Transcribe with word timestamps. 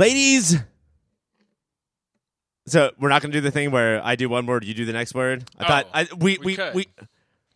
ladies. 0.00 0.56
So 2.66 2.90
we're 2.98 3.08
not 3.08 3.22
going 3.22 3.32
to 3.32 3.36
do 3.38 3.40
the 3.42 3.50
thing 3.50 3.70
where 3.70 4.04
I 4.04 4.16
do 4.16 4.28
one 4.28 4.46
word, 4.46 4.64
you 4.64 4.74
do 4.74 4.84
the 4.84 4.92
next 4.92 5.14
word. 5.14 5.44
I 5.58 5.66
thought 5.66 5.86
Oh, 5.86 5.90
I, 5.94 6.08
we 6.18 6.38
we 6.38 6.56
we, 6.56 6.58
we 6.74 6.86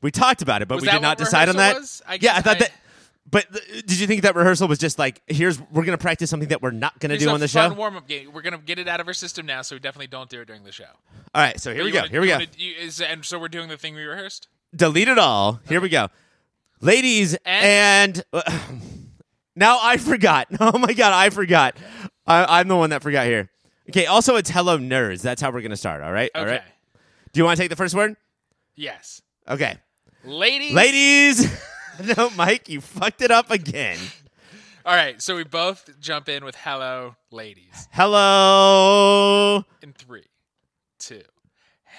we 0.02 0.11
talked 0.11 0.43
about 0.43 0.62
it, 0.62 0.69
but 0.69 0.77
Was 0.77 0.83
we 0.85 0.91
did 0.91 1.02
not 1.02 1.19
decide 1.19 1.49
on 1.49 1.57
that. 1.57 1.77
I 2.07 2.19
yeah, 2.21 2.37
I 2.37 2.41
thought 2.43 2.59
that. 2.59 2.73
But 3.30 3.51
th- 3.52 3.87
did 3.87 3.99
you 4.01 4.07
think 4.07 4.23
that 4.23 4.35
rehearsal 4.37 4.69
was 4.69 4.79
just 4.79 4.99
like 4.99 5.23
here's 5.27 5.59
we're 5.61 5.85
going 5.85 5.97
to 5.97 6.02
practice 6.02 6.29
something 6.30 6.51
that 6.51 6.61
we're 6.62 6.73
not 6.73 6.99
going 7.01 7.11
to 7.11 7.16
do 7.19 7.30
on 7.30 7.41
the 7.41 7.49
show? 7.49 7.73
warm-up 7.73 8.07
game. 8.07 8.30
We're 8.33 8.43
gonna 8.43 8.59
get 8.59 8.79
it 8.79 8.87
out 8.88 9.01
of 9.01 9.07
our 9.07 9.15
system 9.15 9.47
now, 9.47 9.63
so 9.63 9.77
we 9.77 9.80
definitely 9.80 10.09
don't 10.09 10.29
do 10.29 10.41
it 10.41 10.47
during 10.47 10.63
the 10.65 10.73
show. 10.73 10.85
All 11.35 11.43
right, 11.43 11.59
so 11.59 11.73
here 11.73 11.83
But 11.83 11.85
we 11.87 11.91
go. 11.93 11.99
wanna- 12.01 12.11
Here 12.11 12.21
we 12.21 12.27
go. 12.27 12.33
wanna- 12.35 12.47
you- 12.59 12.74
is- 12.74 13.01
and 13.01 13.24
so 13.24 13.38
we're 13.38 13.49
doing 13.49 13.69
the 13.69 13.79
thing 13.79 13.95
we 13.95 14.02
rehearsed. 14.02 14.49
delete 14.77 15.09
it 15.09 15.19
all. 15.19 15.61
Here 15.69 15.80
we 15.80 15.88
go. 15.88 16.09
Ladies 16.80 17.35
and, 17.47 18.23
now 19.57 19.79
I 19.80 19.97
forgot. 19.97 20.49
Oh 20.61 20.77
my 20.79 20.93
god, 20.93 21.13
I 21.15 21.30
forgot. 21.30 21.77
I, 22.27 22.60
I'm 22.60 22.69
the 22.69 22.77
one 22.77 22.91
that 22.91 23.02
forgot 23.02 23.27
here. 23.27 23.51
Okay, 23.91 24.06
also 24.06 24.37
it's 24.37 24.51
hello 24.51 24.78
nerds. 24.78 25.21
That's 25.23 25.43
how 25.43 25.51
we're 25.51 25.60
gonna 25.62 25.76
start. 25.76 26.02
All 26.02 26.12
right. 26.12 26.30
All 26.35 26.43
Okay. 26.43 26.52
right. 26.52 26.62
Do 27.32 27.40
you 27.40 27.45
want 27.45 27.57
to 27.57 27.62
take 27.62 27.71
the 27.71 27.76
first 27.76 27.95
word? 27.95 28.16
Yes. 28.76 29.21
Okay. 29.49 29.76
Ladies. 30.24 30.73
Ladies. 30.73 31.60
no, 32.16 32.30
Mike, 32.30 32.68
you 32.68 32.80
fucked 32.80 33.21
it 33.23 33.30
up 33.30 33.51
again. 33.51 33.99
All 34.87 34.95
right. 34.95 35.21
So 35.21 35.37
we 35.37 35.45
both 35.45 35.90
jump 36.01 36.29
in 36.29 36.45
with 36.45 36.54
hello, 36.57 37.16
ladies. 37.30 37.88
Hello. 37.93 39.65
In 39.82 39.93
three, 39.93 40.27
two. 40.99 41.23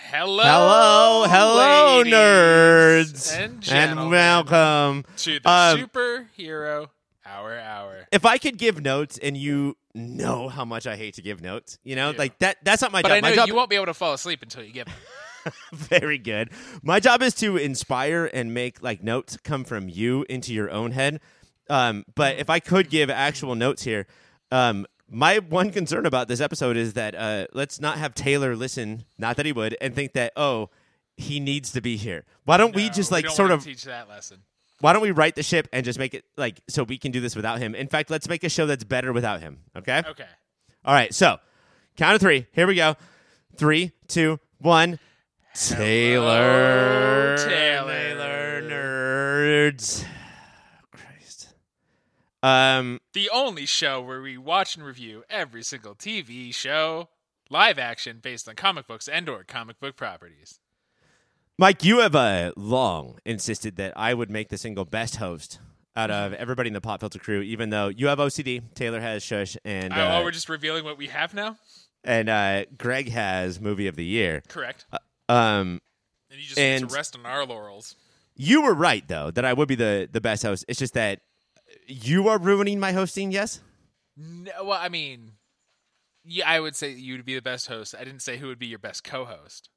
Hello. 0.10 0.44
Hello. 0.44 1.26
Hello, 1.28 2.04
nerds. 2.04 3.38
And 3.38 3.62
gentlemen, 3.62 4.10
welcome. 4.10 5.06
to 5.18 5.40
the 5.40 5.50
Um, 5.50 5.78
superhero 5.80 6.90
hour 7.26 7.58
hour. 7.58 8.08
If 8.12 8.26
I 8.26 8.38
could 8.38 8.58
give 8.58 8.82
notes 8.82 9.18
and 9.18 9.36
you 9.36 9.78
know 9.94 10.50
how 10.50 10.66
much 10.66 10.88
I 10.88 10.96
hate 10.96 11.16
to 11.16 11.22
give 11.22 11.42
notes, 11.42 11.80
you 11.84 11.96
know, 11.96 12.14
like 12.18 12.38
that 12.40 12.58
that's 12.64 12.82
not 12.82 12.92
my 12.92 13.02
But 13.02 13.10
job. 13.10 13.18
I 13.18 13.22
my 13.22 13.30
know 13.30 13.36
job 13.36 13.48
you 13.48 13.56
won't 13.56 13.70
be 13.70 13.76
able 13.76 13.88
to 13.88 13.94
fall 13.94 14.14
asleep 14.14 14.42
until 14.42 14.64
you 14.64 14.72
get 14.72 14.88
them. 14.88 14.96
Very 15.74 16.18
good. 16.18 16.50
My 16.82 17.00
job 17.00 17.22
is 17.22 17.34
to 17.36 17.58
inspire 17.58 18.30
and 18.34 18.54
make 18.54 18.82
like 18.82 19.04
notes 19.04 19.38
come 19.44 19.64
from 19.64 19.90
you 19.90 20.26
into 20.30 20.54
your 20.54 20.72
own 20.72 20.92
head. 20.92 21.20
Um, 21.70 22.06
but 22.14 22.38
if 22.38 22.50
I 22.50 22.60
could 22.60 22.90
give 22.90 23.10
actual 23.10 23.56
notes 23.56 23.84
here, 23.84 24.08
um, 24.52 24.86
my 25.10 25.40
one 25.40 25.72
concern 25.72 26.06
about 26.06 26.28
this 26.28 26.42
episode 26.42 26.78
is 26.78 26.94
that 26.94 27.16
uh, 27.16 27.48
let's 27.54 27.80
not 27.80 27.98
have 27.98 28.16
Taylor 28.16 28.56
listen, 28.56 29.06
not 29.18 29.38
that 29.38 29.46
he 29.46 29.52
would, 29.52 29.78
and 29.82 29.94
think 29.94 30.14
that 30.14 30.34
oh 30.36 30.70
he 31.18 31.40
needs 31.40 31.72
to 31.72 31.82
be 31.82 31.96
here. 31.98 32.26
Why 32.44 32.58
don't 32.58 32.76
we 32.76 32.90
just 32.90 33.12
like 33.12 33.26
don't 33.26 33.36
sort 33.36 33.52
of 33.52 33.64
teach 33.64 33.84
that 33.84 34.10
lesson. 34.10 34.42
Why 34.82 34.94
don't 34.94 35.02
we 35.02 35.12
write 35.12 35.36
the 35.36 35.44
ship 35.44 35.68
and 35.72 35.86
just 35.86 35.98
make 36.00 36.14
it 36.14 36.26
like 36.38 36.62
so 36.68 36.84
we 36.84 36.98
can 36.98 37.12
do 37.12 37.22
this 37.22 37.36
without 37.36 37.60
him? 37.60 37.76
In 37.76 37.88
fact, 37.88 38.10
let's 38.10 38.28
make 38.28 38.44
a 38.44 38.50
show 38.50 38.66
that's 38.66 38.84
better 38.84 39.14
without 39.14 39.42
him. 39.42 39.60
Okay. 39.78 40.02
Okay. 40.08 40.26
All 40.84 40.94
right, 40.94 41.14
so 41.14 41.38
count 41.98 42.16
of 42.16 42.22
three. 42.22 42.46
Here 42.52 42.68
we 42.68 42.76
go. 42.76 42.96
Three, 43.56 43.92
two, 44.08 44.40
one. 44.60 45.00
Taylor. 45.56 47.38
Taylor. 47.38 48.62
Taylor 48.62 48.62
nerds. 48.62 50.06
Christ. 50.92 51.50
Um, 52.44 53.00
The 53.14 53.30
only 53.34 53.66
show 53.66 54.02
where 54.02 54.22
we 54.22 54.38
watch 54.38 54.76
and 54.76 54.86
review 54.86 55.24
every 55.30 55.64
single 55.64 55.96
TV 55.96 56.54
show, 56.54 57.10
live 57.50 57.80
action 57.80 58.20
based 58.22 58.48
on 58.50 58.56
comic 58.56 58.88
books 58.88 59.08
and 59.08 59.28
or 59.30 59.44
comic 59.44 59.80
book 59.80 59.96
properties. 59.96 60.60
Mike, 61.58 61.84
you 61.86 62.00
have 62.00 62.16
uh, 62.16 62.52
long 62.58 63.20
insisted 63.26 63.78
that 63.78 63.94
I 63.96 64.14
would 64.14 64.30
make 64.30 64.50
the 64.50 64.58
single 64.58 64.84
best 64.84 65.18
host 65.18 65.60
out 65.96 66.12
of 66.12 66.34
everybody 66.34 66.68
in 66.68 66.74
the 66.74 66.82
Pop 66.82 67.00
Filter 67.00 67.20
crew, 67.20 67.42
even 67.42 67.70
though 67.70 67.88
you 67.88 68.08
have 68.08 68.20
OCD, 68.20 68.62
Taylor 68.74 69.00
has 69.00 69.24
Shush, 69.24 69.56
and 69.64 69.94
oh, 69.94 69.96
uh, 69.96 70.20
oh, 70.20 70.24
we're 70.26 70.32
just 70.32 70.50
revealing 70.50 70.84
what 70.84 70.98
we 70.98 71.08
have 71.08 71.34
now? 71.34 71.58
and 72.04 72.30
uh, 72.30 72.66
Greg 72.78 73.10
has 73.10 73.60
Movie 73.60 73.88
of 73.88 73.96
the 73.96 74.06
Year. 74.06 74.44
Correct. 74.48 74.86
Um, 75.28 75.82
And 76.30 76.40
you 76.40 76.46
just 76.46 76.60
and- 76.60 76.90
to 76.90 76.94
rest 76.96 77.18
on 77.18 77.26
our 77.26 77.46
laurels. 77.46 77.96
You 78.36 78.64
were 78.64 78.74
right 78.74 79.08
though 79.08 79.32
that 79.32 79.46
I 79.46 79.54
would 79.54 79.70
be 79.70 79.76
the 79.76 80.10
the 80.12 80.20
best 80.20 80.44
host. 80.44 80.66
It's 80.68 80.78
just 80.78 80.94
that 80.96 81.22
you 81.88 82.28
are 82.28 82.38
ruining 82.38 82.82
my 82.82 82.92
hosting. 82.92 83.32
Yes. 83.32 83.62
No, 84.18 84.52
well, 84.66 84.80
I 84.80 84.90
mean, 84.90 85.32
yeah, 86.26 86.50
I 86.50 86.60
would 86.60 86.76
say 86.76 86.92
you 86.92 87.16
would 87.16 87.24
be 87.24 87.36
the 87.36 87.42
best 87.42 87.68
host. 87.68 87.96
I 87.98 88.04
didn't 88.04 88.20
say 88.22 88.36
who 88.36 88.48
would 88.48 88.60
be 88.60 88.68
your 88.68 88.78
best 88.80 89.06
co-host. 89.06 89.70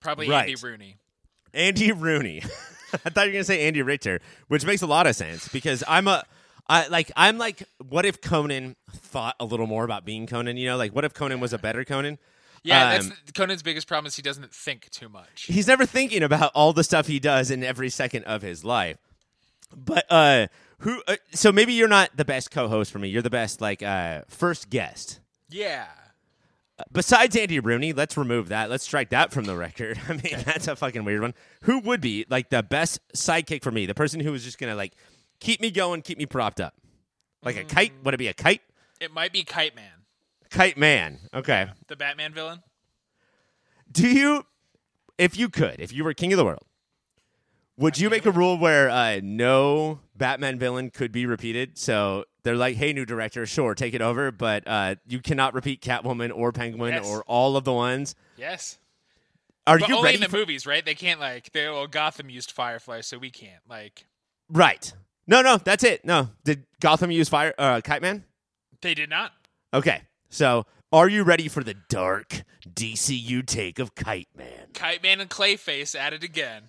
Probably 0.00 0.32
Andy 0.32 0.54
Rooney. 0.54 0.96
Andy 1.56 1.90
Rooney. 1.92 2.42
I 3.04 3.10
thought 3.10 3.24
you 3.24 3.30
were 3.30 3.32
gonna 3.32 3.44
say 3.44 3.66
Andy 3.66 3.82
Richter, 3.82 4.20
which 4.48 4.64
makes 4.64 4.82
a 4.82 4.86
lot 4.86 5.06
of 5.06 5.16
sense 5.16 5.48
because 5.48 5.82
I'm 5.88 6.06
a 6.06 6.24
I 6.68 6.86
like 6.88 7.10
I'm 7.16 7.38
like 7.38 7.64
what 7.88 8.06
if 8.06 8.20
Conan 8.20 8.76
thought 8.92 9.34
a 9.40 9.44
little 9.44 9.66
more 9.66 9.84
about 9.84 10.04
being 10.04 10.26
Conan, 10.26 10.56
you 10.56 10.66
know? 10.68 10.76
Like 10.76 10.94
what 10.94 11.04
if 11.04 11.14
Conan 11.14 11.40
was 11.40 11.52
a 11.52 11.58
better 11.58 11.84
Conan? 11.84 12.18
Yeah, 12.62 12.90
that's 12.92 13.06
Um, 13.06 13.12
Conan's 13.34 13.62
biggest 13.62 13.86
problem 13.86 14.06
is 14.06 14.16
he 14.16 14.22
doesn't 14.22 14.52
think 14.52 14.90
too 14.90 15.08
much. 15.08 15.44
He's 15.44 15.66
never 15.68 15.86
thinking 15.86 16.22
about 16.22 16.50
all 16.54 16.72
the 16.72 16.84
stuff 16.84 17.06
he 17.06 17.18
does 17.20 17.50
in 17.50 17.62
every 17.62 17.90
second 17.90 18.24
of 18.24 18.42
his 18.42 18.64
life. 18.64 18.98
But 19.74 20.04
uh 20.10 20.46
who 20.80 21.02
uh, 21.08 21.16
so 21.32 21.52
maybe 21.52 21.72
you're 21.72 21.88
not 21.88 22.16
the 22.16 22.24
best 22.24 22.50
co-host 22.50 22.92
for 22.92 22.98
me. 22.98 23.08
You're 23.08 23.22
the 23.22 23.30
best 23.30 23.60
like 23.60 23.82
uh 23.82 24.22
first 24.28 24.70
guest. 24.70 25.20
Yeah. 25.48 25.86
Besides 26.92 27.34
Andy 27.36 27.58
Rooney, 27.58 27.92
let's 27.94 28.16
remove 28.16 28.48
that. 28.48 28.68
Let's 28.68 28.84
strike 28.84 29.10
that 29.10 29.32
from 29.32 29.44
the 29.44 29.56
record. 29.56 29.98
I 30.08 30.12
mean, 30.12 30.42
that's 30.44 30.68
a 30.68 30.76
fucking 30.76 31.04
weird 31.04 31.22
one. 31.22 31.34
Who 31.62 31.78
would 31.80 32.00
be 32.00 32.26
like 32.28 32.50
the 32.50 32.62
best 32.62 33.00
sidekick 33.14 33.62
for 33.62 33.70
me? 33.70 33.86
The 33.86 33.94
person 33.94 34.20
who 34.20 34.32
was 34.32 34.44
just 34.44 34.58
gonna 34.58 34.74
like 34.74 34.94
keep 35.40 35.60
me 35.60 35.70
going, 35.70 36.02
keep 36.02 36.18
me 36.18 36.26
propped 36.26 36.60
up, 36.60 36.74
like 37.42 37.56
a 37.56 37.64
kite. 37.64 37.92
Would 38.04 38.12
it 38.14 38.18
be 38.18 38.28
a 38.28 38.34
kite? 38.34 38.60
It 39.00 39.12
might 39.12 39.32
be 39.32 39.42
Kite 39.44 39.74
Man, 39.76 39.92
Kite 40.50 40.78
man. 40.78 41.18
Okay. 41.34 41.68
the 41.88 41.96
Batman 41.96 42.32
villain. 42.32 42.62
Do 43.92 44.08
you, 44.08 44.46
if 45.18 45.38
you 45.38 45.48
could, 45.48 45.76
if 45.80 45.92
you 45.92 46.02
were 46.02 46.14
king 46.14 46.32
of 46.32 46.38
the 46.38 46.44
world, 46.44 46.64
would 47.76 47.98
you 47.98 48.08
make 48.08 48.24
a 48.24 48.30
rule 48.30 48.56
where 48.58 48.88
uh, 48.88 49.20
no 49.22 50.00
Batman 50.16 50.58
villain 50.58 50.90
could 50.90 51.12
be 51.12 51.26
repeated? 51.26 51.76
So 51.76 52.24
they're 52.46 52.56
like, 52.56 52.76
"Hey, 52.76 52.92
new 52.92 53.04
director, 53.04 53.44
sure, 53.44 53.74
take 53.74 53.92
it 53.92 54.00
over, 54.00 54.30
but 54.30 54.66
uh, 54.66 54.94
you 55.06 55.20
cannot 55.20 55.52
repeat 55.52 55.82
Catwoman 55.82 56.30
or 56.34 56.52
Penguin 56.52 56.94
Yes. 56.94 57.06
or 57.06 57.22
all 57.26 57.56
of 57.56 57.64
the 57.64 57.72
ones." 57.72 58.14
Yes. 58.36 58.78
Are 59.66 59.78
But 59.80 59.88
you 59.88 59.96
only 59.96 60.04
ready? 60.06 60.14
in 60.16 60.20
the 60.22 60.28
for- 60.28 60.36
movies, 60.36 60.64
right? 60.64 60.84
They 60.84 60.94
can't 60.94 61.18
like 61.18 61.50
they 61.52 61.66
well 61.68 61.86
Gotham 61.88 62.30
used 62.30 62.52
Firefly, 62.52 63.00
so 63.00 63.18
we 63.18 63.30
can't. 63.30 63.62
Like 63.68 64.06
Right. 64.48 64.92
No, 65.26 65.42
no, 65.42 65.56
that's 65.58 65.82
it. 65.82 66.04
No. 66.04 66.30
Did 66.44 66.64
Gotham 66.80 67.10
use 67.10 67.28
fire 67.28 67.52
uh 67.58 67.80
Kite 67.82 68.00
Man? 68.02 68.24
they 68.80 68.94
did 68.94 69.10
not. 69.10 69.32
Okay. 69.74 70.02
So, 70.28 70.66
are 70.92 71.08
you 71.08 71.24
ready 71.24 71.48
for 71.48 71.64
the 71.64 71.74
dark 71.88 72.42
DCU 72.72 73.44
take 73.44 73.78
of 73.80 73.94
Kite 73.96 74.28
Man? 74.36 74.68
Kite 74.72 75.02
Man 75.02 75.20
and 75.20 75.28
Clayface 75.28 75.98
at 75.98 76.12
it 76.12 76.22
again. 76.22 76.64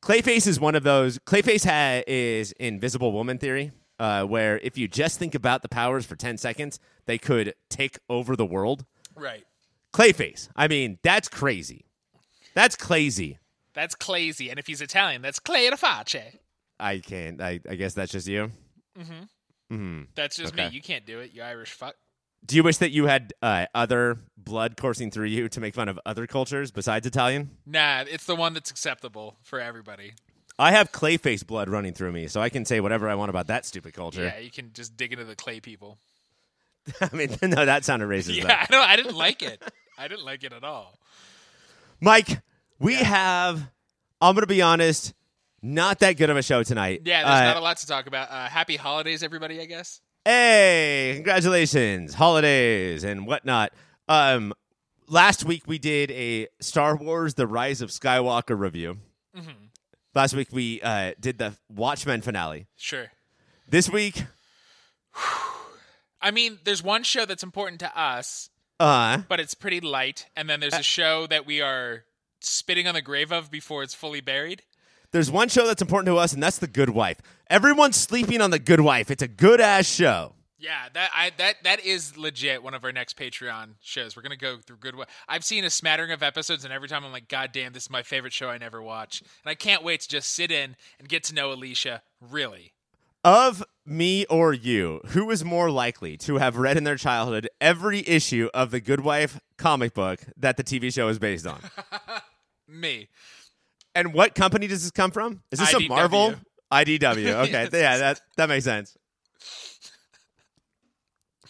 Clayface 0.00 0.46
is 0.46 0.58
one 0.60 0.74
of 0.74 0.84
those 0.84 1.18
Clayface 1.18 1.64
ha- 1.66 2.02
is 2.06 2.52
invisible 2.52 3.12
woman 3.12 3.36
theory. 3.38 3.72
Uh, 3.98 4.24
where 4.24 4.58
if 4.62 4.78
you 4.78 4.86
just 4.86 5.18
think 5.18 5.34
about 5.34 5.62
the 5.62 5.68
powers 5.68 6.06
for 6.06 6.14
10 6.14 6.38
seconds, 6.38 6.78
they 7.06 7.18
could 7.18 7.54
take 7.68 7.98
over 8.08 8.36
the 8.36 8.46
world. 8.46 8.84
Right. 9.16 9.44
Clayface. 9.92 10.48
I 10.54 10.68
mean, 10.68 10.98
that's 11.02 11.28
crazy. 11.28 11.84
That's 12.54 12.76
crazy. 12.76 13.38
That's 13.74 13.94
Clayzy, 13.94 14.50
and 14.50 14.58
if 14.58 14.66
he's 14.66 14.80
Italian, 14.80 15.22
that's 15.22 15.38
Clay. 15.38 15.70
I 16.80 16.98
can't. 16.98 17.40
I, 17.40 17.60
I 17.68 17.76
guess 17.76 17.94
that's 17.94 18.10
just 18.10 18.26
you. 18.26 18.50
That's 20.16 20.36
just 20.36 20.52
Okay. 20.54 20.68
me. 20.68 20.74
You 20.74 20.82
can't 20.82 21.06
do 21.06 21.20
it, 21.20 21.32
you 21.32 21.42
Irish 21.42 21.70
fuck. 21.70 21.94
Do 22.44 22.56
you 22.56 22.62
wish 22.62 22.78
that 22.78 22.90
you 22.90 23.06
had 23.06 23.32
uh, 23.42 23.66
other 23.74 24.18
blood 24.36 24.76
coursing 24.76 25.10
through 25.10 25.26
you 25.26 25.48
to 25.48 25.60
make 25.60 25.74
fun 25.74 25.88
of 25.88 25.98
other 26.06 26.26
cultures 26.26 26.70
besides 26.70 27.06
Italian? 27.06 27.50
Nah, 27.66 28.04
it's 28.08 28.24
the 28.24 28.36
one 28.36 28.54
that's 28.54 28.70
acceptable 28.70 29.36
for 29.42 29.60
everybody. 29.60 30.14
I 30.58 30.72
have 30.72 30.90
Clayface 30.90 31.46
blood 31.46 31.68
running 31.68 31.92
through 31.92 32.12
me, 32.12 32.26
so 32.26 32.40
I 32.40 32.48
can 32.48 32.64
say 32.64 32.80
whatever 32.80 33.08
I 33.08 33.14
want 33.14 33.30
about 33.30 33.46
that 33.46 33.64
stupid 33.64 33.94
culture. 33.94 34.24
Yeah, 34.24 34.38
you 34.38 34.50
can 34.50 34.72
just 34.72 34.96
dig 34.96 35.12
into 35.12 35.24
the 35.24 35.36
clay 35.36 35.60
people. 35.60 35.98
I 37.00 37.14
mean, 37.14 37.36
no, 37.42 37.64
that 37.64 37.84
sounded 37.84 38.08
racist. 38.08 38.26
though. 38.42 38.48
Yeah, 38.48 38.66
I 38.68 38.72
know. 38.72 38.82
I 38.82 38.96
didn't 38.96 39.16
like 39.16 39.42
it. 39.42 39.62
I 39.96 40.08
didn't 40.08 40.24
like 40.24 40.42
it 40.44 40.52
at 40.52 40.64
all. 40.64 40.98
Mike, 42.00 42.40
we 42.78 42.94
have, 42.94 43.68
I'm 44.20 44.34
going 44.34 44.42
to 44.42 44.46
be 44.46 44.62
honest, 44.62 45.14
not 45.62 45.98
that 46.00 46.12
good 46.16 46.30
of 46.30 46.36
a 46.36 46.42
show 46.42 46.62
tonight. 46.62 47.02
Yeah, 47.04 47.24
there's 47.24 47.40
Uh, 47.40 47.44
not 47.44 47.56
a 47.56 47.60
lot 47.60 47.76
to 47.78 47.86
talk 47.86 48.06
about. 48.06 48.30
Uh, 48.30 48.46
happy 48.48 48.76
holidays, 48.76 49.22
everybody. 49.22 49.60
I 49.60 49.64
guess. 49.66 50.00
Hey, 50.24 51.12
congratulations, 51.16 52.14
holidays 52.14 53.02
and 53.04 53.26
whatnot. 53.26 53.72
Um, 54.08 54.52
last 55.08 55.44
week 55.44 55.62
we 55.66 55.78
did 55.78 56.10
a 56.12 56.48
Star 56.60 56.96
Wars: 56.96 57.34
The 57.34 57.46
Rise 57.46 57.80
of 57.80 57.90
Skywalker 57.90 58.58
review. 58.58 58.98
Mm-hmm. 59.36 59.48
Last 60.14 60.34
week 60.34 60.48
we 60.52 60.80
uh, 60.82 61.12
did 61.20 61.38
the 61.38 61.56
Watchmen 61.68 62.22
finale. 62.22 62.66
Sure. 62.76 63.08
This 63.68 63.90
week, 63.90 64.24
I 66.20 66.30
mean, 66.30 66.58
there's 66.64 66.82
one 66.82 67.02
show 67.04 67.24
that's 67.26 67.42
important 67.42 67.80
to 67.80 67.98
us, 68.00 68.50
uh, 68.80 69.18
but 69.28 69.40
it's 69.40 69.54
pretty 69.54 69.80
light, 69.80 70.26
and 70.36 70.48
then 70.48 70.60
there's 70.60 70.74
a 70.74 70.82
show 70.82 71.26
that 71.28 71.46
we 71.46 71.60
are 71.60 72.04
spitting 72.40 72.86
on 72.86 72.94
the 72.94 73.02
grave 73.02 73.32
of 73.32 73.50
before 73.50 73.82
it's 73.82 73.94
fully 73.94 74.20
buried. 74.20 74.62
there's 75.12 75.30
one 75.30 75.48
show 75.48 75.66
that's 75.66 75.82
important 75.82 76.06
to 76.06 76.16
us, 76.16 76.32
and 76.32 76.42
that's 76.42 76.58
The 76.58 76.66
Good 76.66 76.90
Wife. 76.90 77.18
Everyone's 77.50 77.96
sleeping 77.96 78.40
on 78.40 78.50
The 78.50 78.58
Good 78.58 78.80
Wife. 78.80 79.10
It's 79.10 79.22
a 79.22 79.28
good 79.28 79.60
ass 79.60 79.86
show. 79.86 80.34
Yeah, 80.58 80.88
that 80.92 81.10
I 81.14 81.30
that 81.38 81.62
that 81.62 81.84
is 81.84 82.16
legit 82.16 82.62
one 82.64 82.74
of 82.74 82.84
our 82.84 82.90
next 82.90 83.16
Patreon 83.16 83.74
shows. 83.80 84.16
We're 84.16 84.22
gonna 84.22 84.36
go 84.36 84.58
through 84.58 84.78
good. 84.78 84.96
I've 85.28 85.44
seen 85.44 85.64
a 85.64 85.70
smattering 85.70 86.10
of 86.10 86.22
episodes, 86.22 86.64
and 86.64 86.72
every 86.72 86.88
time 86.88 87.04
I'm 87.04 87.12
like, 87.12 87.28
God 87.28 87.52
damn, 87.52 87.72
this 87.72 87.84
is 87.84 87.90
my 87.90 88.02
favorite 88.02 88.32
show 88.32 88.48
I 88.48 88.58
never 88.58 88.82
watch, 88.82 89.20
and 89.20 89.50
I 89.50 89.54
can't 89.54 89.84
wait 89.84 90.00
to 90.00 90.08
just 90.08 90.34
sit 90.34 90.50
in 90.50 90.74
and 90.98 91.08
get 91.08 91.22
to 91.24 91.34
know 91.34 91.52
Alicia. 91.52 92.02
Really, 92.20 92.72
Of 93.22 93.62
me 93.86 94.26
or 94.26 94.52
you, 94.52 95.00
who 95.10 95.30
is 95.30 95.44
more 95.44 95.70
likely 95.70 96.16
to 96.18 96.38
have 96.38 96.56
read 96.56 96.76
in 96.76 96.82
their 96.82 96.96
childhood 96.96 97.48
every 97.60 98.00
issue 98.08 98.50
of 98.52 98.72
the 98.72 98.80
Good 98.80 99.00
Wife 99.00 99.40
comic 99.58 99.94
book 99.94 100.20
that 100.36 100.56
the 100.56 100.64
TV 100.64 100.92
show 100.92 101.06
is 101.06 101.20
based 101.20 101.46
on? 101.46 101.60
me. 102.68 103.08
and 103.94 104.12
what 104.12 104.34
company 104.34 104.66
does 104.66 104.82
this 104.82 104.90
come 104.90 105.12
from? 105.12 105.42
Is 105.52 105.60
this 105.60 105.72
IDW. 105.72 105.86
a 105.86 105.88
Marvel? 105.88 106.34
IDW. 106.72 107.46
Okay, 107.46 107.68
yeah, 107.80 107.98
that 107.98 108.20
that 108.36 108.48
makes 108.48 108.64
sense. 108.64 108.96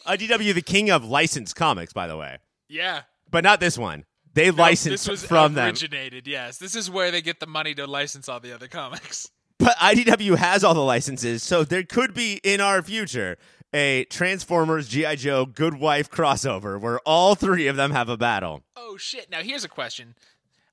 IDW, 0.08 0.55
the 0.55 0.62
king 0.62 0.90
of 0.90 1.05
licensed 1.05 1.55
comics, 1.55 1.93
by 1.93 2.06
the 2.06 2.16
way, 2.16 2.38
Yeah, 2.69 3.02
but 3.31 3.44
not 3.44 3.60
this 3.60 3.76
one. 3.78 4.05
They 4.34 4.50
No, 4.50 4.56
licensed 4.62 5.05
this 5.05 5.08
was 5.08 5.25
from 5.26 5.55
them. 5.55 5.66
originated. 5.66 6.26
Yes, 6.26 6.58
this 6.58 6.75
is 6.76 6.90
where 6.90 7.10
they 7.10 7.22
get 7.22 7.40
the 7.40 7.46
money 7.46 7.75
to 7.75 7.87
license 7.87 8.28
all 8.28 8.40
the 8.40 8.52
other 8.55 8.69
comics. 8.69 9.31
But 9.60 9.76
IDW 9.78 10.37
has 10.37 10.62
all 10.62 10.72
the 10.75 10.81
licenses, 10.84 11.43
so 11.43 11.64
there 11.64 11.82
could 11.82 12.14
be 12.14 12.40
in 12.44 12.60
our 12.60 12.81
future 12.81 13.37
a 13.75 14.05
Transformers 14.05 14.87
GI 14.88 15.16
Joe 15.16 15.46
Good 15.46 15.75
Wife 15.75 16.08
crossover 16.08 16.81
where 16.81 17.00
all 17.00 17.34
three 17.34 17.66
of 17.66 17.75
them 17.75 17.90
have 17.90 18.08
a 18.08 18.16
battle. 18.16 18.62
Oh 18.76 18.96
shit! 18.96 19.28
Now 19.28 19.43
here's 19.43 19.64
a 19.64 19.69
question. 19.69 20.14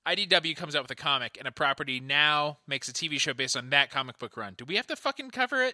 IDW 0.05 0.55
comes 0.55 0.75
out 0.75 0.83
with 0.83 0.91
a 0.91 0.95
comic, 0.95 1.35
and 1.39 1.47
a 1.47 1.51
property 1.51 1.99
now 1.99 2.59
makes 2.67 2.87
a 2.87 2.93
TV 2.93 3.19
show 3.19 3.33
based 3.33 3.57
on 3.57 3.71
that 3.71 3.89
comic 3.89 4.19
book 4.19 4.37
run. 4.37 4.53
Do 4.55 4.65
we 4.65 4.75
have 4.75 4.85
to 4.87 4.95
fucking 4.95 5.31
cover 5.31 5.63
it? 5.63 5.73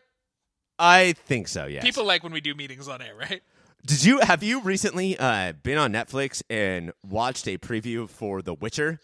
I 0.84 1.14
think 1.14 1.48
so. 1.48 1.66
Yes. 1.68 1.84
People 1.84 2.06
like 2.06 2.24
when 2.24 2.34
we 2.34 2.42
do 2.42 2.56
meetings 2.56 2.88
on 2.88 3.02
air, 3.02 3.16
right? 3.16 3.42
Did 3.86 4.04
you 4.04 4.20
have 4.20 4.44
you 4.44 4.62
recently 4.62 5.18
uh, 5.18 5.54
been 5.64 5.78
on 5.78 5.92
Netflix 5.94 6.42
and 6.50 6.92
watched 7.08 7.48
a 7.48 7.58
preview 7.58 8.10
for 8.10 8.42
The 8.42 8.54
Witcher? 8.54 9.00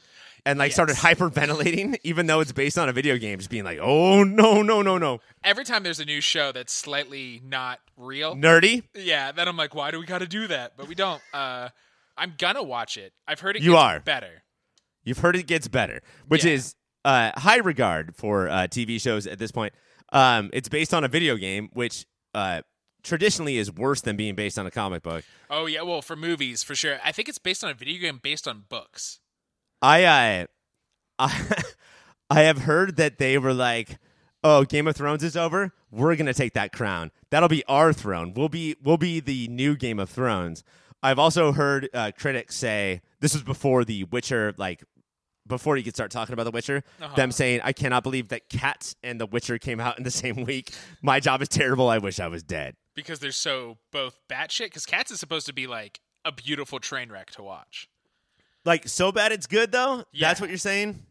And 0.46 0.58
like 0.60 0.72
started 0.72 0.96
hyperventilating, 0.96 1.98
even 2.04 2.26
though 2.28 2.40
it's 2.40 2.54
based 2.54 2.78
on 2.78 2.88
a 2.88 2.94
video 2.94 3.18
game, 3.18 3.38
just 3.38 3.50
being 3.50 3.66
like, 3.66 3.80
"Oh 3.82 4.24
no, 4.24 4.62
no, 4.62 4.82
no, 4.82 4.98
no, 4.98 5.20
Every 5.44 5.66
time 5.66 5.84
there's 5.84 6.00
a 6.00 6.06
new 6.06 6.22
show 6.22 6.52
that's 6.54 6.72
slightly 6.72 7.42
not 7.44 7.80
real, 7.98 8.34
nerdy." 8.36 8.84
yeah, 8.96 9.32
then 9.34 9.48
I'm 9.50 9.58
like, 9.58 9.76
why 9.76 9.92
do 9.92 10.00
we 10.00 10.06
got 10.06 10.20
to 10.20 10.28
do 10.28 10.48
that? 10.48 10.78
But 10.78 10.88
we 10.88 10.96
don't. 10.96 11.22
Uh, 11.34 11.70
I'm 12.18 12.34
gonna 12.38 12.64
watch 12.64 12.96
it. 12.98 13.12
I've 13.28 13.42
heard 13.42 13.58
it 13.58 13.62
You 13.62 13.72
gets 13.72 13.82
are. 13.84 14.00
better. 14.00 14.44
You've 15.04 15.18
heard 15.20 15.36
it 15.36 15.48
gets 15.48 15.68
better, 15.68 16.02
which 16.30 16.46
Yeah. 16.46 16.54
is 16.54 16.76
uh, 17.04 17.32
high 17.38 17.58
regard 17.58 18.16
for 18.16 18.48
uh, 18.48 18.68
TV 18.68 19.02
shows 19.02 19.28
at 19.28 19.40
this 19.40 19.52
point. 19.52 19.74
Um, 20.12 20.50
it's 20.54 20.70
based 20.70 20.94
on 20.94 21.04
a 21.04 21.08
video 21.08 21.36
game, 21.36 21.70
which 21.74 22.06
uh, 22.34 22.62
traditionally 23.04 23.58
is 23.58 23.72
worse 23.72 24.02
than 24.02 24.16
being 24.16 24.36
based 24.36 24.58
on 24.60 24.66
a 24.66 24.72
comic 24.72 25.04
book. 25.04 25.24
Oh 25.50 25.66
yeah, 25.66 25.82
well 25.82 26.02
for 26.02 26.16
movies 26.16 26.64
for 26.64 26.76
sure. 26.76 27.00
I 27.04 27.12
think 27.12 27.30
it's 27.30 27.38
based 27.38 27.64
on 27.64 27.70
a 27.70 27.74
video 27.74 28.00
game 28.00 28.20
based 28.22 28.48
on 28.48 28.64
books. 28.70 29.20
I 29.82 30.04
uh, 30.06 30.46
I 31.20 31.64
I 32.30 32.42
have 32.42 32.60
heard 32.60 32.98
that 32.98 33.18
they 33.18 33.38
were 33.38 33.54
like, 33.54 33.98
"Oh, 34.44 34.64
Game 34.64 34.88
of 34.88 34.96
Thrones 34.96 35.24
is 35.24 35.38
over. 35.38 35.74
We're 35.92 36.16
gonna 36.16 36.34
take 36.34 36.54
that 36.54 36.72
crown. 36.72 37.12
That'll 37.30 37.50
be 37.50 37.64
our 37.66 37.94
throne. 37.94 38.34
We'll 38.36 38.50
be 38.50 38.76
we'll 38.84 38.98
be 38.98 39.20
the 39.20 39.48
new 39.48 39.76
Game 39.76 40.00
of 40.00 40.10
Thrones." 40.10 40.64
I've 41.04 41.20
also 41.20 41.52
heard 41.52 41.90
uh, 41.94 42.12
critics 42.18 42.56
say 42.56 43.02
this 43.20 43.34
was 43.34 43.44
before 43.44 43.86
the 43.86 44.04
Witcher, 44.06 44.54
like 44.58 44.84
before 45.48 45.78
you 45.78 45.84
could 45.84 45.96
start 45.96 46.12
talking 46.12 46.34
about 46.34 46.44
the 46.44 46.52
Witcher. 46.52 46.84
Uh-huh. 47.02 47.16
Them 47.16 47.32
saying, 47.32 47.62
"I 47.64 47.74
cannot 47.74 48.04
believe 48.04 48.30
that 48.30 48.50
Cats 48.50 48.96
and 49.04 49.20
the 49.20 49.26
Witcher 49.26 49.58
came 49.58 49.80
out 49.80 49.98
in 49.98 50.04
the 50.04 50.12
same 50.24 50.44
week. 50.44 50.72
My 51.02 51.20
job 51.20 51.42
is 51.42 51.48
terrible. 51.48 51.90
I 51.90 51.98
wish 51.98 52.20
I 52.20 52.28
was 52.28 52.44
dead." 52.44 52.76
because 52.98 53.20
they're 53.20 53.32
so 53.32 53.78
both 53.92 54.20
batshit. 54.28 54.66
Because 54.66 54.86
Cats 54.86 55.12
is 55.12 55.22
supposed 55.22 55.46
to 55.46 55.54
be 55.54 55.68
like 55.68 56.02
a 56.26 56.34
beautiful 56.34 56.80
train 56.80 57.10
wreck 57.10 57.30
to 57.32 57.44
watch. 57.44 57.88
Like 58.66 58.90
so 58.90 59.14
bad 59.14 59.32
it's 59.32 59.48
good 59.48 59.72
though. 59.72 60.04
Yeah. 60.12 60.28
That's 60.28 60.42
what 60.42 60.50
you're 60.50 60.58
saying. 60.58 61.06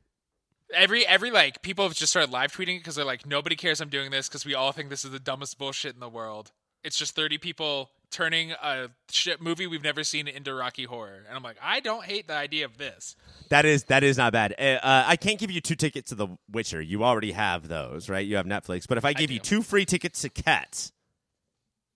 Every 0.75 1.07
every 1.07 1.31
like 1.31 1.63
people 1.63 1.87
have 1.87 1.95
just 1.95 2.13
started 2.13 2.31
live 2.31 2.53
tweeting 2.53 2.77
it 2.77 2.81
because 2.81 2.97
they're 2.97 3.05
like 3.07 3.25
nobody 3.25 3.57
cares 3.57 3.81
I'm 3.81 3.89
doing 3.89 4.11
this 4.11 4.29
because 4.29 4.45
we 4.45 4.55
all 4.55 4.73
think 4.73 4.91
this 4.91 5.07
is 5.07 5.13
the 5.13 5.21
dumbest 5.21 5.57
bullshit 5.57 5.95
in 5.95 6.01
the 6.01 6.09
world. 6.09 6.53
It's 6.85 6.99
just 6.99 7.17
30 7.17 7.39
people 7.39 7.91
turning 8.11 8.53
a 8.53 8.89
shit 9.11 9.41
movie 9.41 9.67
we've 9.67 9.83
never 9.83 10.05
seen 10.05 10.29
into 10.29 10.55
Rocky 10.55 10.85
Horror, 10.85 11.25
and 11.27 11.37
I'm 11.37 11.43
like, 11.43 11.57
I 11.63 11.81
don't 11.81 12.05
hate 12.05 12.29
the 12.29 12.35
idea 12.35 12.65
of 12.65 12.79
this. 12.79 13.17
That 13.51 13.65
is 13.65 13.85
that 13.85 14.03
is 14.03 14.17
not 14.17 14.33
bad. 14.33 14.55
Uh, 14.59 14.63
uh, 14.83 15.05
I 15.07 15.17
can't 15.17 15.39
give 15.39 15.51
you 15.51 15.61
two 15.61 15.75
tickets 15.75 16.09
to 16.11 16.15
The 16.15 16.29
Witcher. 16.51 16.81
You 16.81 17.05
already 17.05 17.33
have 17.33 17.69
those, 17.69 18.09
right? 18.09 18.27
You 18.27 18.37
have 18.37 18.47
Netflix. 18.47 18.87
But 18.89 18.99
if 18.99 19.05
I 19.05 19.13
give 19.13 19.31
you 19.31 19.39
two 19.39 19.63
free 19.63 19.85
tickets 19.85 20.23
to 20.23 20.29
Cats, 20.29 20.93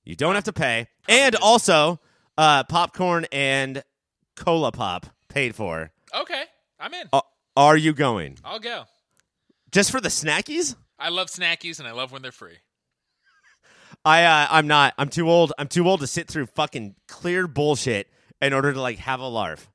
you 0.05 0.17
don't 0.17 0.35
have 0.35 0.45
to 0.45 0.53
pay, 0.53 0.89
and 1.09 1.35
also 1.37 2.01
uh, 2.39 2.65
popcorn 2.65 3.27
and 3.33 3.83
cola 4.37 4.73
pop 4.73 5.07
paid 5.29 5.55
for. 5.55 5.91
Okay, 6.15 6.45
I'm 6.79 6.95
in. 6.95 7.09
Uh, 7.13 7.21
are 7.57 7.77
you 7.77 7.93
going 7.93 8.39
I'll 8.45 8.61
go. 8.61 8.85
just 9.71 9.91
for 9.91 10.01
the 10.01 10.09
snackies? 10.09 10.77
I 10.99 11.09
love 11.09 11.29
snackies 11.29 11.79
and 11.79 11.89
I 11.89 11.93
love 11.93 12.13
when 12.13 12.23
they're 12.23 12.33
free. 12.33 12.59
I 14.05 14.25
uh, 14.25 14.47
I'm 14.51 14.67
not. 14.67 14.95
I'm 14.99 15.09
too 15.09 15.29
old. 15.29 15.53
I'm 15.59 15.69
too 15.69 15.89
old 15.89 16.01
to 16.01 16.07
sit 16.07 16.29
through 16.29 16.47
fucking 16.47 16.95
clear 17.07 17.47
bullshit 17.47 18.09
in 18.41 18.53
order 18.53 18.73
to 18.73 18.81
like 18.81 18.99
have 18.99 19.21
a 19.21 19.29
larf. 19.29 19.71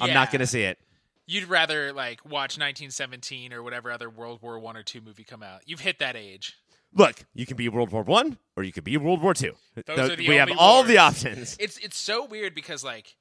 I'm 0.00 0.12
not 0.12 0.30
gonna 0.30 0.46
see 0.46 0.62
it. 0.62 0.78
You'd 1.26 1.48
rather 1.48 1.92
like 1.92 2.24
watch 2.24 2.58
1917 2.58 3.52
or 3.52 3.62
whatever 3.62 3.90
other 3.90 4.10
World 4.10 4.40
War 4.42 4.58
One 4.58 4.76
or 4.76 4.82
two 4.82 5.00
movie 5.00 5.24
come 5.24 5.42
out. 5.42 5.62
You've 5.66 5.80
hit 5.80 5.98
that 5.98 6.16
age. 6.16 6.56
Look, 6.92 7.24
you 7.34 7.46
can 7.46 7.56
be 7.56 7.68
World 7.68 7.90
War 7.90 8.02
One 8.02 8.38
or 8.56 8.62
you 8.62 8.72
could 8.72 8.84
be 8.84 8.96
World 8.96 9.20
War 9.20 9.34
Two. 9.34 9.54
Those 9.74 9.84
Th- 9.96 9.98
are 9.98 10.16
the 10.16 10.28
we 10.28 10.36
have 10.36 10.50
all 10.58 10.82
the 10.82 10.98
options. 10.98 11.56
It's 11.60 11.78
it's 11.78 11.96
so 11.96 12.24
weird 12.24 12.54
because 12.54 12.84
like 12.84 13.16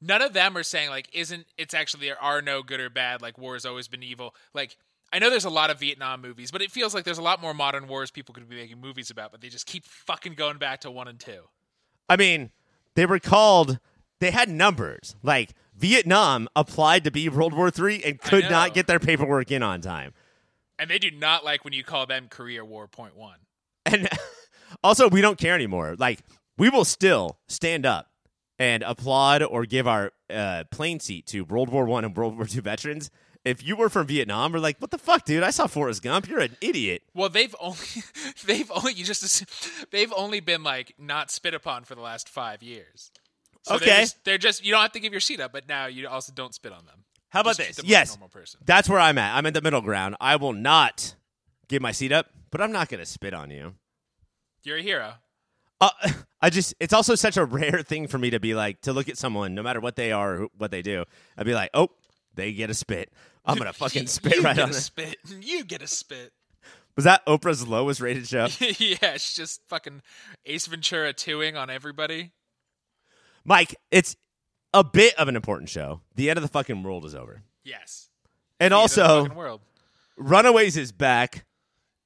none 0.00 0.22
of 0.22 0.32
them 0.32 0.56
are 0.56 0.62
saying 0.62 0.90
like 0.90 1.08
isn't 1.12 1.46
it's 1.56 1.74
actually 1.74 2.06
there 2.06 2.20
are 2.20 2.42
no 2.42 2.62
good 2.62 2.80
or 2.80 2.90
bad 2.90 3.22
like 3.22 3.38
war 3.38 3.54
has 3.54 3.64
always 3.64 3.88
been 3.88 4.02
evil. 4.02 4.34
Like 4.52 4.76
I 5.14 5.20
know 5.20 5.30
there's 5.30 5.44
a 5.44 5.50
lot 5.50 5.70
of 5.70 5.78
Vietnam 5.78 6.20
movies, 6.22 6.50
but 6.50 6.60
it 6.60 6.72
feels 6.72 6.92
like 6.92 7.04
there's 7.04 7.18
a 7.18 7.22
lot 7.22 7.40
more 7.40 7.54
modern 7.54 7.86
wars 7.86 8.10
people 8.10 8.34
could 8.34 8.48
be 8.48 8.56
making 8.56 8.80
movies 8.80 9.10
about, 9.10 9.30
but 9.30 9.40
they 9.40 9.48
just 9.48 9.64
keep 9.64 9.84
fucking 9.84 10.34
going 10.34 10.58
back 10.58 10.80
to 10.80 10.90
one 10.90 11.06
and 11.06 11.20
two. 11.20 11.42
I 12.08 12.16
mean, 12.16 12.50
they 12.96 13.06
were 13.06 13.20
called. 13.20 13.78
They 14.18 14.32
had 14.32 14.48
numbers. 14.48 15.14
Like 15.22 15.50
Vietnam 15.76 16.48
applied 16.56 17.04
to 17.04 17.12
be 17.12 17.28
World 17.28 17.54
War 17.54 17.70
Three 17.70 18.02
and 18.02 18.20
could 18.20 18.50
not 18.50 18.74
get 18.74 18.88
their 18.88 18.98
paperwork 18.98 19.52
in 19.52 19.62
on 19.62 19.80
time. 19.80 20.14
And 20.80 20.90
they 20.90 20.98
do 20.98 21.12
not 21.12 21.44
like 21.44 21.62
when 21.62 21.72
you 21.72 21.84
call 21.84 22.06
them 22.06 22.26
Korea 22.28 22.64
War 22.64 22.88
Point 22.88 23.16
One. 23.16 23.38
And 23.86 24.08
also, 24.82 25.08
we 25.08 25.20
don't 25.20 25.38
care 25.38 25.54
anymore. 25.54 25.94
Like 25.96 26.22
we 26.58 26.70
will 26.70 26.84
still 26.84 27.38
stand 27.46 27.86
up 27.86 28.10
and 28.58 28.82
applaud 28.82 29.44
or 29.44 29.64
give 29.64 29.86
our 29.86 30.10
uh, 30.28 30.64
plane 30.72 30.98
seat 30.98 31.26
to 31.26 31.44
World 31.44 31.68
War 31.68 31.84
One 31.84 32.04
and 32.04 32.16
World 32.16 32.36
War 32.36 32.46
Two 32.46 32.62
veterans. 32.62 33.12
If 33.44 33.62
you 33.66 33.76
were 33.76 33.88
from 33.90 34.06
Vietnam, 34.06 34.52
we're 34.52 34.58
like, 34.58 34.78
what 34.78 34.90
the 34.90 34.98
fuck, 34.98 35.24
dude? 35.24 35.42
I 35.42 35.50
saw 35.50 35.66
Forrest 35.66 36.02
Gump. 36.02 36.28
You're 36.28 36.40
an 36.40 36.56
idiot. 36.62 37.02
Well, 37.14 37.28
they've 37.28 37.54
only 37.60 37.76
they've 38.46 38.70
only 38.70 38.94
you 38.94 39.04
just 39.04 39.44
they've 39.90 40.12
only 40.16 40.40
been 40.40 40.62
like 40.62 40.94
not 40.98 41.30
spit 41.30 41.52
upon 41.54 41.84
for 41.84 41.94
the 41.94 42.00
last 42.00 42.28
five 42.28 42.62
years. 42.62 43.10
So 43.62 43.76
Okay. 43.76 43.86
they're 43.86 44.00
just, 44.00 44.24
they're 44.24 44.38
just 44.38 44.64
you 44.64 44.72
don't 44.72 44.82
have 44.82 44.92
to 44.92 45.00
give 45.00 45.12
your 45.12 45.20
seat 45.20 45.40
up, 45.40 45.52
but 45.52 45.68
now 45.68 45.86
you 45.86 46.08
also 46.08 46.32
don't 46.34 46.54
spit 46.54 46.72
on 46.72 46.84
them. 46.86 47.04
How 47.30 47.40
about 47.40 47.56
Just 47.56 47.76
this? 47.78 47.84
Yes, 47.84 48.10
normal 48.14 48.28
person. 48.28 48.60
that's 48.64 48.88
where 48.88 49.00
I'm 49.00 49.18
at. 49.18 49.36
I'm 49.36 49.44
in 49.44 49.54
the 49.54 49.60
middle 49.62 49.80
ground. 49.80 50.14
I 50.20 50.36
will 50.36 50.52
not 50.52 51.14
give 51.68 51.82
my 51.82 51.90
seat 51.90 52.12
up, 52.12 52.26
but 52.50 52.60
I'm 52.60 52.70
not 52.70 52.88
going 52.88 53.00
to 53.00 53.06
spit 53.06 53.34
on 53.34 53.50
you. 53.50 53.74
You're 54.62 54.76
a 54.78 54.82
hero. 54.82 55.14
Uh, 55.80 55.90
I 56.40 56.50
just, 56.50 56.74
it's 56.78 56.92
also 56.92 57.16
such 57.16 57.36
a 57.36 57.44
rare 57.44 57.82
thing 57.82 58.06
for 58.06 58.18
me 58.18 58.30
to 58.30 58.38
be 58.38 58.54
like, 58.54 58.82
to 58.82 58.92
look 58.92 59.08
at 59.08 59.18
someone, 59.18 59.52
no 59.54 59.62
matter 59.64 59.80
what 59.80 59.96
they 59.96 60.12
are, 60.12 60.42
or 60.42 60.48
what 60.56 60.70
they 60.70 60.80
do, 60.80 61.04
I'd 61.36 61.44
be 61.46 61.54
like, 61.54 61.70
oh, 61.74 61.88
they 62.34 62.52
get 62.52 62.70
a 62.70 62.74
spit. 62.74 63.12
I'm 63.44 63.56
going 63.58 63.66
to 63.66 63.72
fucking 63.72 64.06
spit 64.06 64.36
you 64.36 64.42
right 64.42 64.56
get 64.56 64.62
on 64.62 64.68
a 64.70 64.72
it. 64.72 64.76
spit. 64.76 65.16
You 65.40 65.64
get 65.64 65.82
a 65.82 65.86
spit. 65.86 66.32
Was 66.96 67.04
that 67.04 67.26
Oprah's 67.26 67.66
lowest 67.66 68.00
rated 68.00 68.26
show? 68.26 68.46
yeah, 68.60 69.14
it's 69.14 69.34
just 69.34 69.60
fucking 69.66 70.02
Ace 70.46 70.66
Ventura 70.66 71.12
2ing 71.12 71.56
on 71.56 71.68
everybody. 71.68 72.32
Mike, 73.44 73.74
it's 73.90 74.16
a 74.72 74.84
bit 74.84 75.14
of 75.18 75.28
an 75.28 75.36
important 75.36 75.68
show. 75.68 76.00
The 76.14 76.30
end 76.30 76.38
of 76.38 76.42
the 76.42 76.48
fucking 76.48 76.82
world 76.82 77.04
is 77.04 77.14
over. 77.14 77.42
Yes. 77.64 78.08
And 78.60 78.72
the 78.72 78.76
also. 78.76 79.58
Runaways 80.16 80.76
is 80.76 80.92
back. 80.92 81.44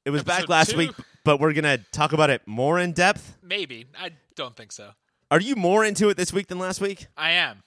It 0.07 0.11
was 0.11 0.25
back 0.25 0.49
last 0.49 0.71
two. 0.71 0.78
week, 0.78 0.92
but 1.25 1.38
we're 1.38 1.52
going 1.52 1.64
to 1.64 1.85
talk 1.92 2.14
about 2.14 2.30
it 2.30 2.40
more 2.47 2.78
in 2.78 2.92
depth. 2.92 3.37
Maybe. 3.42 3.87
I 4.00 4.12
don't 4.35 4.57
think 4.57 4.73
so. 4.73 4.92
Are 5.30 5.40
you 5.40 5.54
more 5.54 5.85
into 5.85 6.09
it 6.09 6.16
this 6.16 6.33
week 6.33 6.47
than 6.47 6.59
last 6.59 6.80
week? 6.80 7.07
I 7.16 7.33
am. 7.33 7.62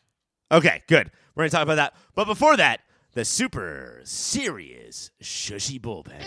Okay, 0.51 0.81
good. 0.87 1.11
We're 1.35 1.43
going 1.43 1.51
to 1.51 1.55
talk 1.55 1.63
about 1.63 1.75
that. 1.75 1.93
But 2.15 2.25
before 2.25 2.57
that, 2.57 2.81
the 3.13 3.25
super 3.25 3.99
serious 4.03 5.11
shushy 5.21 5.79
bullpen. 5.79 6.23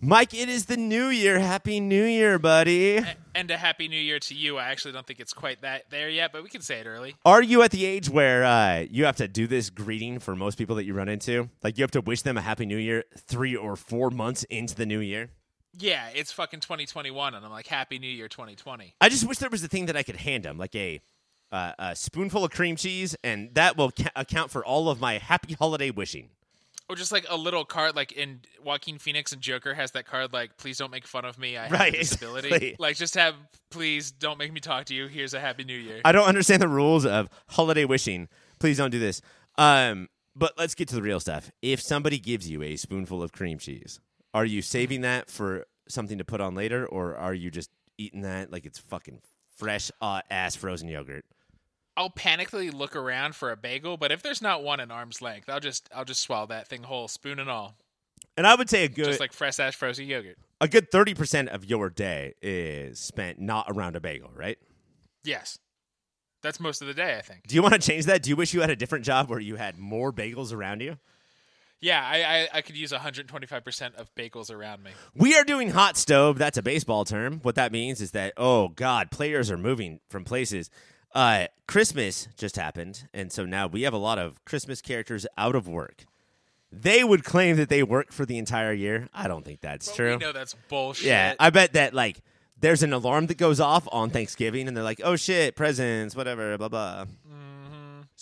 Mike, 0.00 0.32
it 0.32 0.48
is 0.48 0.66
the 0.66 0.76
new 0.76 1.08
year. 1.08 1.40
Happy 1.40 1.80
New 1.80 2.04
Year, 2.04 2.38
buddy. 2.38 3.02
And 3.34 3.50
a 3.50 3.56
happy 3.56 3.88
new 3.88 3.98
year 3.98 4.20
to 4.20 4.34
you. 4.34 4.56
I 4.56 4.68
actually 4.68 4.92
don't 4.92 5.06
think 5.06 5.18
it's 5.18 5.32
quite 5.32 5.62
that 5.62 5.90
there 5.90 6.08
yet, 6.08 6.30
but 6.32 6.44
we 6.44 6.48
can 6.48 6.60
say 6.60 6.78
it 6.78 6.86
early. 6.86 7.16
Are 7.24 7.42
you 7.42 7.62
at 7.62 7.72
the 7.72 7.84
age 7.84 8.08
where 8.08 8.44
uh, 8.44 8.86
you 8.90 9.06
have 9.06 9.16
to 9.16 9.26
do 9.26 9.48
this 9.48 9.70
greeting 9.70 10.20
for 10.20 10.36
most 10.36 10.56
people 10.56 10.76
that 10.76 10.84
you 10.84 10.94
run 10.94 11.08
into? 11.08 11.48
Like 11.64 11.78
you 11.78 11.82
have 11.82 11.90
to 11.92 12.00
wish 12.00 12.22
them 12.22 12.36
a 12.36 12.40
happy 12.40 12.64
new 12.64 12.76
year 12.76 13.04
three 13.16 13.56
or 13.56 13.74
four 13.74 14.10
months 14.10 14.44
into 14.44 14.76
the 14.76 14.86
new 14.86 15.00
year? 15.00 15.30
Yeah, 15.76 16.08
it's 16.14 16.32
fucking 16.32 16.60
2021, 16.60 17.34
and 17.34 17.44
I'm 17.44 17.52
like, 17.52 17.66
Happy 17.66 17.98
New 17.98 18.08
Year 18.08 18.26
2020. 18.26 18.94
I 19.00 19.08
just 19.08 19.28
wish 19.28 19.38
there 19.38 19.50
was 19.50 19.62
a 19.62 19.68
thing 19.68 19.86
that 19.86 19.96
I 19.96 20.02
could 20.02 20.16
hand 20.16 20.44
them, 20.44 20.58
like 20.58 20.74
a 20.74 21.00
uh, 21.52 21.72
a 21.78 21.96
spoonful 21.96 22.44
of 22.44 22.50
cream 22.50 22.76
cheese, 22.76 23.16
and 23.24 23.54
that 23.54 23.76
will 23.76 23.90
ca- 23.90 24.10
account 24.16 24.50
for 24.50 24.64
all 24.64 24.88
of 24.90 25.00
my 25.00 25.18
happy 25.18 25.54
holiday 25.54 25.90
wishing. 25.90 26.28
Or 26.90 26.96
just 26.96 27.12
like 27.12 27.26
a 27.28 27.36
little 27.36 27.66
card, 27.66 27.94
like 27.96 28.12
in 28.12 28.40
Joaquin 28.64 28.96
Phoenix 28.98 29.32
and 29.32 29.42
Joker 29.42 29.74
has 29.74 29.90
that 29.90 30.06
card, 30.06 30.32
like, 30.32 30.56
please 30.56 30.78
don't 30.78 30.90
make 30.90 31.06
fun 31.06 31.26
of 31.26 31.38
me. 31.38 31.56
I 31.58 31.64
have 31.64 31.72
Right, 31.72 31.94
a 31.94 31.98
disability. 32.00 32.46
exactly. 32.48 32.76
Like, 32.78 32.96
just 32.96 33.14
have, 33.14 33.34
please 33.70 34.10
don't 34.10 34.38
make 34.38 34.52
me 34.52 34.60
talk 34.60 34.86
to 34.86 34.94
you. 34.94 35.06
Here's 35.06 35.34
a 35.34 35.40
Happy 35.40 35.64
New 35.64 35.76
Year. 35.76 36.00
I 36.04 36.12
don't 36.12 36.26
understand 36.26 36.62
the 36.62 36.68
rules 36.68 37.04
of 37.04 37.28
holiday 37.48 37.84
wishing. 37.84 38.28
Please 38.58 38.78
don't 38.78 38.90
do 38.90 38.98
this. 38.98 39.20
Um, 39.58 40.08
but 40.34 40.54
let's 40.56 40.74
get 40.74 40.88
to 40.88 40.94
the 40.94 41.02
real 41.02 41.20
stuff. 41.20 41.50
If 41.60 41.80
somebody 41.82 42.18
gives 42.18 42.48
you 42.48 42.62
a 42.62 42.76
spoonful 42.76 43.22
of 43.22 43.32
cream 43.32 43.58
cheese, 43.58 44.00
are 44.32 44.46
you 44.46 44.62
saving 44.62 45.02
that 45.02 45.30
for 45.30 45.66
something 45.90 46.16
to 46.16 46.24
put 46.24 46.40
on 46.40 46.54
later, 46.54 46.86
or 46.86 47.16
are 47.16 47.34
you 47.34 47.50
just 47.50 47.68
eating 47.98 48.22
that 48.22 48.50
like 48.52 48.64
it's 48.64 48.78
fucking 48.78 49.20
fresh 49.56 49.90
uh, 50.00 50.20
ass 50.30 50.54
frozen 50.56 50.88
yogurt? 50.88 51.24
I'll 51.98 52.10
panically 52.10 52.72
look 52.72 52.94
around 52.94 53.34
for 53.34 53.50
a 53.50 53.56
bagel, 53.56 53.96
but 53.96 54.12
if 54.12 54.22
there's 54.22 54.40
not 54.40 54.62
one 54.62 54.78
in 54.78 54.92
arm's 54.92 55.20
length, 55.20 55.48
I'll 55.48 55.58
just 55.58 55.88
I'll 55.94 56.04
just 56.04 56.22
swallow 56.22 56.46
that 56.46 56.68
thing 56.68 56.84
whole, 56.84 57.08
spoon 57.08 57.40
and 57.40 57.50
all, 57.50 57.74
And 58.36 58.46
I 58.46 58.54
would 58.54 58.70
say 58.70 58.84
a 58.84 58.88
good 58.88 59.06
just 59.06 59.18
like 59.20 59.32
fresh 59.32 59.58
ass 59.58 59.74
frozen 59.74 60.06
yogurt. 60.06 60.38
a 60.60 60.68
good 60.68 60.92
thirty 60.92 61.12
percent 61.12 61.48
of 61.48 61.64
your 61.64 61.90
day 61.90 62.34
is 62.40 63.00
spent 63.00 63.40
not 63.40 63.66
around 63.68 63.96
a 63.96 64.00
bagel, 64.00 64.30
right? 64.34 64.58
Yes, 65.24 65.58
that's 66.40 66.60
most 66.60 66.80
of 66.80 66.86
the 66.86 66.94
day, 66.94 67.16
I 67.18 67.20
think. 67.20 67.48
Do 67.48 67.56
you 67.56 67.62
want 67.62 67.74
to 67.74 67.80
change 67.80 68.06
that? 68.06 68.22
Do 68.22 68.30
you 68.30 68.36
wish 68.36 68.54
you 68.54 68.60
had 68.60 68.70
a 68.70 68.76
different 68.76 69.04
job 69.04 69.28
where 69.28 69.40
you 69.40 69.56
had 69.56 69.76
more 69.76 70.12
bagels 70.12 70.52
around 70.52 70.80
you? 70.80 70.98
Yeah, 71.80 72.00
I 72.00 72.22
I, 72.22 72.48
I 72.58 72.62
could 72.62 72.76
use 72.76 72.92
125 72.92 73.64
percent 73.64 73.96
of 73.96 74.14
bagels 74.14 74.52
around 74.54 74.84
me. 74.84 74.92
We 75.16 75.34
are 75.36 75.44
doing 75.44 75.70
hot 75.70 75.96
stove. 75.96 76.38
That's 76.38 76.58
a 76.58 76.62
baseball 76.62 77.04
term. 77.04 77.40
What 77.42 77.56
that 77.56 77.72
means 77.72 78.00
is 78.00 78.12
that 78.12 78.34
oh 78.36 78.68
god, 78.68 79.10
players 79.10 79.50
are 79.50 79.58
moving 79.58 79.98
from 80.08 80.22
places. 80.24 80.70
Uh, 81.18 81.48
Christmas 81.66 82.28
just 82.36 82.54
happened, 82.54 83.08
and 83.12 83.32
so 83.32 83.44
now 83.44 83.66
we 83.66 83.82
have 83.82 83.92
a 83.92 83.98
lot 83.98 84.20
of 84.20 84.44
Christmas 84.44 84.80
characters 84.80 85.26
out 85.36 85.56
of 85.56 85.66
work. 85.66 86.04
They 86.70 87.02
would 87.02 87.24
claim 87.24 87.56
that 87.56 87.68
they 87.68 87.82
work 87.82 88.12
for 88.12 88.24
the 88.24 88.38
entire 88.38 88.72
year. 88.72 89.08
I 89.12 89.26
don't 89.26 89.44
think 89.44 89.60
that's 89.60 89.88
But 89.88 89.96
true. 89.96 90.10
We 90.12 90.16
know 90.18 90.30
that's 90.30 90.54
bullshit. 90.68 91.06
Yeah, 91.06 91.34
I 91.40 91.50
bet 91.50 91.72
that 91.72 91.92
like 91.92 92.20
there's 92.60 92.84
an 92.84 92.92
alarm 92.92 93.26
that 93.26 93.36
goes 93.36 93.58
off 93.58 93.88
on 93.90 94.10
Thanksgiving, 94.10 94.68
and 94.68 94.76
they're 94.76 94.84
like, 94.84 95.00
"Oh 95.02 95.16
shit, 95.16 95.56
presents, 95.56 96.14
whatever, 96.14 96.56
blah 96.56 96.68
blah." 96.68 97.06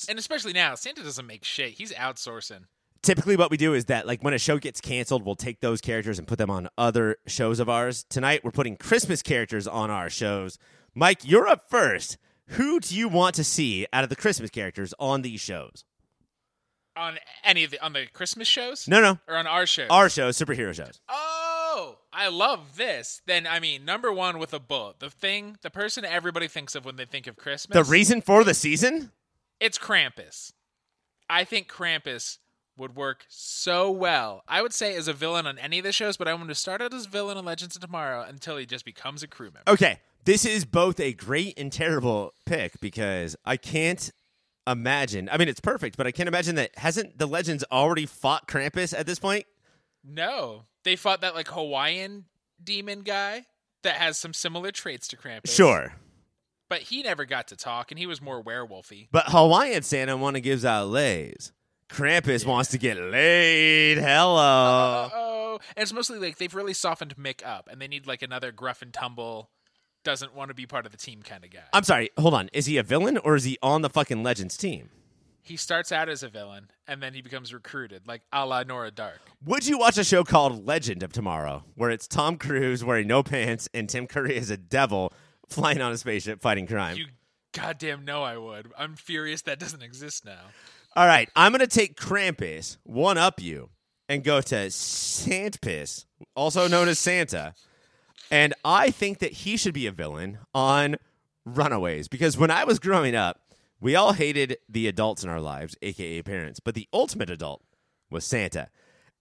and 0.09 0.19
especially 0.19 0.55
now, 0.55 0.75
Santa 0.75 1.03
doesn't 1.03 1.27
make 1.27 1.45
shit. 1.45 1.73
He's 1.75 1.93
outsourcing. 1.93 2.65
typically 3.03 3.37
what 3.37 3.51
we 3.51 3.59
do 3.59 3.75
is 3.75 3.85
that 3.85 4.07
like 4.07 4.25
when 4.25 4.33
a 4.33 4.39
show 4.39 4.59
gets 4.59 4.81
canceled 4.81 5.25
we'll 5.25 5.37
take 5.37 5.61
those 5.61 5.83
characters 5.83 6.19
and 6.19 6.27
put 6.27 6.39
them 6.39 6.51
on 6.51 6.67
other 6.79 7.17
shows 7.27 7.61
of 7.61 7.69
ours 7.69 8.05
tonight 8.09 8.41
we're 8.43 8.51
putting 8.51 8.75
christmas 8.77 9.23
characters 9.23 9.69
on 9.69 9.91
our 9.91 10.11
shows 10.11 10.59
mike 10.95 11.21
you're 11.23 11.47
up 11.47 11.69
first 11.71 12.17
who 12.51 12.81
do 12.81 12.95
you 12.97 13.09
want 13.09 13.35
to 13.37 13.45
see 13.45 13.87
out 13.93 14.05
of 14.05 14.11
the 14.11 14.17
christmas 14.17 14.51
characters 14.51 14.95
on 14.99 15.23
these 15.23 15.41
shows 15.41 15.85
On 16.97 17.19
any 17.45 17.65
of 17.65 17.71
the 17.71 17.85
on 17.85 17.93
the 17.93 18.07
Christmas 18.13 18.49
shows? 18.49 18.89
no 18.89 19.01
no 19.01 19.19
Or 19.29 19.37
on 19.37 19.47
our 19.47 19.67
shows? 19.67 19.89
our 19.91 20.09
shows 20.09 20.39
superhero 20.39 20.75
shows 20.75 21.01
Oh, 21.09 21.99
I 22.13 22.29
love 22.29 22.77
this. 22.79 23.21
Then 23.27 23.47
I 23.47 23.61
mean, 23.61 23.85
number 23.85 24.11
one 24.11 24.39
with 24.39 24.55
a 24.55 24.59
bullet. 24.59 24.99
The 25.01 25.11
thing, 25.11 25.59
the 25.61 25.69
person 25.69 26.07
everybody 26.07 26.49
thinks 26.49 26.75
of 26.75 26.87
when 26.87 26.97
they 26.97 27.05
think 27.05 27.27
of 27.27 27.37
Christmas. 27.37 27.75
the 27.77 27.85
reason 27.91 28.23
for 28.23 28.45
the 28.45 28.55
season 28.55 29.13
it's 29.61 29.77
Krampus. 29.79 30.53
I 31.29 31.45
think 31.45 31.69
Krampus 31.69 32.39
would 32.79 32.97
work 32.97 33.27
so 33.29 33.91
well. 33.91 34.43
I 34.49 34.63
would 34.63 34.73
say 34.73 34.95
as 34.97 35.09
a 35.09 35.13
villain 35.13 35.47
on 35.47 35.59
any 35.59 35.79
of 35.79 35.85
the 35.85 35.93
shows, 35.93 36.17
but 36.17 36.29
I 36.29 36.33
want 36.35 36.49
to 36.49 36.55
start 36.55 36.81
out 36.81 36.95
as 36.95 37.05
villain 37.07 37.37
on 37.37 37.45
Legends 37.45 37.75
of 37.77 37.83
Tomorrow 37.83 38.23
until 38.27 38.57
he 38.57 38.65
just 38.67 38.85
becomes 38.87 39.23
a 39.23 39.27
crew 39.29 39.51
member. 39.53 39.71
okay 39.71 39.99
this 40.27 40.45
is 40.45 40.65
both 40.65 41.01
a 41.01 41.13
great 41.15 41.59
and 41.59 41.73
terrible 41.73 42.35
pick 42.45 42.79
because 42.81 43.35
i 43.45 43.57
can't 43.57 44.13
imagine 44.67 45.29
i 45.33 45.39
mean 45.39 45.49
it's 45.49 45.61
perfect 45.61 45.97
but 45.97 46.07
i 46.07 46.11
can't 46.11 46.29
imagine 46.29 46.57
that 46.57 46.77
hasn't 46.77 47.17
the 47.19 47.27
legends 47.27 47.65
already 47.73 48.05
fought 48.05 48.47
krampus 48.47 48.97
at 48.97 49.07
this 49.07 49.19
point 49.19 49.47
No, 50.05 50.63
they 50.85 50.95
fought 50.97 51.23
that 51.23 51.35
like 51.35 51.49
Hawaiian 51.49 52.27
demon 52.63 53.01
guy 53.01 53.47
that 53.83 53.97
has 53.97 54.19
some 54.19 54.33
similar 54.33 54.71
traits 54.71 55.09
to 55.09 55.17
Krampus. 55.17 55.51
sure 55.51 55.95
but 56.69 56.81
he 56.83 57.03
never 57.03 57.25
got 57.25 57.49
to 57.49 57.57
talk, 57.57 57.91
and 57.93 57.99
he 57.99 58.07
was 58.07 58.21
more 58.21 58.43
werewolfy. 58.43 59.09
But 59.13 59.27
Hawaiian 59.29 59.83
Santa 59.83 60.17
want 60.17 60.35
to 60.35 60.41
gives 60.41 60.65
out 60.65 60.89
lays. 60.89 61.53
Krampus 61.89 62.45
wants 62.45 62.71
to 62.71 62.79
get 62.79 62.97
laid. 62.97 63.99
Hello. 63.99 65.09
Oh, 65.15 65.59
and 65.77 65.83
it's 65.83 65.93
mostly 65.93 66.19
like 66.19 66.39
they've 66.39 66.55
really 66.55 66.75
softened 66.75 67.17
Mick 67.17 67.47
up, 67.47 67.69
and 67.71 67.81
they 67.81 67.87
need 67.87 68.07
like 68.07 68.23
another 68.23 68.51
gruff 68.53 68.83
and 68.83 68.93
tumble, 68.93 69.51
doesn't 70.07 70.35
want 70.37 70.49
to 70.49 70.55
be 70.55 70.67
part 70.67 70.87
of 70.87 70.93
the 70.93 70.99
team 70.99 71.21
kind 71.21 71.45
of 71.45 71.51
guy. 71.51 71.65
I'm 71.73 71.83
sorry. 71.83 72.11
Hold 72.17 72.33
on. 72.33 72.49
Is 72.53 72.67
he 72.67 72.79
a 72.79 72.83
villain 72.85 73.19
or 73.19 73.35
is 73.35 73.43
he 73.43 73.59
on 73.61 73.83
the 73.83 73.91
fucking 73.91 74.23
Legends 74.23 74.57
team? 74.57 74.91
he 75.47 75.57
starts 75.57 75.93
out 75.93 76.09
as 76.09 76.25
a 76.25 76.29
villain, 76.29 76.69
and 76.89 77.01
then 77.01 77.15
he 77.15 77.23
becomes 77.23 77.55
recruited, 77.55 78.09
like 78.09 78.23
a 78.33 78.45
la 78.45 78.65
Nora 78.65 78.91
Darhk. 78.91 79.21
Would 79.45 79.65
you 79.65 79.79
watch 79.79 79.97
a 79.97 80.03
show 80.03 80.25
called 80.25 80.67
Legend 80.67 81.05
of 81.05 81.13
Tomorrow, 81.13 81.63
where 81.77 81.91
it's 81.91 82.09
Tom 82.09 82.37
Cruise 82.37 82.85
wearing 82.85 83.07
no 83.07 83.23
pants 83.23 83.69
and 83.73 83.89
Tim 83.89 84.09
Curry 84.09 84.37
as 84.37 84.51
a 84.51 84.57
devil 84.57 85.13
flying 85.49 85.81
on 85.81 85.93
a 85.93 85.97
spaceship 85.97 86.41
fighting 86.43 86.67
crime? 86.67 86.97
You 86.97 87.07
goddamn 87.53 88.05
know 88.05 88.25
I 88.25 88.37
would. 88.37 88.73
I'm 88.77 88.97
furious 88.97 89.43
that 89.43 89.61
doesn't 89.61 89.85
exist 89.85 90.25
now. 90.25 90.47
All 90.97 91.07
right, 91.07 91.31
I'm 91.37 91.53
gonna 91.53 91.69
take 91.69 91.97
Krampus, 91.97 92.79
one 92.83 93.17
up 93.17 93.41
you, 93.41 93.71
and 94.09 94.25
go 94.25 94.41
to 94.41 94.67
Santpiss, 94.67 96.07
also 96.35 96.67
known 96.67 96.89
as 96.89 96.99
Santa, 96.99 97.55
and 98.31 98.55
I 98.65 98.91
think 98.91 99.19
that 99.19 99.33
he 99.33 99.57
should 99.57 99.75
be 99.75 99.87
a 99.87 99.93
villain 99.93 100.39
on 100.55 100.97
Runaways 101.45 102.09
because 102.09 102.37
when 102.37 102.51
I 102.51 102.65
was 102.65 102.79
growing 102.79 103.15
up, 103.15 103.41
we 103.81 103.95
all 103.95 104.13
hated 104.13 104.57
the 104.69 104.89
adults 104.89 105.23
in 105.23 105.31
our 105.31 105.41
lives, 105.41 105.77
aka 105.83 106.23
parents, 106.23 106.61
but 106.61 106.75
the 106.75 106.89
ultimate 106.93 107.31
adult 107.31 107.63
was 108.11 108.25
Santa, 108.25 108.69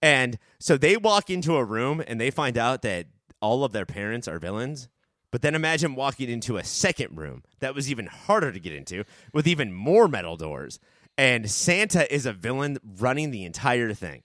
and 0.02 0.38
so 0.60 0.78
they 0.78 0.98
walk 0.98 1.30
into 1.30 1.56
a 1.56 1.64
room 1.64 2.04
and 2.06 2.20
they 2.20 2.30
find 2.32 2.58
out 2.58 2.82
that 2.84 3.08
all 3.42 3.64
of 3.64 3.72
their 3.72 3.86
parents 3.86 4.28
are 4.28 4.40
villains. 4.40 4.88
But 5.32 5.42
then 5.42 5.56
imagine 5.56 5.96
walking 5.96 6.30
into 6.30 6.58
a 6.58 6.64
second 6.64 7.18
room 7.18 7.44
that 7.60 7.76
was 7.76 7.92
even 7.92 8.06
harder 8.06 8.52
to 8.52 8.60
get 8.60 8.74
into 8.74 9.04
with 9.34 9.48
even 9.48 9.74
more 9.74 10.08
metal 10.08 10.38
doors. 10.38 10.80
And 11.18 11.50
Santa 11.50 12.14
is 12.14 12.26
a 12.26 12.34
villain 12.34 12.78
running 13.00 13.32
the 13.32 13.44
entire 13.44 13.94
thing. 13.94 14.24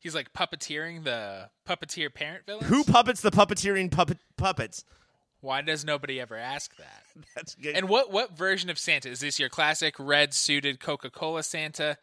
He's 0.00 0.14
like 0.14 0.32
puppeteering 0.32 1.04
the 1.04 1.50
puppeteer 1.68 2.12
parent 2.12 2.46
villains. 2.46 2.66
Who 2.66 2.84
puppets 2.84 3.20
the 3.20 3.30
puppeteering 3.30 3.90
puppet 3.90 4.18
puppets? 4.36 4.84
Why 5.42 5.60
does 5.60 5.84
nobody 5.84 6.20
ever 6.20 6.36
ask 6.36 6.74
that? 6.76 7.04
That's 7.36 7.54
good. 7.54 7.76
And 7.76 7.88
what 7.88 8.10
what 8.10 8.36
version 8.36 8.70
of 8.70 8.78
Santa 8.78 9.10
is 9.10 9.20
this? 9.20 9.38
Your 9.38 9.50
classic 9.50 9.94
red 9.98 10.34
suited 10.34 10.80
Coca 10.80 11.10
Cola 11.10 11.42
Santa? 11.42 11.98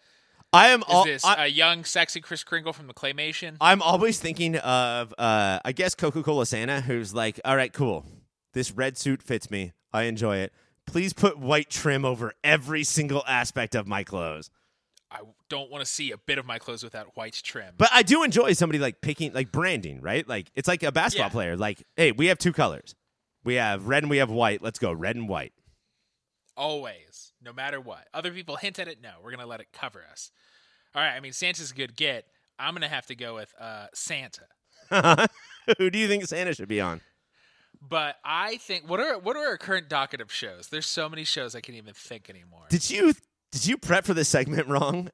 I 0.53 0.69
am 0.69 0.83
Is 0.89 1.03
this 1.03 1.25
I, 1.25 1.45
a 1.45 1.47
young, 1.47 1.83
sexy 1.83 2.21
Kris 2.21 2.43
Kringle 2.43 2.71
from 2.71 2.87
the 2.87 2.93
Claymation? 2.93 3.57
I'm 3.59 3.81
always 3.81 4.19
thinking 4.19 4.55
of 4.57 5.13
uh 5.17 5.59
I 5.65 5.71
guess 5.71 5.95
Coca-Cola 5.95 6.45
Santa 6.45 6.81
who's 6.81 7.13
like, 7.13 7.39
"All 7.43 7.55
right, 7.55 7.73
cool. 7.73 8.05
This 8.53 8.71
red 8.71 8.97
suit 8.97 9.21
fits 9.21 9.51
me. 9.51 9.73
I 9.91 10.03
enjoy 10.03 10.37
it. 10.37 10.53
Please 10.85 11.13
put 11.13 11.37
white 11.37 11.69
trim 11.69 12.05
over 12.05 12.33
every 12.43 12.83
single 12.83 13.23
aspect 13.27 13.75
of 13.75 13.87
my 13.87 14.03
clothes." 14.03 14.49
I 15.09 15.19
don't 15.49 15.71
want 15.71 15.85
to 15.85 15.89
see 15.89 16.11
a 16.11 16.17
bit 16.17 16.37
of 16.37 16.45
my 16.45 16.59
clothes 16.59 16.83
without 16.83 17.15
white 17.15 17.39
trim. 17.43 17.75
But 17.77 17.89
I 17.93 18.03
do 18.03 18.23
enjoy 18.23 18.53
somebody 18.53 18.79
like 18.79 18.99
picking 19.01 19.31
like 19.33 19.51
branding, 19.51 20.01
right? 20.01 20.27
Like 20.27 20.51
it's 20.55 20.67
like 20.67 20.83
a 20.83 20.91
basketball 20.91 21.27
Yeah. 21.27 21.31
player. 21.31 21.57
Like, 21.57 21.83
hey, 21.95 22.11
we 22.11 22.27
have 22.27 22.37
two 22.37 22.51
colors. 22.53 22.93
We 23.43 23.55
have 23.55 23.87
red 23.87 24.03
and 24.03 24.09
we 24.09 24.17
have 24.17 24.29
white. 24.29 24.61
Let's 24.61 24.79
go 24.79 24.91
red 24.91 25.15
and 25.15 25.29
white. 25.29 25.53
Always, 26.55 27.33
no 27.41 27.53
matter 27.53 27.79
what. 27.79 28.07
Other 28.13 28.31
people 28.31 28.55
hint 28.55 28.79
at 28.79 28.87
it. 28.87 28.99
No, 29.01 29.11
we're 29.23 29.31
gonna 29.31 29.45
let 29.45 29.59
it 29.61 29.67
cover 29.71 30.03
us. 30.11 30.31
All 30.95 31.01
right. 31.01 31.15
I 31.15 31.19
mean, 31.19 31.33
Santa's 31.33 31.71
a 31.71 31.75
good 31.75 31.95
get. 31.95 32.25
I'm 32.59 32.73
gonna 32.73 32.87
have 32.87 33.05
to 33.07 33.15
go 33.15 33.35
with 33.35 33.53
uh, 33.59 33.87
Santa. 33.93 34.47
Who 35.77 35.89
do 35.89 35.99
you 35.99 36.07
think 36.07 36.25
Santa 36.25 36.53
should 36.55 36.67
be 36.67 36.81
on? 36.81 37.01
But 37.79 38.15
I 38.25 38.57
think 38.57 38.89
what 38.89 38.99
are 38.99 39.19
what 39.19 39.37
are 39.37 39.45
our 39.47 39.57
current 39.57 39.87
docket 39.87 40.19
of 40.19 40.31
shows? 40.31 40.69
There's 40.69 40.87
so 40.87 41.07
many 41.07 41.23
shows 41.23 41.53
I 41.55 41.61
can't 41.61 41.77
even 41.77 41.93
think 41.93 42.29
anymore. 42.29 42.65
Did 42.69 42.89
you 42.89 43.13
did 43.51 43.65
you 43.65 43.77
prep 43.77 44.05
for 44.05 44.13
this 44.13 44.29
segment 44.29 44.67
wrong? 44.69 45.09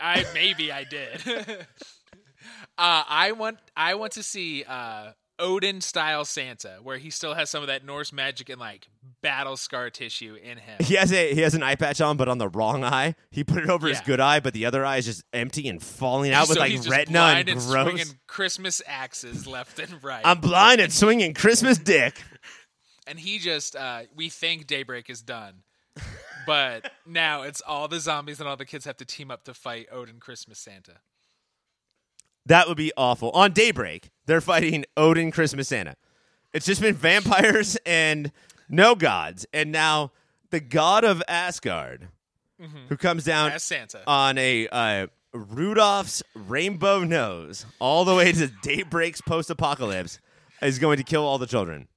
I 0.00 0.24
maybe 0.34 0.72
I 0.72 0.84
did. 0.84 1.20
uh, 1.26 3.04
I 3.08 3.32
want 3.32 3.58
I 3.76 3.94
want 3.94 4.12
to 4.12 4.22
see 4.22 4.64
uh, 4.64 5.12
Odin 5.38 5.80
style 5.80 6.24
Santa, 6.24 6.78
where 6.82 6.98
he 6.98 7.10
still 7.10 7.34
has 7.34 7.50
some 7.50 7.62
of 7.62 7.68
that 7.68 7.84
Norse 7.84 8.12
magic 8.12 8.48
and 8.48 8.60
like 8.60 8.88
battle 9.22 9.56
scar 9.56 9.90
tissue 9.90 10.36
in 10.42 10.58
him. 10.58 10.76
He 10.80 10.94
has 10.94 11.12
a 11.12 11.34
he 11.34 11.40
has 11.40 11.54
an 11.54 11.62
eye 11.62 11.74
patch 11.74 12.00
on, 12.00 12.16
but 12.16 12.28
on 12.28 12.38
the 12.38 12.48
wrong 12.48 12.84
eye. 12.84 13.14
He 13.30 13.44
put 13.44 13.62
it 13.62 13.70
over 13.70 13.88
his 13.88 14.00
good 14.00 14.20
eye, 14.20 14.40
but 14.40 14.54
the 14.54 14.66
other 14.66 14.84
eye 14.84 14.98
is 14.98 15.04
just 15.04 15.24
empty 15.32 15.68
and 15.68 15.82
falling 15.82 16.32
out 16.32 16.48
with 16.48 16.58
like 16.58 16.72
retina 16.88 17.18
blind 17.18 17.48
and 17.48 17.58
and 17.58 17.68
gross. 17.68 17.90
swinging 17.90 18.18
Christmas 18.26 18.82
axes 18.86 19.46
left 19.46 19.78
and 19.78 20.02
right. 20.02 20.22
I'm 20.24 20.40
blind 20.40 20.80
and 20.80 20.92
swinging 20.92 21.34
Christmas 21.34 21.78
dick. 21.78 22.22
and 23.06 23.18
he 23.18 23.38
just 23.38 23.76
uh, 23.76 24.02
we 24.14 24.28
think 24.28 24.66
Daybreak 24.66 25.10
is 25.10 25.22
done, 25.22 25.62
but 26.46 26.90
now 27.06 27.42
it's 27.42 27.60
all 27.60 27.88
the 27.88 28.00
zombies 28.00 28.40
and 28.40 28.48
all 28.48 28.56
the 28.56 28.64
kids 28.64 28.84
have 28.84 28.96
to 28.98 29.04
team 29.04 29.30
up 29.30 29.44
to 29.44 29.54
fight 29.54 29.86
Odin 29.90 30.20
Christmas 30.20 30.58
Santa. 30.58 31.00
That 32.46 32.68
would 32.68 32.76
be 32.76 32.92
awful. 32.96 33.30
On 33.30 33.52
Daybreak, 33.52 34.10
they're 34.26 34.40
fighting 34.40 34.84
Odin 34.96 35.30
Christmas 35.30 35.68
Santa. 35.68 35.96
It's 36.52 36.66
just 36.66 36.80
been 36.80 36.94
vampires 36.94 37.76
and 37.86 38.32
no 38.68 38.94
gods. 38.94 39.46
And 39.52 39.70
now 39.70 40.12
the 40.50 40.60
god 40.60 41.04
of 41.04 41.22
Asgard, 41.28 42.08
who 42.88 42.96
comes 42.96 43.24
down 43.24 43.52
As 43.52 43.64
Santa. 43.64 44.02
on 44.06 44.38
a 44.38 44.68
uh, 44.68 45.06
Rudolph's 45.32 46.22
rainbow 46.34 47.04
nose 47.04 47.64
all 47.78 48.04
the 48.04 48.14
way 48.14 48.32
to 48.32 48.48
Daybreak's 48.62 49.20
post 49.20 49.50
apocalypse, 49.50 50.18
is 50.60 50.78
going 50.78 50.98
to 50.98 51.04
kill 51.04 51.24
all 51.24 51.38
the 51.38 51.46
children. 51.46 51.88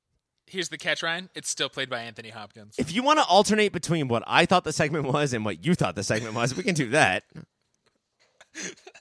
Here's 0.47 0.69
the 0.69 0.77
catch, 0.77 1.01
Ryan. 1.01 1.29
It's 1.33 1.49
still 1.49 1.69
played 1.69 1.89
by 1.89 2.01
Anthony 2.01 2.29
Hopkins. 2.29 2.75
If 2.77 2.93
you 2.93 3.01
want 3.01 3.19
to 3.19 3.25
alternate 3.25 3.71
between 3.71 4.07
what 4.07 4.23
I 4.27 4.45
thought 4.45 4.63
the 4.63 4.73
segment 4.73 5.05
was 5.05 5.33
and 5.33 5.43
what 5.43 5.65
you 5.65 5.73
thought 5.73 5.95
the 5.95 6.03
segment 6.03 6.35
was, 6.35 6.55
we 6.55 6.63
can 6.63 6.75
do 6.75 6.89
that. 6.89 7.23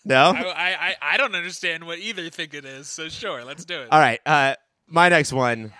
No? 0.04 0.32
I, 0.36 0.76
I, 0.90 0.94
I, 1.00 1.16
don't 1.16 1.34
understand 1.34 1.86
what 1.86 1.98
either 1.98 2.28
think 2.28 2.52
it 2.52 2.66
is, 2.66 2.88
so 2.88 3.08
sure, 3.08 3.42
let's 3.42 3.64
do 3.64 3.80
it. 3.80 3.88
All 3.90 3.98
right. 3.98 4.20
Uh, 4.26 4.56
my 4.86 5.08
next 5.08 5.32
one 5.32 5.72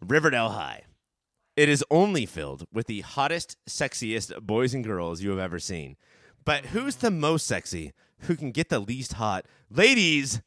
Riverdale 0.00 0.50
High. 0.50 0.82
It 1.56 1.68
is 1.68 1.84
only 1.90 2.26
filled 2.26 2.66
with 2.72 2.86
the 2.88 3.02
hottest, 3.02 3.56
sexiest 3.68 4.40
boys 4.42 4.74
and 4.74 4.82
girls 4.84 5.22
you 5.22 5.30
have 5.30 5.38
ever 5.38 5.58
seen. 5.58 5.96
But 6.44 6.66
who's 6.66 6.96
the 6.96 7.10
most 7.10 7.46
sexy? 7.46 7.92
Who 8.20 8.36
can 8.36 8.52
get 8.52 8.68
the 8.68 8.80
least 8.80 9.14
hot? 9.14 9.46
Ladies, 9.70 10.40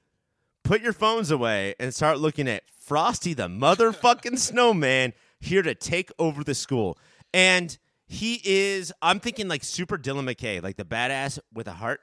put 0.63 0.81
your 0.81 0.93
phones 0.93 1.31
away 1.31 1.75
and 1.79 1.93
start 1.93 2.19
looking 2.19 2.47
at 2.47 2.63
Frosty 2.85 3.33
the 3.33 3.47
motherfucking 3.47 4.37
snowman 4.37 5.13
here 5.39 5.63
to 5.63 5.73
take 5.73 6.11
over 6.19 6.43
the 6.43 6.53
school. 6.53 6.99
And 7.33 7.75
he 8.05 8.39
is, 8.45 8.93
I'm 9.01 9.19
thinking 9.19 9.47
like 9.47 9.63
super 9.63 9.97
Dylan 9.97 10.31
McKay, 10.31 10.61
like 10.61 10.77
the 10.77 10.85
badass 10.85 11.39
with 11.51 11.67
a 11.67 11.73
heart 11.73 12.01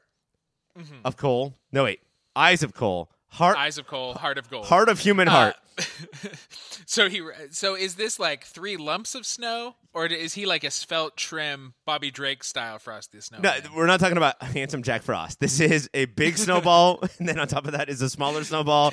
of 1.04 1.16
coal. 1.16 1.54
No, 1.70 1.84
wait. 1.84 2.00
Eyes 2.34 2.64
of 2.64 2.74
coal. 2.74 3.10
Heart, 3.28 3.56
Eyes 3.56 3.78
of 3.78 3.86
Coal, 3.86 4.12
Heart 4.12 4.36
of 4.36 4.50
Gold. 4.50 4.66
heart 4.66 4.90
of 4.90 4.98
human 4.98 5.26
heart. 5.26 5.54
Uh, 5.78 5.82
so 6.86 7.08
he 7.08 7.22
so 7.50 7.74
is 7.74 7.94
this 7.94 8.18
like 8.18 8.44
three 8.44 8.76
lumps 8.76 9.14
of 9.14 9.24
snow, 9.24 9.76
or 9.94 10.04
is 10.04 10.34
he 10.34 10.44
like 10.44 10.64
a 10.64 10.70
svelte, 10.70 11.16
trim 11.16 11.72
Bobby 11.86 12.10
Drake 12.10 12.44
style 12.44 12.78
Frosty 12.78 13.16
the 13.16 13.22
Snowman? 13.22 13.62
No, 13.64 13.70
we're 13.74 13.86
not 13.86 14.00
talking 14.00 14.18
about 14.18 14.42
handsome 14.42 14.82
Jack 14.82 15.02
Frost. 15.02 15.40
This 15.40 15.60
is 15.60 15.88
a 15.94 16.04
big 16.04 16.36
snowball, 16.36 17.02
and 17.18 17.26
then 17.26 17.38
on 17.38 17.48
top 17.48 17.64
of 17.64 17.72
that 17.72 17.88
is 17.88 18.02
a 18.02 18.10
smaller 18.10 18.44
snowball. 18.44 18.92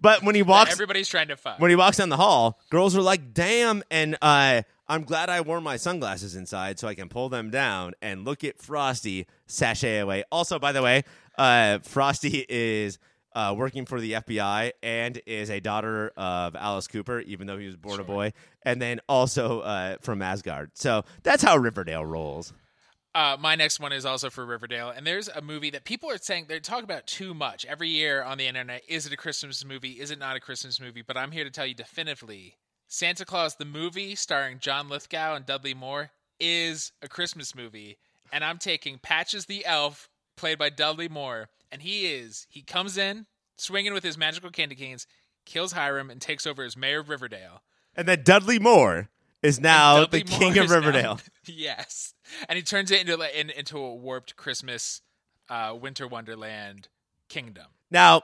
But 0.00 0.22
when 0.22 0.34
he 0.34 0.42
walks, 0.42 0.72
Everybody's 0.72 1.08
trying 1.08 1.28
to 1.28 1.36
fuck. 1.36 1.58
when 1.58 1.70
he 1.70 1.76
walks 1.76 1.96
down 1.96 2.08
the 2.08 2.16
hall, 2.16 2.58
girls 2.70 2.96
are 2.96 3.02
like, 3.02 3.32
"Damn!" 3.34 3.82
And 3.90 4.16
uh, 4.22 4.62
I'm 4.88 5.04
glad 5.04 5.28
I 5.30 5.40
wore 5.40 5.60
my 5.60 5.76
sunglasses 5.76 6.36
inside 6.36 6.78
so 6.78 6.86
I 6.88 6.94
can 6.94 7.08
pull 7.08 7.28
them 7.28 7.50
down 7.50 7.94
and 8.02 8.24
look 8.24 8.44
at 8.44 8.58
Frosty 8.60 9.26
sashay 9.46 9.98
away. 9.98 10.24
Also, 10.30 10.58
by 10.58 10.72
the 10.72 10.82
way, 10.82 11.04
uh, 11.38 11.78
Frosty 11.82 12.44
is. 12.48 12.98
Uh, 13.34 13.52
working 13.52 13.84
for 13.84 14.00
the 14.00 14.12
FBI 14.12 14.72
and 14.82 15.20
is 15.26 15.50
a 15.50 15.60
daughter 15.60 16.10
of 16.16 16.56
Alice 16.56 16.86
Cooper, 16.86 17.20
even 17.20 17.46
though 17.46 17.58
he 17.58 17.66
was 17.66 17.76
born 17.76 18.00
a 18.00 18.02
boy, 18.02 18.32
and 18.62 18.80
then 18.80 18.98
also 19.10 19.60
uh, 19.60 19.96
from 20.00 20.22
Asgard. 20.22 20.70
So 20.72 21.04
that's 21.22 21.42
how 21.42 21.58
Riverdale 21.58 22.06
rolls. 22.06 22.54
Uh, 23.16 23.34
my 23.40 23.54
next 23.54 23.80
one 23.80 23.94
is 23.94 24.04
also 24.04 24.28
for 24.28 24.44
Riverdale, 24.44 24.90
and 24.90 25.06
there's 25.06 25.28
a 25.28 25.40
movie 25.40 25.70
that 25.70 25.84
people 25.84 26.10
are 26.10 26.18
saying 26.18 26.44
they 26.48 26.60
talk 26.60 26.84
about 26.84 27.06
too 27.06 27.32
much 27.32 27.64
every 27.64 27.88
year 27.88 28.22
on 28.22 28.36
the 28.36 28.46
internet. 28.46 28.82
Is 28.88 29.06
it 29.06 29.12
a 29.14 29.16
Christmas 29.16 29.64
movie? 29.64 29.92
Is 29.92 30.10
it 30.10 30.18
not 30.18 30.36
a 30.36 30.40
Christmas 30.40 30.78
movie? 30.78 31.00
But 31.00 31.16
I'm 31.16 31.30
here 31.30 31.44
to 31.44 31.50
tell 31.50 31.64
you 31.64 31.72
definitively: 31.72 32.56
Santa 32.88 33.24
Claus 33.24 33.56
the 33.56 33.64
movie, 33.64 34.16
starring 34.16 34.58
John 34.58 34.90
Lithgow 34.90 35.34
and 35.34 35.46
Dudley 35.46 35.72
Moore, 35.72 36.10
is 36.38 36.92
a 37.00 37.08
Christmas 37.08 37.54
movie, 37.54 37.96
and 38.34 38.44
I'm 38.44 38.58
taking 38.58 38.98
Patches 38.98 39.46
the 39.46 39.64
Elf, 39.64 40.10
played 40.36 40.58
by 40.58 40.68
Dudley 40.68 41.08
Moore, 41.08 41.48
and 41.72 41.80
he 41.80 42.12
is 42.12 42.46
he 42.50 42.60
comes 42.60 42.98
in 42.98 43.24
swinging 43.56 43.94
with 43.94 44.04
his 44.04 44.18
magical 44.18 44.50
candy 44.50 44.74
canes, 44.74 45.06
kills 45.46 45.72
Hiram, 45.72 46.10
and 46.10 46.20
takes 46.20 46.46
over 46.46 46.62
as 46.62 46.76
mayor 46.76 47.00
of 47.00 47.08
Riverdale. 47.08 47.62
And 47.96 48.06
then 48.06 48.24
Dudley 48.24 48.58
Moore 48.58 49.08
is 49.42 49.60
now 49.60 50.06
the 50.06 50.24
Moore 50.28 50.38
king 50.38 50.58
of 50.58 50.64
is 50.64 50.70
now- 50.70 50.76
Riverdale. 50.78 51.20
yes, 51.46 52.14
and 52.48 52.56
he 52.56 52.62
turns 52.62 52.90
it 52.90 53.00
into 53.00 53.38
in, 53.38 53.50
into 53.50 53.78
a 53.78 53.94
warped 53.94 54.36
Christmas, 54.36 55.02
uh, 55.48 55.76
winter 55.80 56.06
wonderland 56.08 56.88
kingdom. 57.28 57.66
Now, 57.90 58.22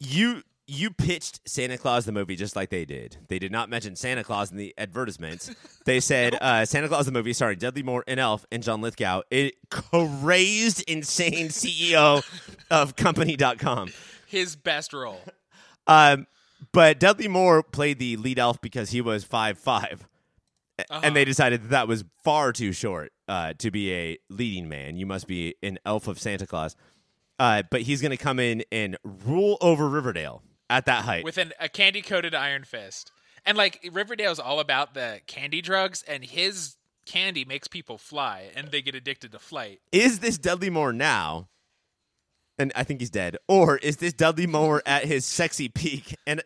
you 0.00 0.42
you 0.66 0.90
pitched 0.90 1.40
Santa 1.46 1.76
Claus 1.76 2.06
the 2.06 2.12
movie 2.12 2.36
just 2.36 2.56
like 2.56 2.70
they 2.70 2.86
did. 2.86 3.18
They 3.28 3.38
did 3.38 3.52
not 3.52 3.68
mention 3.68 3.96
Santa 3.96 4.24
Claus 4.24 4.50
in 4.50 4.56
the 4.56 4.74
advertisements. 4.78 5.50
They 5.84 6.00
said 6.00 6.38
uh, 6.40 6.64
Santa 6.64 6.88
Claus 6.88 7.04
the 7.04 7.12
movie 7.12 7.34
starring 7.34 7.58
Dudley 7.58 7.82
Moore 7.82 8.04
and 8.08 8.18
Elf 8.18 8.46
and 8.50 8.62
John 8.62 8.80
Lithgow. 8.80 9.20
It 9.30 9.54
crazed, 9.70 10.80
insane 10.88 11.48
CEO 11.50 12.24
of 12.70 12.96
Company.com. 12.96 13.90
His 14.26 14.56
best 14.56 14.94
role. 14.94 15.20
Um, 15.86 16.26
but 16.72 16.98
Dudley 16.98 17.28
Moore 17.28 17.62
played 17.62 17.98
the 17.98 18.16
lead 18.16 18.38
elf 18.38 18.62
because 18.62 18.88
he 18.92 19.02
was 19.02 19.24
five 19.24 19.58
five, 19.58 20.08
and 20.90 21.14
they 21.14 21.24
decided 21.24 21.62
that 21.62 21.70
that 21.70 21.88
was 21.88 22.04
far 22.22 22.52
too 22.52 22.72
short 22.72 23.12
uh, 23.28 23.54
to 23.58 23.70
be 23.70 23.92
a 23.92 24.18
leading 24.28 24.68
man. 24.68 24.96
You 24.96 25.06
must 25.06 25.26
be 25.26 25.54
an 25.62 25.78
elf 25.84 26.08
of 26.08 26.18
Santa 26.18 26.46
Claus. 26.46 26.76
Uh, 27.38 27.62
but 27.70 27.82
he's 27.82 28.00
going 28.00 28.10
to 28.10 28.16
come 28.16 28.38
in 28.38 28.62
and 28.70 28.96
rule 29.02 29.58
over 29.60 29.88
Riverdale 29.88 30.42
at 30.70 30.86
that 30.86 31.04
height. 31.04 31.24
with 31.24 31.38
an, 31.38 31.52
a 31.58 31.68
candy 31.68 32.00
coated 32.00 32.34
iron 32.34 32.64
fist. 32.64 33.10
And 33.44 33.58
like 33.58 33.88
Riverdale's 33.92 34.38
all 34.38 34.60
about 34.60 34.94
the 34.94 35.20
candy 35.26 35.60
drugs, 35.60 36.02
and 36.06 36.24
his 36.24 36.76
candy 37.04 37.44
makes 37.44 37.68
people 37.68 37.98
fly, 37.98 38.50
and 38.56 38.68
they 38.68 38.80
get 38.80 38.94
addicted 38.94 39.32
to 39.32 39.38
flight. 39.38 39.80
is 39.92 40.20
this 40.20 40.38
Dudley 40.38 40.70
Moore 40.70 40.92
now? 40.92 41.48
And 42.56 42.72
I 42.76 42.84
think 42.84 43.00
he's 43.00 43.10
dead. 43.10 43.36
Or 43.48 43.78
is 43.78 43.96
this 43.96 44.12
Dudley 44.12 44.46
Moore 44.46 44.80
at 44.86 45.04
his 45.04 45.26
sexy 45.26 45.68
peak? 45.68 46.14
And 46.26 46.40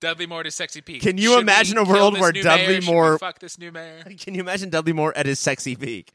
Dudley 0.00 0.26
Moore 0.26 0.42
to 0.42 0.50
sexy 0.50 0.80
peak. 0.80 1.02
Can 1.02 1.18
you 1.18 1.32
Should 1.32 1.40
imagine 1.40 1.78
a 1.78 1.84
world 1.84 2.18
where 2.18 2.32
Dudley 2.32 2.80
mayor? 2.80 2.82
Moore- 2.82 3.18
fuck 3.18 3.38
this 3.38 3.58
new 3.58 3.72
mayor? 3.72 4.02
can 4.18 4.34
you 4.34 4.40
imagine 4.40 4.70
Dudley 4.70 4.92
Moore 4.92 5.12
at 5.16 5.26
his 5.26 5.38
sexy 5.38 5.76
peak? 5.76 6.12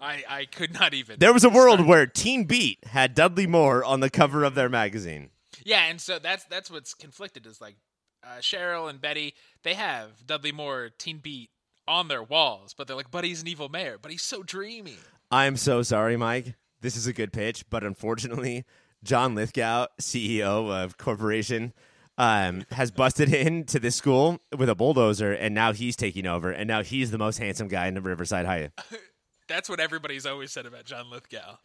I, 0.00 0.24
I 0.28 0.44
could 0.46 0.72
not 0.72 0.94
even. 0.94 1.18
There 1.18 1.32
was 1.32 1.44
a 1.44 1.50
world 1.50 1.76
start. 1.76 1.88
where 1.88 2.06
Teen 2.06 2.44
Beat 2.44 2.84
had 2.86 3.14
Dudley 3.14 3.46
Moore 3.46 3.84
on 3.84 4.00
the 4.00 4.08
cover 4.08 4.44
of 4.44 4.54
their 4.54 4.68
magazine. 4.68 5.30
Yeah, 5.62 5.84
and 5.88 6.00
so 6.00 6.18
that's 6.18 6.44
that's 6.44 6.70
what's 6.70 6.94
conflicted 6.94 7.46
is 7.46 7.60
like 7.60 7.76
uh, 8.24 8.38
Cheryl 8.40 8.88
and 8.88 9.00
Betty. 9.00 9.34
They 9.62 9.74
have 9.74 10.26
Dudley 10.26 10.52
Moore, 10.52 10.90
Teen 10.96 11.18
Beat 11.18 11.50
on 11.86 12.08
their 12.08 12.22
walls, 12.22 12.72
but 12.72 12.86
they're 12.86 12.96
like, 12.96 13.10
"But 13.10 13.24
he's 13.24 13.42
an 13.42 13.48
evil 13.48 13.68
mayor. 13.68 13.98
But 14.00 14.10
he's 14.10 14.22
so 14.22 14.42
dreamy." 14.42 14.96
I'm 15.30 15.56
so 15.56 15.82
sorry, 15.82 16.16
Mike. 16.16 16.54
This 16.80 16.96
is 16.96 17.06
a 17.06 17.12
good 17.12 17.32
pitch, 17.32 17.68
but 17.68 17.84
unfortunately, 17.84 18.64
John 19.04 19.34
Lithgow, 19.34 19.86
CEO 20.00 20.72
of 20.72 20.96
Corporation, 20.96 21.74
um, 22.20 22.66
has 22.70 22.90
busted 22.90 23.32
into 23.34 23.78
this 23.80 23.96
school 23.96 24.40
with 24.56 24.68
a 24.68 24.74
bulldozer, 24.74 25.32
and 25.32 25.54
now 25.54 25.72
he's 25.72 25.96
taking 25.96 26.26
over, 26.26 26.50
and 26.50 26.68
now 26.68 26.82
he's 26.82 27.10
the 27.10 27.18
most 27.18 27.38
handsome 27.38 27.66
guy 27.66 27.86
in 27.86 27.94
the 27.94 28.02
Riverside 28.02 28.44
High. 28.44 28.70
That's 29.48 29.70
what 29.70 29.80
everybody's 29.80 30.26
always 30.26 30.52
said 30.52 30.66
about 30.66 30.84
John 30.84 31.10
Lithgow. 31.10 31.56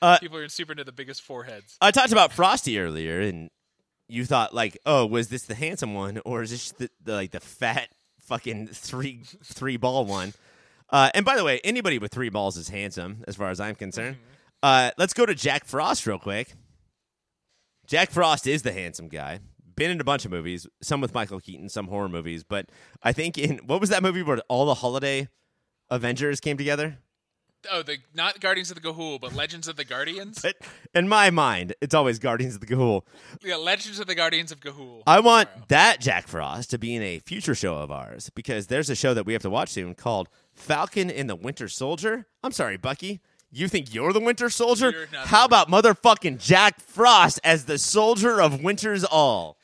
Uh, 0.00 0.18
People 0.18 0.38
are 0.38 0.48
super 0.48 0.72
into 0.72 0.84
the 0.84 0.92
biggest 0.92 1.20
foreheads. 1.20 1.76
I 1.82 1.90
talked 1.90 2.12
about 2.12 2.32
Frosty 2.32 2.78
earlier, 2.80 3.20
and 3.20 3.50
you 4.08 4.24
thought 4.24 4.54
like, 4.54 4.78
oh, 4.86 5.04
was 5.04 5.28
this 5.28 5.42
the 5.42 5.54
handsome 5.54 5.92
one, 5.92 6.18
or 6.24 6.42
is 6.42 6.50
this 6.50 6.72
the, 6.72 6.90
the 7.04 7.12
like 7.12 7.32
the 7.32 7.40
fat 7.40 7.90
fucking 8.22 8.68
three 8.68 9.22
three 9.44 9.76
ball 9.76 10.06
one? 10.06 10.32
Uh, 10.88 11.10
and 11.14 11.26
by 11.26 11.36
the 11.36 11.44
way, 11.44 11.60
anybody 11.62 11.98
with 11.98 12.10
three 12.10 12.30
balls 12.30 12.56
is 12.56 12.70
handsome, 12.70 13.22
as 13.28 13.36
far 13.36 13.50
as 13.50 13.60
I'm 13.60 13.74
concerned. 13.74 14.16
Uh, 14.62 14.90
let's 14.96 15.12
go 15.12 15.26
to 15.26 15.34
Jack 15.34 15.66
Frost 15.66 16.06
real 16.06 16.18
quick. 16.18 16.54
Jack 17.86 18.10
Frost 18.10 18.46
is 18.46 18.62
the 18.62 18.72
handsome 18.72 19.08
guy. 19.08 19.40
Been 19.80 19.90
in 19.90 19.98
a 19.98 20.04
bunch 20.04 20.26
of 20.26 20.30
movies, 20.30 20.66
some 20.82 21.00
with 21.00 21.14
Michael 21.14 21.40
Keaton, 21.40 21.70
some 21.70 21.86
horror 21.86 22.10
movies. 22.10 22.44
But 22.44 22.68
I 23.02 23.14
think 23.14 23.38
in 23.38 23.60
what 23.64 23.80
was 23.80 23.88
that 23.88 24.02
movie 24.02 24.22
where 24.22 24.36
all 24.46 24.66
the 24.66 24.74
holiday 24.74 25.26
Avengers 25.88 26.38
came 26.38 26.58
together? 26.58 26.98
Oh, 27.72 27.82
the 27.82 27.96
not 28.12 28.40
Guardians 28.40 28.70
of 28.70 28.74
the 28.74 28.86
Ga'Hoole, 28.86 29.18
but 29.18 29.32
Legends 29.32 29.68
of 29.68 29.76
the 29.76 29.86
Guardians. 29.86 30.42
But 30.42 30.56
in 30.94 31.08
my 31.08 31.30
mind, 31.30 31.72
it's 31.80 31.94
always 31.94 32.18
Guardians 32.18 32.56
of 32.56 32.60
the 32.60 32.66
Ga'Hoole. 32.66 33.04
yeah, 33.42 33.56
Legends 33.56 33.98
of 33.98 34.06
the 34.06 34.14
Guardians 34.14 34.52
of 34.52 34.60
Ga'Hoole. 34.60 35.02
I 35.06 35.20
want 35.20 35.48
that 35.68 35.98
Jack 35.98 36.28
Frost 36.28 36.68
to 36.72 36.78
be 36.78 36.94
in 36.94 37.00
a 37.00 37.20
future 37.20 37.54
show 37.54 37.76
of 37.76 37.90
ours 37.90 38.30
because 38.34 38.66
there's 38.66 38.90
a 38.90 38.94
show 38.94 39.14
that 39.14 39.24
we 39.24 39.32
have 39.32 39.40
to 39.40 39.50
watch 39.50 39.70
soon 39.70 39.94
called 39.94 40.28
Falcon 40.52 41.10
and 41.10 41.30
the 41.30 41.36
Winter 41.36 41.68
Soldier. 41.68 42.26
I'm 42.44 42.52
sorry, 42.52 42.76
Bucky. 42.76 43.22
You 43.50 43.66
think 43.66 43.94
you're 43.94 44.12
the 44.12 44.20
Winter 44.20 44.50
Soldier? 44.50 44.90
You're 44.90 45.06
not 45.10 45.22
the 45.22 45.28
How 45.28 45.46
about 45.46 45.70
motherfucking 45.70 46.38
Jack 46.38 46.80
Frost 46.80 47.40
as 47.42 47.64
the 47.64 47.78
soldier 47.78 48.42
of 48.42 48.62
Winter's 48.62 49.04
All? 49.04 49.56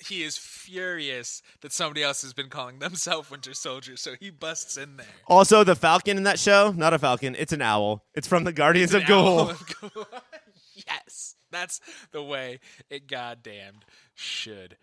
He 0.00 0.22
is 0.22 0.36
furious 0.36 1.42
that 1.60 1.72
somebody 1.72 2.02
else 2.02 2.22
has 2.22 2.32
been 2.32 2.48
calling 2.48 2.78
themselves 2.78 3.30
Winter 3.30 3.54
Soldier, 3.54 3.96
so 3.96 4.14
he 4.18 4.30
busts 4.30 4.76
in 4.76 4.96
there. 4.96 5.06
Also, 5.26 5.64
the 5.64 5.74
Falcon 5.74 6.16
in 6.16 6.22
that 6.22 6.38
show, 6.38 6.72
not 6.76 6.94
a 6.94 6.98
falcon, 6.98 7.34
it's 7.38 7.52
an 7.52 7.62
owl. 7.62 8.04
It's 8.14 8.28
from 8.28 8.44
the 8.44 8.52
Guardians 8.52 8.94
of 8.94 9.02
An 9.02 9.12
owl 9.12 9.46
Ga'Hoole. 9.46 9.50
of 9.50 9.66
Ga'Hoole. 9.66 10.20
yes, 10.86 11.34
that's 11.50 11.80
the 12.12 12.22
way 12.22 12.60
it 12.90 13.08
goddamned 13.08 13.84
should 14.14 14.76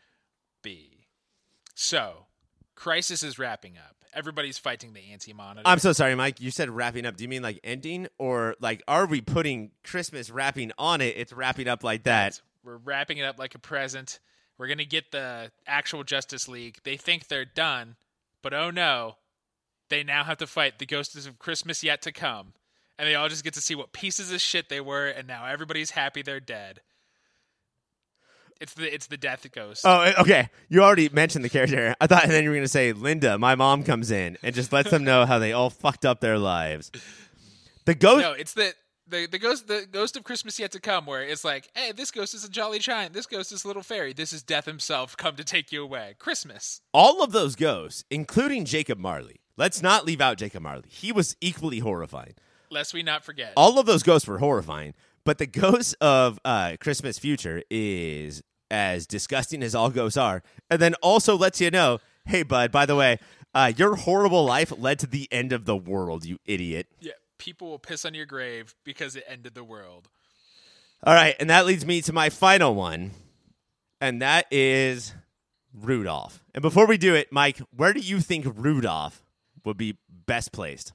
be. 0.62 1.08
So, 1.76 2.28
Crisis 2.76 3.24
is 3.24 3.40
wrapping 3.40 3.78
up. 3.78 3.96
Everybody's 4.14 4.58
fighting 4.58 4.94
the 4.94 5.02
anti 5.12 5.34
monitor. 5.34 5.64
I'm 5.66 5.80
so 5.80 5.92
sorry, 5.92 6.16
Mike. 6.16 6.40
You 6.40 6.52
said 6.52 6.70
wrapping 6.70 7.06
up. 7.06 7.18
Do 7.18 7.24
you 7.24 7.28
mean 7.28 7.42
like 7.42 7.60
ending, 7.64 8.08
or 8.18 8.56
like 8.62 8.82
are 8.88 9.06
we 9.06 9.20
putting 9.20 9.72
Christmas 9.84 10.30
wrapping 10.30 10.72
on 10.78 11.02
it? 11.02 11.16
It's 11.18 11.34
wrapping 11.34 11.68
up 11.68 11.84
like 11.84 12.04
that. 12.04 12.42
We're 12.64 12.78
wrapping 12.78 13.18
it 13.18 13.24
up 13.26 13.38
like 13.40 13.56
a 13.56 13.60
present. 13.60 14.20
We're 14.58 14.68
gonna 14.68 14.86
get 14.86 15.12
the 15.12 15.52
actual 15.68 16.04
Justice 16.04 16.48
League. 16.48 16.80
They 16.84 16.98
think 16.98 17.28
they're 17.28 17.46
done, 17.46 17.96
but 18.42 18.54
oh 18.54 18.72
no, 18.72 19.18
they 19.90 20.04
now 20.04 20.24
have 20.24 20.38
to 20.38 20.48
fight 20.48 20.80
the 20.80 20.86
ghosts 20.86 21.26
of 21.26 21.40
Christmas 21.40 21.84
yet 21.84 22.02
to 22.04 22.12
come, 22.12 22.54
and 22.98 23.08
they 23.08 23.16
all 23.16 23.28
just 23.28 23.44
get 23.44 23.54
to 23.56 23.62
see 23.62 23.76
what 23.76 23.92
pieces 23.92 24.32
of 24.32 24.42
shit 24.42 24.70
they 24.70 24.82
were, 24.82 25.08
and 25.08 25.28
now 25.28 25.46
everybody's 25.46 25.92
happy 25.92 26.22
they're 26.22 26.40
dead. 26.40 26.82
It's 28.62 28.74
the 28.74 28.94
it's 28.94 29.08
the 29.08 29.18
death 29.18 29.46
ghost. 29.52 29.82
Oh, 29.86 30.02
eh, 30.02 30.14
okay. 30.20 30.50
You 30.70 30.84
already 30.84 31.10
mentioned 31.10 31.44
the 31.44 31.50
character. 31.50 31.94
I 32.00 32.08
thought, 32.08 32.24
and 32.24 32.32
then 32.32 32.44
you 32.46 32.50
were 32.50 32.56
gonna 32.56 32.70
say 32.70 32.94
Linda, 32.94 33.38
my 33.38 33.56
mom, 33.56 33.84
comes 33.84 34.12
in 34.12 34.38
and 34.42 34.56
just 34.56 34.72
lets 34.72 34.90
them 34.90 35.04
know 35.04 35.26
how 35.26 35.40
they 35.40 35.52
all 35.52 35.70
fucked 35.70 36.06
up 36.06 36.22
their 36.22 36.38
lives. 36.38 36.90
The 37.84 37.96
ghost. 37.96 38.22
No, 38.22 38.32
it's 38.32 38.54
the 38.54 38.74
the 39.08 39.28
the 39.28 39.40
ghost 39.40 39.68
the 39.68 39.88
ghost 39.90 40.16
of 40.18 40.24
Christmas 40.24 40.60
yet 40.60 40.72
to 40.72 40.80
come, 40.80 41.06
where 41.06 41.22
it's 41.24 41.44
like, 41.44 41.70
hey, 41.76 41.92
this 41.92 42.12
ghost 42.12 42.34
is 42.34 42.44
a 42.44 42.50
jolly 42.50 42.80
giant. 42.80 43.14
This 43.14 43.26
ghost 43.26 43.52
is 43.52 43.64
a 43.64 43.68
little 43.68 43.84
fairy. 43.84 44.14
This 44.14 44.34
is 44.34 44.44
Death 44.44 44.66
himself 44.66 45.16
come 45.18 45.36
to 45.36 45.44
take 45.44 45.72
you 45.72 45.84
away. 45.84 46.16
Christmas. 46.20 46.82
All 46.94 47.24
of 47.24 47.32
those 47.32 47.56
ghosts, 47.56 48.04
including 48.10 48.66
Jacob 48.66 48.98
Marley. 48.98 49.42
Let's 49.58 49.82
not 49.82 50.06
leave 50.06 50.22
out 50.22 50.38
Jacob 50.38 50.64
Marley. 50.64 50.86
He 50.88 51.12
was 51.12 51.36
equally 51.40 51.80
horrifying. 51.80 52.34
Lest 52.70 52.94
we 52.94 53.04
not 53.04 53.24
forget. 53.24 53.54
All 53.56 53.80
of 53.80 53.86
those 53.86 54.04
ghosts 54.04 54.28
were 54.28 54.40
horrifying, 54.40 54.94
but 55.24 55.38
the 55.38 55.46
ghost 55.46 55.96
of 56.02 56.40
uh, 56.44 56.76
Christmas 56.80 57.18
Future 57.20 57.62
is 57.70 58.42
as 58.72 59.06
disgusting 59.08 59.62
as 59.64 59.76
all 59.76 59.90
ghosts 59.92 60.18
are, 60.18 60.42
and 60.70 60.82
then 60.82 60.96
also 60.96 61.38
lets 61.38 61.62
you 61.62 61.70
know, 61.72 62.00
hey, 62.26 62.44
bud, 62.44 62.72
by 62.72 62.86
the 62.86 62.96
way, 62.96 63.20
uh, 63.54 63.72
your 63.78 63.96
horrible 63.96 64.44
life 64.44 64.74
led 64.78 65.00
to 65.00 65.08
the 65.08 65.30
end 65.32 65.54
of 65.54 65.66
the 65.66 65.78
world, 65.78 66.26
you 66.26 66.38
idiot. 66.46 66.88
yeah, 67.00 67.14
people 67.38 67.70
will 67.70 67.80
piss 67.80 68.06
on 68.06 68.14
your 68.14 68.26
grave 68.26 68.76
because 68.84 69.16
it 69.16 69.24
ended 69.28 69.56
the 69.56 69.64
world. 69.64 70.10
All 71.04 71.14
right, 71.14 71.36
and 71.40 71.50
that 71.50 71.66
leads 71.66 71.86
me 71.86 72.02
to 72.02 72.14
my 72.14 72.30
final 72.30 72.74
one, 72.74 73.12
and 74.02 74.22
that 74.22 74.48
is 74.52 75.14
Rudolph. 75.74 76.42
And 76.54 76.62
before 76.62 76.88
we 76.88 76.98
do 76.98 77.14
it, 77.14 77.32
Mike, 77.32 77.60
where 77.76 77.94
do 77.94 78.00
you 78.00 78.20
think 78.20 78.46
Rudolph 78.56 79.22
would 79.64 79.78
be 79.78 79.98
best 80.10 80.52
placed? 80.52 80.94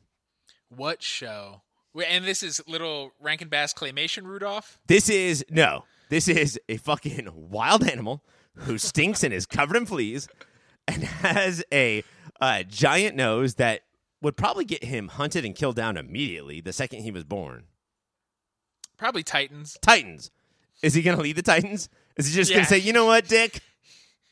What 0.68 1.02
show? 1.02 1.62
And 2.06 2.24
this 2.24 2.42
is 2.42 2.62
little 2.66 3.12
Rankin 3.20 3.48
Bass 3.48 3.74
claymation 3.74 4.24
Rudolph. 4.24 4.78
This 4.86 5.08
is 5.08 5.44
no. 5.50 5.84
This 6.08 6.28
is 6.28 6.58
a 6.68 6.76
fucking 6.76 7.28
wild 7.32 7.84
animal 7.84 8.24
who 8.54 8.78
stinks 8.78 9.22
and 9.22 9.32
is 9.32 9.46
covered 9.46 9.76
in 9.76 9.86
fleas 9.86 10.28
and 10.88 11.02
has 11.02 11.62
a 11.72 12.02
uh, 12.40 12.62
giant 12.64 13.16
nose 13.16 13.54
that 13.56 13.82
would 14.22 14.36
probably 14.36 14.64
get 14.64 14.84
him 14.84 15.08
hunted 15.08 15.44
and 15.44 15.54
killed 15.54 15.76
down 15.76 15.96
immediately 15.96 16.60
the 16.60 16.72
second 16.72 17.00
he 17.00 17.10
was 17.10 17.24
born. 17.24 17.64
Probably 18.96 19.22
Titans. 19.22 19.78
Titans. 19.80 20.30
Is 20.82 20.94
he 20.94 21.02
going 21.02 21.16
to 21.16 21.22
lead 21.22 21.36
the 21.36 21.42
Titans? 21.42 21.88
Is 22.16 22.26
he 22.26 22.34
just 22.34 22.50
going 22.50 22.64
to 22.64 22.68
say, 22.68 22.78
you 22.78 22.92
know 22.92 23.06
what, 23.06 23.28
Dick? 23.28 23.60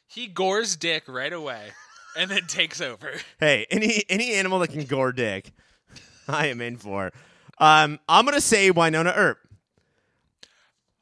He 0.06 0.26
gores 0.26 0.76
Dick 0.76 1.04
right 1.06 1.32
away, 1.32 1.68
and 2.16 2.30
then 2.30 2.46
takes 2.46 2.80
over. 2.80 3.12
Hey, 3.38 3.66
any 3.70 4.04
any 4.08 4.32
animal 4.32 4.58
that 4.60 4.68
can 4.68 4.84
gore 4.84 5.12
Dick, 5.12 5.52
I 6.26 6.46
am 6.46 6.60
in 6.60 6.76
for. 6.76 7.12
Um, 7.58 7.98
I'm 8.08 8.24
going 8.24 8.34
to 8.34 8.40
say 8.40 8.70
Wynonna 8.70 9.14
Earp. 9.14 9.38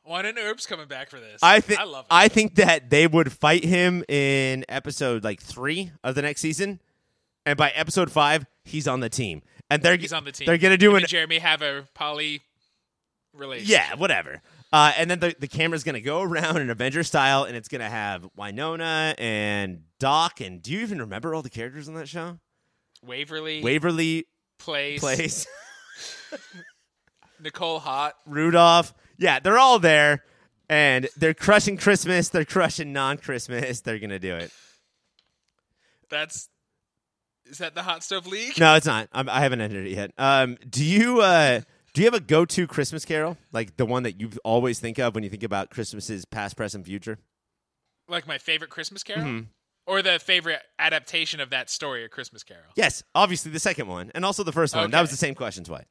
And 0.08 0.38
Herb's 0.38 0.66
coming 0.66 0.86
back 0.86 1.10
for 1.10 1.18
this. 1.18 1.40
I 1.42 1.60
think 1.60 1.80
I 1.80 1.84
love 1.84 2.04
it. 2.04 2.08
I 2.10 2.28
think 2.28 2.56
that 2.56 2.90
they 2.90 3.06
would 3.06 3.32
fight 3.32 3.64
him 3.64 4.04
in 4.08 4.64
episode 4.68 5.24
like 5.24 5.40
three 5.40 5.90
of 6.04 6.14
the 6.14 6.22
next 6.22 6.40
season, 6.40 6.80
and 7.46 7.56
by 7.56 7.70
episode 7.70 8.10
five, 8.12 8.44
he's 8.64 8.86
on 8.86 9.00
the 9.00 9.08
team, 9.08 9.40
and 9.70 9.82
they're 9.82 9.96
He's 9.96 10.12
on 10.12 10.24
the 10.24 10.32
team. 10.32 10.44
They're 10.46 10.58
gonna 10.58 10.76
do 10.76 10.90
Him 10.90 10.96
an 10.96 11.06
Jeremy 11.06 11.38
have 11.38 11.62
a 11.62 11.86
poly 11.94 12.42
relationship. 13.32 13.70
yeah, 13.72 13.94
whatever. 13.94 14.42
Uh, 14.72 14.92
and 14.98 15.10
then 15.10 15.20
the 15.20 15.34
the 15.38 15.48
camera's 15.48 15.84
gonna 15.84 16.00
go 16.00 16.20
around 16.20 16.58
in 16.58 16.68
Avenger 16.68 17.02
style, 17.04 17.44
and 17.44 17.56
it's 17.56 17.68
gonna 17.68 17.88
have 17.88 18.28
Wynonna 18.36 19.14
and 19.18 19.84
Doc. 19.98 20.40
And 20.40 20.60
do 20.60 20.72
you 20.72 20.80
even 20.80 20.98
remember 21.00 21.34
all 21.34 21.42
the 21.42 21.48
characters 21.50 21.88
on 21.88 21.94
that 21.94 22.08
show? 22.08 22.38
Waverly 23.02 23.62
Waverly 23.62 24.26
Place, 24.58 25.00
Place, 25.00 25.46
Nicole 27.40 27.78
Haught. 27.78 28.14
Rudolph. 28.26 28.92
Yeah, 29.18 29.38
they're 29.38 29.58
all 29.58 29.78
there, 29.78 30.24
and 30.68 31.08
they're 31.16 31.34
crushing 31.34 31.76
Christmas. 31.76 32.28
They're 32.28 32.44
crushing 32.44 32.92
non-Christmas. 32.92 33.80
They're 33.82 33.98
gonna 33.98 34.18
do 34.18 34.34
it. 34.34 34.50
That's 36.10 36.48
is 37.50 37.58
that 37.58 37.74
the 37.74 37.82
Hot 37.82 38.02
Stove 38.04 38.26
League? 38.26 38.58
No, 38.58 38.74
it's 38.74 38.86
not. 38.86 39.08
I'm, 39.12 39.28
I 39.28 39.40
haven't 39.40 39.60
entered 39.60 39.86
it 39.86 39.90
yet. 39.92 40.12
Um, 40.18 40.56
do 40.68 40.84
you 40.84 41.20
uh, 41.20 41.60
do 41.94 42.00
you 42.02 42.06
have 42.06 42.14
a 42.14 42.20
go-to 42.20 42.66
Christmas 42.66 43.04
carol, 43.04 43.36
like 43.52 43.76
the 43.76 43.86
one 43.86 44.02
that 44.02 44.20
you 44.20 44.30
always 44.44 44.78
think 44.80 44.98
of 44.98 45.14
when 45.14 45.24
you 45.24 45.30
think 45.30 45.42
about 45.42 45.70
Christmases 45.70 46.24
past, 46.24 46.56
present, 46.56 46.84
future? 46.86 47.18
Like 48.08 48.26
my 48.26 48.38
favorite 48.38 48.70
Christmas 48.70 49.02
Carol, 49.02 49.24
Mm-hmm. 49.24 49.44
or 49.86 50.00
the 50.02 50.18
favorite 50.18 50.60
adaptation 50.78 51.40
of 51.40 51.50
that 51.50 51.68
story, 51.70 52.04
A 52.04 52.08
Christmas 52.08 52.42
Carol. 52.44 52.64
Yes, 52.76 53.02
obviously 53.14 53.50
the 53.50 53.58
second 53.58 53.88
one, 53.88 54.12
and 54.14 54.24
also 54.24 54.44
the 54.44 54.52
first 54.52 54.76
one. 54.76 54.90
That 54.92 55.00
was 55.00 55.10
the 55.10 55.16
same 55.16 55.34
question 55.34 55.64
twice. 55.64 55.86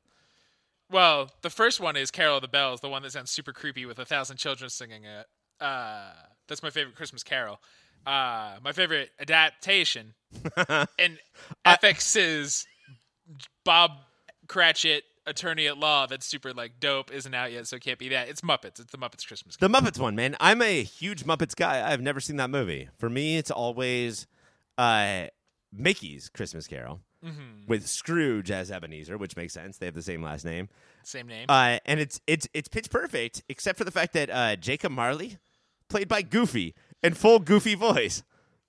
Well, 0.91 1.31
the 1.41 1.49
first 1.49 1.79
one 1.79 1.95
is 1.97 2.11
Carol 2.11 2.35
of 2.37 2.41
the 2.41 2.47
Bells, 2.47 2.79
the 2.81 2.89
one 2.89 3.01
that 3.01 3.11
sounds 3.11 3.31
super 3.31 3.51
creepy 3.51 3.85
with 3.85 3.97
a 3.99 4.05
thousand 4.05 4.37
children 4.37 4.69
singing 4.69 5.03
it. 5.03 5.25
Uh, 5.59 6.11
that's 6.47 6.61
my 6.61 6.69
favorite 6.69 6.95
Christmas 6.95 7.23
Carol. 7.23 7.59
Uh, 8.05 8.55
my 8.63 8.71
favorite 8.71 9.09
adaptation, 9.19 10.13
and 10.99 11.17
FX's 11.65 12.65
Bob 13.63 13.91
Cratchit, 14.47 15.03
attorney 15.25 15.67
at 15.67 15.77
law, 15.77 16.05
that's 16.05 16.25
super 16.25 16.53
like 16.53 16.79
dope, 16.79 17.11
isn't 17.11 17.33
out 17.33 17.51
yet, 17.51 17.67
so 17.67 17.77
it 17.77 17.81
can't 17.83 17.97
be 17.99 18.09
that. 18.09 18.29
It's 18.29 18.41
Muppets. 18.41 18.79
It's 18.79 18.91
the 18.91 18.97
Muppets 18.97 19.25
Christmas. 19.25 19.55
Carol. 19.57 19.71
The 19.71 19.79
Muppets 19.79 19.99
one, 19.99 20.15
man. 20.15 20.35
I'm 20.39 20.61
a 20.61 20.83
huge 20.83 21.23
Muppets 21.25 21.55
guy. 21.55 21.89
I've 21.91 22.01
never 22.01 22.19
seen 22.19 22.37
that 22.37 22.49
movie. 22.49 22.89
For 22.99 23.09
me, 23.09 23.37
it's 23.37 23.49
always 23.51 24.27
uh, 24.77 25.25
Mickey's 25.73 26.29
Christmas 26.29 26.67
Carol 26.67 27.01
Mm-hmm. 27.25 27.65
with 27.67 27.87
Scrooge 27.87 28.51
as 28.51 28.69
Ebenezer, 28.69 29.17
which 29.17 29.35
makes 29.35 29.51
sense. 29.51 29.77
They 29.79 29.87
have 29.87 29.95
the 29.95 30.03
same 30.03 30.21
last 30.21 30.45
name. 30.45 30.69
Same 31.01 31.25
name. 31.25 31.47
Uh, 31.49 31.79
and 31.87 31.99
it's 31.99 32.21
it's 32.27 32.47
it's 32.53 32.67
pitch 32.67 32.91
perfect, 32.91 33.41
except 33.49 33.79
for 33.79 33.83
the 33.83 33.89
fact 33.89 34.13
that 34.13 34.29
uh, 34.29 34.55
Jacob 34.57 34.91
Marley, 34.91 35.39
played 35.89 36.07
by 36.07 36.21
Goofy, 36.21 36.75
in 37.03 37.13
full 37.13 37.39
Goofy 37.39 37.75
voice. 37.75 38.23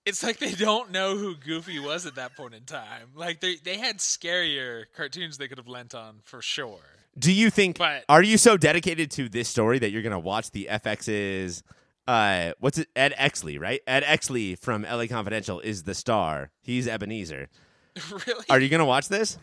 it's 0.04 0.22
like 0.22 0.38
they 0.38 0.52
don't 0.52 0.90
know 0.92 1.16
who 1.16 1.34
Goofy 1.36 1.78
was 1.78 2.06
at 2.06 2.14
that 2.16 2.36
point 2.36 2.54
in 2.54 2.64
time. 2.64 3.08
Like 3.14 3.40
they 3.40 3.56
they 3.56 3.78
had 3.78 3.98
scarier 3.98 4.84
cartoons 4.96 5.38
they 5.38 5.48
could 5.48 5.58
have 5.58 5.68
lent 5.68 5.94
on 5.94 6.20
for 6.22 6.40
sure. 6.42 6.78
Do 7.18 7.32
you 7.32 7.50
think? 7.50 7.78
But- 7.78 8.04
are 8.08 8.22
you 8.22 8.36
so 8.38 8.56
dedicated 8.56 9.10
to 9.12 9.28
this 9.28 9.48
story 9.48 9.78
that 9.78 9.90
you're 9.90 10.02
gonna 10.02 10.18
watch 10.18 10.50
the 10.50 10.68
FX's? 10.70 11.62
Uh, 12.08 12.52
what's 12.60 12.78
it? 12.78 12.88
Ed 12.94 13.14
Exley, 13.18 13.58
right? 13.60 13.80
Ed 13.86 14.04
Exley 14.04 14.56
from 14.56 14.82
LA 14.82 15.06
Confidential 15.06 15.58
is 15.60 15.82
the 15.82 15.94
star. 15.94 16.50
He's 16.62 16.86
Ebenezer. 16.86 17.48
really? 18.26 18.44
Are 18.48 18.60
you 18.60 18.68
gonna 18.68 18.84
watch 18.84 19.08
this? 19.08 19.38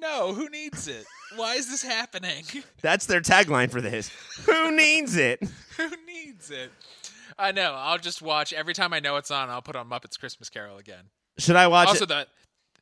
No, 0.00 0.32
who 0.34 0.48
needs 0.48 0.88
it? 0.88 1.04
Why 1.36 1.54
is 1.56 1.68
this 1.68 1.82
happening? 1.82 2.42
That's 2.80 3.04
their 3.06 3.20
tagline 3.20 3.70
for 3.70 3.80
this. 3.82 4.08
Who 4.46 4.74
needs 4.74 5.14
it? 5.16 5.40
who 5.76 5.90
needs 6.06 6.50
it? 6.50 6.72
I 7.40 7.52
know. 7.52 7.74
I'll 7.74 7.98
just 7.98 8.20
watch 8.20 8.52
every 8.52 8.74
time 8.74 8.92
I 8.92 9.00
know 9.00 9.16
it's 9.16 9.30
on. 9.30 9.48
I'll 9.48 9.62
put 9.62 9.74
on 9.74 9.88
Muppets 9.88 10.18
Christmas 10.18 10.50
Carol 10.50 10.76
again. 10.76 11.04
Should 11.38 11.56
I 11.56 11.68
watch 11.68 11.88
also, 11.88 12.04
it? 12.04 12.08
the 12.08 12.26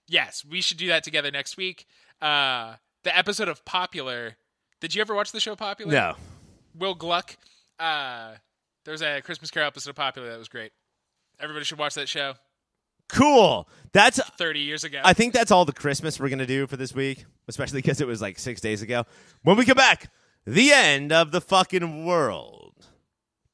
yes, 0.09 0.45
we 0.45 0.61
should 0.61 0.79
do 0.79 0.89
that 0.89 1.05
together 1.05 1.31
next 1.31 1.57
week. 1.57 1.87
Uh, 2.21 2.75
the 3.05 3.17
episode 3.17 3.49
of 3.49 3.65
Popular. 3.65 4.37
Did 4.81 4.95
you 4.95 5.01
ever 5.01 5.15
watch 5.15 5.33
the 5.33 5.41
show 5.41 5.55
Popular? 5.55 5.93
No. 5.93 6.15
Will 6.77 6.95
Gluck. 6.95 7.37
Uh, 7.79 8.33
there 8.85 8.93
was 8.93 9.03
a 9.03 9.21
Christmas 9.21 9.51
Carol 9.51 9.69
episode 9.69 9.91
of 9.91 9.97
Popular 9.97 10.29
that 10.31 10.39
was 10.39 10.49
great. 10.49 10.73
Everybody 11.41 11.65
should 11.65 11.79
watch 11.79 11.95
that 11.95 12.09
show. 12.09 12.35
Cool. 13.09 13.69
That's. 13.93 14.21
Thirty 14.37 14.61
years 14.61 14.85
ago. 14.85 15.01
I 15.05 15.13
think 15.13 15.33
that's 15.33 15.51
all 15.51 15.65
the 15.65 15.73
Christmas 15.73 16.19
we're 16.19 16.29
gonna 16.29 16.47
do 16.47 16.67
for 16.67 16.77
this 16.77 16.95
week, 16.95 17.25
especially 17.47 17.79
because 17.79 18.01
it 18.01 18.07
was 18.07 18.21
like 18.21 18.39
six 18.39 18.61
days 18.61 18.83
ago. 18.83 19.05
When 19.43 19.57
we 19.57 19.65
come 19.65 19.77
back, 19.77 20.11
the 20.45 20.73
end 20.73 21.13
of 21.13 21.31
the 21.31 21.41
fucking 21.41 22.05
world. 22.05 22.75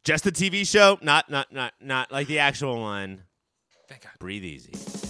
Just 0.04 0.24
the 0.24 0.32
TV 0.32 0.66
show, 0.66 0.98
not 1.00 1.30
not 1.30 1.50
not 1.52 1.72
not 1.80 2.12
like 2.12 2.26
the 2.26 2.38
actual 2.38 2.80
one. 2.80 3.22
Thank 3.88 4.02
God. 4.02 4.12
Breathe 4.18 4.44
easy. 4.44 5.03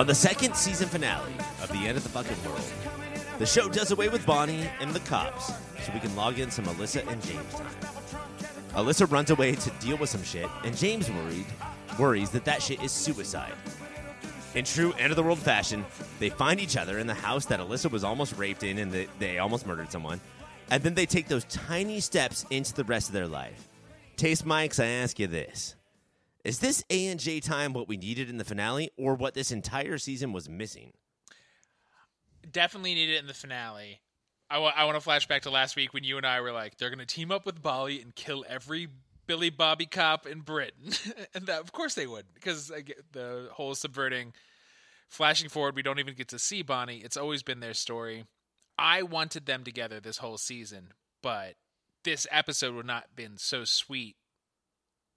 On 0.00 0.06
the 0.06 0.14
second 0.14 0.56
season 0.56 0.88
finale 0.88 1.34
of 1.62 1.70
The 1.70 1.86
End 1.86 1.98
of 1.98 2.02
the 2.02 2.08
Fucking 2.08 2.42
World, 2.46 2.64
The 3.38 3.44
show 3.44 3.68
does 3.68 3.90
away 3.90 4.08
with 4.08 4.24
Bonnie 4.24 4.66
and 4.80 4.94
the 4.94 5.00
cops 5.00 5.48
so 5.48 5.92
we 5.92 6.00
can 6.00 6.16
log 6.16 6.38
in 6.38 6.50
some 6.50 6.64
Alyssa 6.64 7.06
and 7.06 7.22
James 7.22 7.52
time. 7.52 7.66
Alyssa 8.70 9.12
runs 9.12 9.28
away 9.28 9.56
to 9.56 9.70
deal 9.78 9.98
with 9.98 10.08
some 10.08 10.22
shit, 10.22 10.48
and 10.64 10.74
James 10.74 11.10
worried 11.10 11.44
worries 11.98 12.30
that 12.30 12.46
that 12.46 12.62
shit 12.62 12.82
is 12.82 12.90
suicide. 12.90 13.52
In 14.54 14.64
true 14.64 14.94
end 14.94 15.12
of 15.12 15.16
the 15.16 15.22
world 15.22 15.38
fashion, 15.38 15.84
they 16.18 16.30
find 16.30 16.60
each 16.60 16.78
other 16.78 16.98
in 16.98 17.06
the 17.06 17.12
house 17.12 17.44
that 17.44 17.60
Alyssa 17.60 17.90
was 17.90 18.02
almost 18.02 18.38
raped 18.38 18.62
in 18.62 18.78
and 18.78 18.90
they, 18.90 19.06
they 19.18 19.36
almost 19.38 19.66
murdered 19.66 19.92
someone. 19.92 20.18
And 20.70 20.82
then 20.82 20.94
they 20.94 21.04
take 21.04 21.28
those 21.28 21.44
tiny 21.44 22.00
steps 22.00 22.46
into 22.48 22.72
the 22.72 22.84
rest 22.84 23.08
of 23.08 23.12
their 23.12 23.28
life. 23.28 23.68
Taste 24.16 24.46
Mikes, 24.46 24.80
I 24.80 24.86
ask 24.86 25.18
you 25.18 25.26
this. 25.26 25.76
Is 26.44 26.60
this 26.60 26.82
A 26.90 27.08
and 27.08 27.20
J 27.20 27.40
time 27.40 27.72
what 27.72 27.88
we 27.88 27.96
needed 27.96 28.30
in 28.30 28.38
the 28.38 28.44
finale 28.44 28.90
or 28.96 29.14
what 29.14 29.34
this 29.34 29.50
entire 29.50 29.98
season 29.98 30.32
was 30.32 30.48
missing? 30.48 30.92
Definitely 32.50 32.94
needed 32.94 33.16
it 33.16 33.20
in 33.20 33.26
the 33.26 33.34
finale. 33.34 34.00
I 34.50 34.58
want 34.58 34.96
to 34.96 35.00
flash 35.00 35.28
back 35.28 35.42
to 35.42 35.50
last 35.50 35.76
week 35.76 35.94
when 35.94 36.02
you 36.02 36.16
and 36.16 36.26
I 36.26 36.40
were 36.40 36.50
like, 36.50 36.76
they're 36.76 36.90
going 36.90 36.98
to 36.98 37.06
team 37.06 37.30
up 37.30 37.46
with 37.46 37.62
Bali 37.62 38.02
and 38.02 38.12
kill 38.12 38.44
every 38.48 38.88
Billy 39.28 39.50
Bobby 39.50 39.86
cop 39.86 40.26
in 40.26 40.40
Britain. 40.40 40.90
and 41.34 41.46
that, 41.46 41.60
of 41.60 41.70
course 41.70 41.94
they 41.94 42.08
would, 42.08 42.24
because 42.34 42.72
the 43.12 43.48
whole 43.52 43.76
subverting, 43.76 44.32
flashing 45.08 45.48
forward, 45.48 45.76
we 45.76 45.82
don't 45.82 46.00
even 46.00 46.14
get 46.14 46.28
to 46.28 46.38
see 46.40 46.62
Bonnie. 46.62 46.98
It's 46.98 47.16
always 47.16 47.44
been 47.44 47.60
their 47.60 47.74
story. 47.74 48.24
I 48.76 49.02
wanted 49.02 49.46
them 49.46 49.62
together 49.62 50.00
this 50.00 50.18
whole 50.18 50.36
season, 50.36 50.94
but 51.22 51.54
this 52.02 52.26
episode 52.32 52.74
would 52.74 52.86
not 52.86 53.02
have 53.02 53.14
been 53.14 53.36
so 53.36 53.64
sweet 53.64 54.16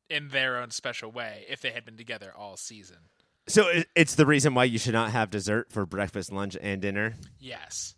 in 0.09 0.29
their 0.29 0.57
own 0.57 0.71
special 0.71 1.11
way 1.11 1.45
if 1.49 1.61
they 1.61 1.71
had 1.71 1.85
been 1.85 1.97
together 1.97 2.33
all 2.35 2.57
season. 2.57 2.97
So 3.47 3.69
it's 3.95 4.15
the 4.15 4.25
reason 4.25 4.53
why 4.53 4.65
you 4.65 4.77
should 4.77 4.93
not 4.93 5.11
have 5.11 5.29
dessert 5.29 5.71
for 5.71 5.85
breakfast, 5.85 6.31
lunch, 6.31 6.55
and 6.61 6.81
dinner. 6.81 7.15
Yes. 7.39 7.95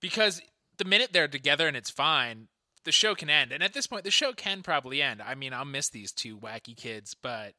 Because 0.00 0.42
the 0.76 0.84
minute 0.84 1.10
they're 1.12 1.28
together 1.28 1.66
and 1.66 1.76
it's 1.76 1.90
fine, 1.90 2.48
the 2.84 2.92
show 2.92 3.14
can 3.14 3.30
end. 3.30 3.50
And 3.52 3.62
at 3.62 3.72
this 3.72 3.86
point, 3.86 4.04
the 4.04 4.10
show 4.10 4.32
can 4.32 4.62
probably 4.62 5.00
end. 5.00 5.22
I 5.22 5.34
mean, 5.34 5.52
I'll 5.52 5.64
miss 5.64 5.88
these 5.88 6.12
two 6.12 6.36
wacky 6.38 6.76
kids, 6.76 7.14
but 7.14 7.54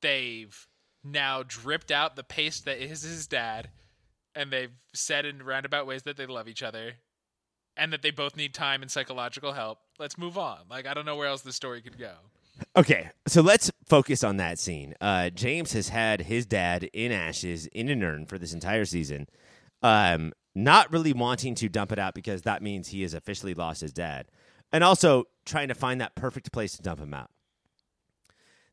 they've 0.00 0.66
now 1.02 1.42
dripped 1.46 1.90
out 1.90 2.16
the 2.16 2.24
paste 2.24 2.64
that 2.64 2.78
is 2.78 3.02
his 3.02 3.26
dad, 3.26 3.70
and 4.34 4.52
they've 4.52 4.72
said 4.94 5.24
in 5.24 5.42
roundabout 5.42 5.86
ways 5.86 6.04
that 6.04 6.16
they 6.16 6.26
love 6.26 6.48
each 6.48 6.62
other 6.62 6.94
and 7.76 7.92
that 7.92 8.02
they 8.02 8.10
both 8.10 8.36
need 8.36 8.54
time 8.54 8.82
and 8.82 8.90
psychological 8.90 9.52
help. 9.52 9.78
Let's 9.98 10.18
move 10.18 10.36
on. 10.36 10.60
Like, 10.68 10.86
I 10.86 10.94
don't 10.94 11.06
know 11.06 11.16
where 11.16 11.28
else 11.28 11.42
the 11.42 11.52
story 11.52 11.82
could 11.82 11.98
go. 11.98 12.12
Okay, 12.76 13.10
so 13.26 13.40
let's 13.40 13.70
focus 13.86 14.22
on 14.22 14.36
that 14.36 14.58
scene. 14.58 14.94
Uh, 15.00 15.30
James 15.30 15.72
has 15.72 15.88
had 15.88 16.22
his 16.22 16.46
dad 16.46 16.84
in 16.92 17.12
ashes 17.12 17.66
in 17.66 17.88
an 17.88 18.02
urn 18.02 18.26
for 18.26 18.38
this 18.38 18.52
entire 18.52 18.84
season, 18.84 19.28
um, 19.82 20.32
not 20.54 20.92
really 20.92 21.12
wanting 21.12 21.54
to 21.56 21.68
dump 21.68 21.92
it 21.92 21.98
out 21.98 22.14
because 22.14 22.42
that 22.42 22.62
means 22.62 22.88
he 22.88 23.02
has 23.02 23.14
officially 23.14 23.54
lost 23.54 23.80
his 23.80 23.92
dad, 23.92 24.26
and 24.72 24.84
also 24.84 25.24
trying 25.44 25.68
to 25.68 25.74
find 25.74 26.00
that 26.00 26.14
perfect 26.14 26.52
place 26.52 26.76
to 26.76 26.82
dump 26.82 27.00
him 27.00 27.14
out. 27.14 27.30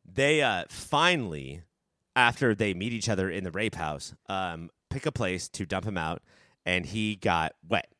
They 0.04 0.42
uh, 0.42 0.64
finally, 0.68 1.62
after 2.16 2.54
they 2.54 2.74
meet 2.74 2.92
each 2.92 3.08
other 3.08 3.30
in 3.30 3.44
the 3.44 3.50
rape 3.50 3.74
house, 3.74 4.14
um, 4.28 4.70
pick 4.90 5.06
a 5.06 5.12
place 5.12 5.48
to 5.50 5.66
dump 5.66 5.84
him 5.84 5.98
out, 5.98 6.22
and 6.64 6.86
he 6.86 7.16
got 7.16 7.52
wet. 7.66 7.90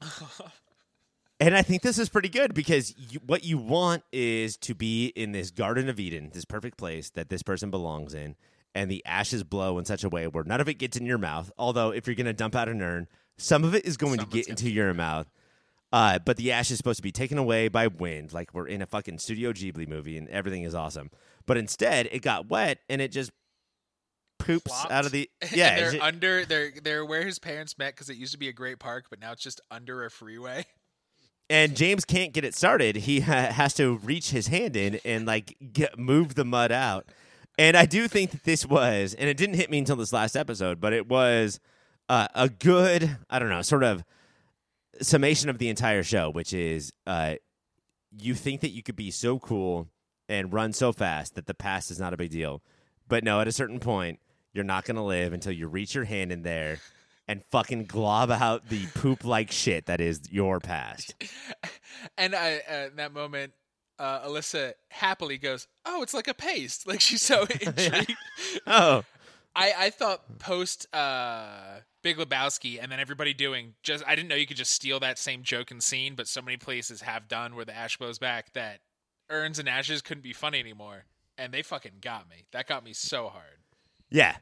And 1.42 1.56
I 1.56 1.62
think 1.62 1.82
this 1.82 1.98
is 1.98 2.08
pretty 2.08 2.28
good 2.28 2.54
because 2.54 2.94
you, 2.96 3.18
what 3.26 3.42
you 3.42 3.58
want 3.58 4.04
is 4.12 4.56
to 4.58 4.76
be 4.76 5.06
in 5.06 5.32
this 5.32 5.50
Garden 5.50 5.88
of 5.88 5.98
Eden, 5.98 6.30
this 6.32 6.44
perfect 6.44 6.78
place 6.78 7.10
that 7.10 7.30
this 7.30 7.42
person 7.42 7.68
belongs 7.68 8.14
in, 8.14 8.36
and 8.76 8.88
the 8.88 9.04
ashes 9.04 9.42
blow 9.42 9.76
in 9.76 9.84
such 9.84 10.04
a 10.04 10.08
way 10.08 10.28
where 10.28 10.44
none 10.44 10.60
of 10.60 10.68
it 10.68 10.74
gets 10.74 10.96
in 10.96 11.04
your 11.04 11.18
mouth. 11.18 11.50
Although, 11.58 11.90
if 11.90 12.06
you're 12.06 12.14
going 12.14 12.26
to 12.26 12.32
dump 12.32 12.54
out 12.54 12.68
an 12.68 12.80
urn, 12.80 13.08
some 13.38 13.64
of 13.64 13.74
it 13.74 13.84
is 13.84 13.96
going 13.96 14.20
to 14.20 14.26
get 14.26 14.46
into 14.46 14.70
your 14.70 14.94
mouth. 14.94 15.28
Uh, 15.92 16.20
but 16.20 16.36
the 16.36 16.52
ash 16.52 16.70
is 16.70 16.76
supposed 16.76 16.98
to 16.98 17.02
be 17.02 17.10
taken 17.10 17.38
away 17.38 17.66
by 17.66 17.88
wind, 17.88 18.32
like 18.32 18.54
we're 18.54 18.68
in 18.68 18.80
a 18.80 18.86
fucking 18.86 19.18
Studio 19.18 19.52
Ghibli 19.52 19.88
movie, 19.88 20.16
and 20.16 20.28
everything 20.28 20.62
is 20.62 20.76
awesome. 20.76 21.10
But 21.44 21.56
instead, 21.56 22.08
it 22.12 22.22
got 22.22 22.50
wet 22.50 22.78
and 22.88 23.02
it 23.02 23.10
just 23.10 23.32
poops 24.38 24.70
Flopped. 24.70 24.92
out 24.92 25.06
of 25.06 25.10
the 25.10 25.28
yeah. 25.52 25.74
they're 25.74 25.90
ju- 25.90 26.00
under 26.00 26.44
they're 26.44 26.72
they're 26.82 27.04
where 27.04 27.24
his 27.24 27.38
parents 27.38 27.78
met 27.78 27.94
because 27.94 28.10
it 28.10 28.16
used 28.16 28.32
to 28.32 28.38
be 28.38 28.48
a 28.48 28.52
great 28.52 28.78
park, 28.78 29.06
but 29.10 29.20
now 29.20 29.32
it's 29.32 29.42
just 29.42 29.60
under 29.72 30.04
a 30.04 30.10
freeway. 30.10 30.64
and 31.52 31.76
James 31.76 32.06
can't 32.06 32.32
get 32.32 32.46
it 32.46 32.54
started. 32.54 32.96
He 32.96 33.20
ha- 33.20 33.52
has 33.52 33.74
to 33.74 33.98
reach 33.98 34.30
his 34.30 34.46
hand 34.46 34.74
in 34.74 34.98
and 35.04 35.26
like 35.26 35.54
get, 35.72 35.98
move 35.98 36.34
the 36.34 36.46
mud 36.46 36.72
out. 36.72 37.04
And 37.58 37.76
I 37.76 37.84
do 37.84 38.08
think 38.08 38.30
that 38.30 38.44
this 38.44 38.64
was, 38.64 39.12
and 39.12 39.28
it 39.28 39.36
didn't 39.36 39.56
hit 39.56 39.70
me 39.70 39.76
until 39.76 39.96
this 39.96 40.14
last 40.14 40.34
episode, 40.34 40.80
but 40.80 40.94
it 40.94 41.06
was 41.06 41.60
uh, 42.08 42.28
a 42.34 42.48
good, 42.48 43.18
I 43.28 43.38
don't 43.38 43.50
know, 43.50 43.60
sort 43.60 43.84
of 43.84 44.02
summation 45.02 45.50
of 45.50 45.58
the 45.58 45.68
entire 45.68 46.02
show, 46.02 46.30
which 46.30 46.54
is 46.54 46.90
uh, 47.06 47.34
you 48.18 48.32
think 48.32 48.62
that 48.62 48.70
you 48.70 48.82
could 48.82 48.96
be 48.96 49.10
so 49.10 49.38
cool 49.38 49.88
and 50.30 50.54
run 50.54 50.72
so 50.72 50.90
fast 50.90 51.34
that 51.34 51.44
the 51.44 51.54
past 51.54 51.90
is 51.90 52.00
not 52.00 52.14
a 52.14 52.16
big 52.16 52.30
deal. 52.30 52.62
But 53.08 53.24
no, 53.24 53.42
at 53.42 53.48
a 53.48 53.52
certain 53.52 53.78
point, 53.78 54.20
you're 54.54 54.64
not 54.64 54.86
going 54.86 54.96
to 54.96 55.02
live 55.02 55.34
until 55.34 55.52
you 55.52 55.68
reach 55.68 55.94
your 55.94 56.04
hand 56.04 56.32
in 56.32 56.44
there 56.44 56.78
and 57.28 57.42
fucking 57.50 57.84
glob 57.84 58.30
out 58.30 58.68
the 58.68 58.86
poop 58.94 59.24
like 59.24 59.50
shit 59.52 59.86
that 59.86 60.00
is 60.00 60.20
your 60.30 60.60
past. 60.60 61.14
And 62.18 62.34
I, 62.34 62.60
uh, 62.68 62.74
in 62.88 62.96
that 62.96 63.12
moment, 63.12 63.52
uh, 63.98 64.26
Alyssa 64.26 64.72
happily 64.90 65.38
goes, 65.38 65.68
"Oh, 65.84 66.02
it's 66.02 66.14
like 66.14 66.26
a 66.26 66.34
paste." 66.34 66.84
Like 66.86 67.00
she's 67.00 67.22
so 67.22 67.42
intrigued. 67.60 68.14
Oh, 68.66 69.04
I, 69.54 69.72
I 69.78 69.90
thought 69.90 70.38
post 70.38 70.92
uh, 70.94 71.80
Big 72.02 72.16
Lebowski 72.16 72.78
and 72.82 72.90
then 72.90 72.98
everybody 72.98 73.34
doing 73.34 73.74
just 73.82 74.02
I 74.06 74.16
didn't 74.16 74.28
know 74.28 74.34
you 74.34 74.46
could 74.46 74.56
just 74.56 74.72
steal 74.72 74.98
that 75.00 75.18
same 75.18 75.42
joke 75.42 75.70
and 75.70 75.82
scene, 75.82 76.14
but 76.16 76.26
so 76.26 76.42
many 76.42 76.56
places 76.56 77.02
have 77.02 77.28
done 77.28 77.54
where 77.54 77.64
the 77.64 77.76
ash 77.76 77.96
blows 77.98 78.18
back 78.18 78.52
that 78.54 78.80
urns 79.30 79.58
and 79.60 79.68
ashes 79.68 80.02
couldn't 80.02 80.22
be 80.24 80.32
funny 80.32 80.58
anymore, 80.58 81.04
and 81.38 81.52
they 81.52 81.62
fucking 81.62 81.98
got 82.00 82.28
me. 82.28 82.46
That 82.52 82.66
got 82.66 82.82
me 82.84 82.92
so 82.94 83.28
hard. 83.28 83.58
yeah. 84.10 84.36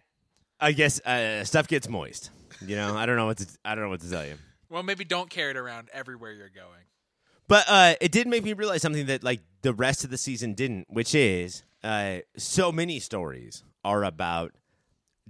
I 0.62 0.72
guess 0.72 1.00
uh, 1.00 1.42
stuff 1.44 1.68
gets 1.68 1.88
moist. 1.88 2.30
You 2.64 2.76
know, 2.76 2.96
I 2.96 3.06
don't 3.06 3.16
know 3.16 3.26
what 3.26 3.38
to. 3.38 3.46
I 3.64 3.74
don't 3.74 3.84
know 3.84 3.90
what 3.90 4.00
to 4.00 4.10
tell 4.10 4.26
you. 4.26 4.34
Well, 4.68 4.82
maybe 4.82 5.04
don't 5.04 5.28
carry 5.28 5.50
it 5.50 5.56
around 5.56 5.88
everywhere 5.92 6.32
you're 6.32 6.48
going. 6.48 6.84
But 7.48 7.64
uh, 7.66 7.94
it 8.00 8.12
did 8.12 8.28
make 8.28 8.44
me 8.44 8.52
realize 8.52 8.82
something 8.82 9.06
that 9.06 9.24
like 9.24 9.40
the 9.62 9.74
rest 9.74 10.04
of 10.04 10.10
the 10.10 10.18
season 10.18 10.54
didn't, 10.54 10.86
which 10.88 11.14
is 11.14 11.64
uh, 11.82 12.18
so 12.36 12.70
many 12.70 13.00
stories 13.00 13.64
are 13.84 14.04
about 14.04 14.54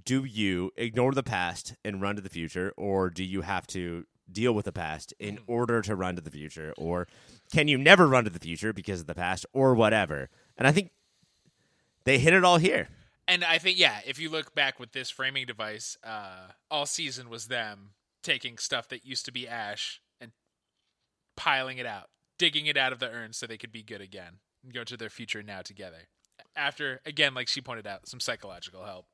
do 0.04 0.24
you 0.24 0.70
ignore 0.76 1.12
the 1.12 1.22
past 1.22 1.74
and 1.85 2.02
run 2.02 2.16
to 2.16 2.22
the 2.22 2.28
future, 2.28 2.72
or 2.76 3.09
do 3.11 3.24
you 3.24 3.42
have 3.42 3.66
to 3.68 4.04
deal 4.30 4.52
with 4.52 4.64
the 4.64 4.72
past 4.72 5.14
in 5.18 5.38
order 5.46 5.83
to 5.83 5.96
run 5.96 6.14
to 6.16 6.20
the 6.20 6.30
future, 6.30 6.74
or 6.76 7.09
can 7.52 7.68
you 7.68 7.78
never 7.78 8.06
run 8.06 8.24
to 8.24 8.30
the 8.30 8.38
future 8.38 8.72
because 8.72 9.00
of 9.00 9.06
the 9.06 9.14
past, 9.14 9.46
or 9.52 9.74
whatever? 9.74 10.28
And 10.59 10.66
I 10.66 10.72
think 10.72 10.90
they 12.04 12.18
hit 12.18 12.35
it 12.35 12.44
all 12.44 12.59
here. 12.59 12.88
And 13.30 13.44
I 13.44 13.58
think, 13.58 13.78
yeah, 13.78 14.00
if 14.04 14.18
you 14.18 14.28
look 14.28 14.56
back 14.56 14.80
with 14.80 14.90
this 14.90 15.08
framing 15.08 15.46
device, 15.46 15.96
uh, 16.02 16.48
all 16.68 16.84
season 16.84 17.30
was 17.30 17.46
them 17.46 17.90
taking 18.24 18.58
stuff 18.58 18.88
that 18.88 19.06
used 19.06 19.24
to 19.26 19.32
be 19.32 19.46
ash 19.46 20.00
and 20.20 20.32
piling 21.36 21.78
it 21.78 21.86
out, 21.86 22.10
digging 22.40 22.66
it 22.66 22.76
out 22.76 22.92
of 22.92 22.98
the 22.98 23.08
urn 23.08 23.32
so 23.32 23.46
they 23.46 23.56
could 23.56 23.70
be 23.70 23.84
good 23.84 24.00
again 24.00 24.40
and 24.64 24.74
go 24.74 24.82
to 24.82 24.96
their 24.96 25.08
future 25.08 25.44
now 25.44 25.62
together. 25.62 26.08
After, 26.56 27.00
again, 27.06 27.32
like 27.32 27.46
she 27.46 27.60
pointed 27.60 27.86
out, 27.86 28.08
some 28.08 28.18
psychological 28.18 28.84
help. 28.84 29.06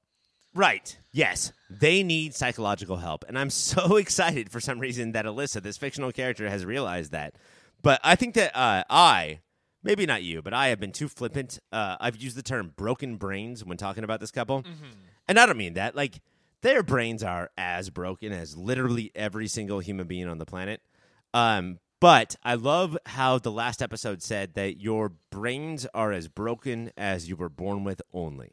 Right. 0.55 0.96
Yes. 1.12 1.52
They 1.68 2.02
need 2.02 2.35
psychological 2.35 2.96
help. 2.96 3.22
And 3.29 3.38
I'm 3.38 3.50
so 3.50 3.96
excited 3.96 4.50
for 4.50 4.61
some 4.61 4.79
reason 4.79 5.12
that 5.12 5.26
Alyssa, 5.26 5.62
this 5.62 5.76
fictional 5.76 6.11
character, 6.11 6.48
has 6.48 6.64
realized 6.64 7.12
that. 7.12 7.35
But 7.83 8.00
I 8.02 8.16
think 8.16 8.33
that 8.37 8.57
uh, 8.57 8.85
I, 8.88 9.40
maybe 9.87 10.05
not 10.05 10.22
you, 10.22 10.42
but 10.42 10.53
I 10.53 10.68
have 10.68 10.79
been 10.81 10.92
too 10.92 11.09
flippant. 11.09 11.59
Uh, 11.72 11.96
I've 11.99 12.16
used 12.16 12.37
the 12.37 12.42
term 12.42 12.72
broken 12.77 13.16
brains 13.16 13.64
when 13.64 13.79
talking 13.79 14.05
about 14.05 14.20
this 14.20 14.31
couple. 14.31 14.64
And 15.29 15.38
I 15.38 15.46
don't 15.46 15.57
mean 15.57 15.75
that. 15.75 15.96
Like, 15.96 16.20
their 16.61 16.83
brains 16.83 17.22
are 17.22 17.51
as 17.57 17.88
broken 17.90 18.33
as 18.33 18.57
literally 18.57 19.12
every 19.14 19.46
single 19.49 19.79
human 19.81 20.07
being 20.07 20.29
on 20.29 20.38
the 20.38 20.46
planet. 20.46 20.83
Um, 21.33 21.79
but 22.01 22.37
I 22.44 22.55
love 22.55 22.99
how 23.07 23.38
the 23.38 23.51
last 23.51 23.81
episode 23.81 24.22
said 24.22 24.55
that 24.55 24.81
your 24.81 25.12
brains 25.31 25.87
are 25.94 26.12
as 26.12 26.29
broken 26.29 26.90
as 26.96 27.29
you 27.29 27.37
were 27.37 27.49
born 27.49 27.85
with 27.85 28.03
only 28.12 28.53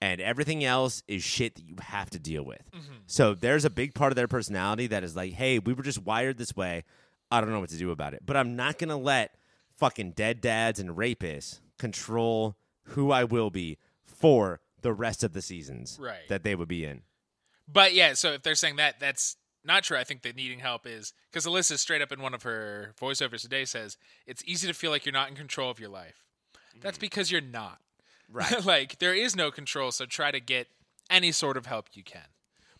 and 0.00 0.20
everything 0.20 0.64
else 0.64 1.02
is 1.08 1.22
shit 1.22 1.54
that 1.54 1.64
you 1.64 1.76
have 1.80 2.10
to 2.10 2.18
deal 2.18 2.42
with. 2.42 2.62
So 3.06 3.34
there's 3.34 3.64
a 3.64 3.70
big 3.70 3.94
part 3.94 4.12
of 4.12 4.16
their 4.16 4.28
personality 4.28 4.86
that 4.88 5.02
is 5.04 5.16
like, 5.16 5.32
hey, 5.32 5.58
we 5.58 5.72
were 5.72 5.82
just 5.82 6.02
wired 6.02 6.38
this 6.38 6.54
way. 6.54 6.84
I 7.30 7.40
don't 7.40 7.50
know 7.50 7.60
what 7.60 7.70
to 7.70 7.78
do 7.78 7.90
about 7.90 8.12
it. 8.14 8.20
But 8.24 8.36
I'm 8.36 8.56
not 8.56 8.78
going 8.78 8.90
to 8.90 8.96
let 8.96 9.34
fucking 9.76 10.12
dead 10.12 10.40
dads 10.40 10.80
and 10.80 10.90
rapists 10.90 11.60
control 11.78 12.56
who 12.90 13.10
I 13.10 13.24
will 13.24 13.50
be 13.50 13.78
for 14.04 14.60
the 14.82 14.92
rest 14.92 15.24
of 15.24 15.32
the 15.32 15.42
seasons 15.42 15.98
Right. 16.00 16.28
that 16.28 16.42
they 16.42 16.54
would 16.54 16.68
be 16.68 16.84
in. 16.84 17.02
But 17.68 17.94
yeah, 17.94 18.14
so 18.14 18.32
if 18.32 18.42
they're 18.42 18.54
saying 18.54 18.76
that, 18.76 19.00
that's 19.00 19.36
not 19.64 19.82
true. 19.82 19.98
I 19.98 20.04
think 20.04 20.22
that 20.22 20.36
needing 20.36 20.60
help 20.60 20.86
is 20.86 21.12
because 21.30 21.44
Alyssa 21.44 21.78
straight 21.78 22.02
up 22.02 22.12
in 22.12 22.22
one 22.22 22.34
of 22.34 22.44
her 22.44 22.94
voiceovers 23.00 23.42
today 23.42 23.64
says 23.64 23.96
it's 24.26 24.42
easy 24.46 24.68
to 24.68 24.74
feel 24.74 24.90
like 24.90 25.04
you're 25.04 25.12
not 25.12 25.28
in 25.28 25.34
control 25.34 25.70
of 25.70 25.80
your 25.80 25.88
life. 25.88 26.24
That's 26.80 26.98
mm. 26.98 27.02
because 27.02 27.30
you're 27.30 27.40
not. 27.40 27.78
Right. 28.30 28.64
like 28.64 28.98
there 28.98 29.14
is 29.14 29.34
no 29.34 29.50
control, 29.50 29.90
so 29.90 30.06
try 30.06 30.30
to 30.30 30.40
get 30.40 30.68
any 31.10 31.32
sort 31.32 31.56
of 31.56 31.66
help 31.66 31.88
you 31.94 32.04
can. 32.04 32.26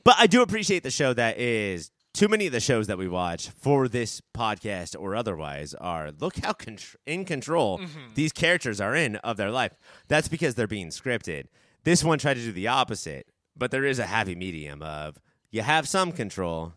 But 0.05 0.15
I 0.19 0.29
do 0.29 0.43
appreciate 0.43 0.85
the 0.85 0.91
show 0.91 1.13
that 1.15 1.39
is 1.39 1.91
too 2.17 2.29
many 2.29 2.47
of 2.47 2.53
the 2.53 2.61
shows 2.61 2.87
that 2.87 2.97
we 2.97 3.09
watch 3.09 3.51
for 3.51 3.89
this 3.89 4.23
podcast 4.35 4.99
or 4.99 5.15
otherwise 5.15 5.75
are 5.75 6.11
look 6.13 6.39
how 6.39 6.53
contr- 6.53 6.97
in 7.05 7.27
control 7.27 7.79
these 8.15 8.33
characters 8.33 8.81
are 8.81 8.95
in 8.97 9.17
of 9.17 9.37
their 9.37 9.51
life. 9.51 9.73
That's 10.09 10.27
because 10.27 10.55
they're 10.55 10.67
being 10.67 10.89
scripted. 10.89 11.45
This 11.85 12.03
one 12.03 12.19
tried 12.19 12.35
to 12.35 12.41
do 12.41 12.53
the 12.53 12.69
opposite, 12.69 13.29
but 13.55 13.71
there 13.71 13.85
is 13.85 13.99
a 13.99 14.07
happy 14.07 14.35
medium 14.35 14.81
of 14.83 15.21
you 15.51 15.61
have 15.61 15.87
some 15.87 16.11
control, 16.11 16.73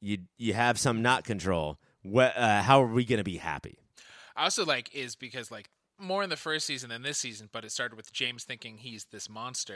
you 0.00 0.18
you 0.38 0.54
have 0.54 0.78
some 0.78 1.02
not 1.02 1.24
control. 1.24 1.78
What, 2.02 2.36
uh, 2.36 2.62
how 2.62 2.82
are 2.82 2.86
we 2.86 3.04
going 3.04 3.18
to 3.18 3.24
be 3.24 3.38
happy? 3.38 3.78
I 4.36 4.44
also 4.44 4.64
like 4.64 4.94
is 4.94 5.16
because 5.16 5.50
like 5.50 5.70
more 5.98 6.22
in 6.22 6.30
the 6.30 6.36
first 6.36 6.66
season 6.66 6.90
than 6.90 7.02
this 7.02 7.18
season, 7.18 7.48
but 7.52 7.64
it 7.64 7.72
started 7.72 7.96
with 7.96 8.12
James 8.12 8.44
thinking 8.44 8.78
he's 8.78 9.06
this 9.06 9.28
monster 9.28 9.74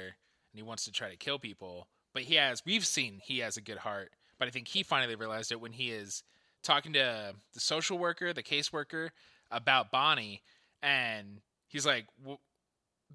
and 0.53 0.57
he 0.57 0.63
wants 0.63 0.85
to 0.85 0.93
try 0.93 1.11
to 1.11 1.17
kill 1.17 1.39
people. 1.41 1.89
But 2.15 2.23
he 2.23 2.37
has 2.37 2.63
we've 2.65 2.87
seen 2.87 3.21
he 3.23 3.41
has 3.41 3.57
a 3.57 3.61
good 3.61 3.79
heart, 3.79 4.13
but 4.39 4.49
I 4.49 4.51
think 4.51 4.69
he 4.69 4.83
finally 4.83 5.15
realized 5.15 5.53
it 5.53 5.61
when 5.61 5.73
he 5.73 5.91
is 5.91 6.23
talking 6.63 6.93
to 6.95 7.35
the 7.55 7.61
social 7.61 7.99
worker, 7.99 8.33
the 8.33 8.43
caseworker 8.43 9.11
about 9.51 9.91
Bonnie, 9.91 10.43
and 10.83 11.41
he's 11.69 11.87
like. 11.87 12.07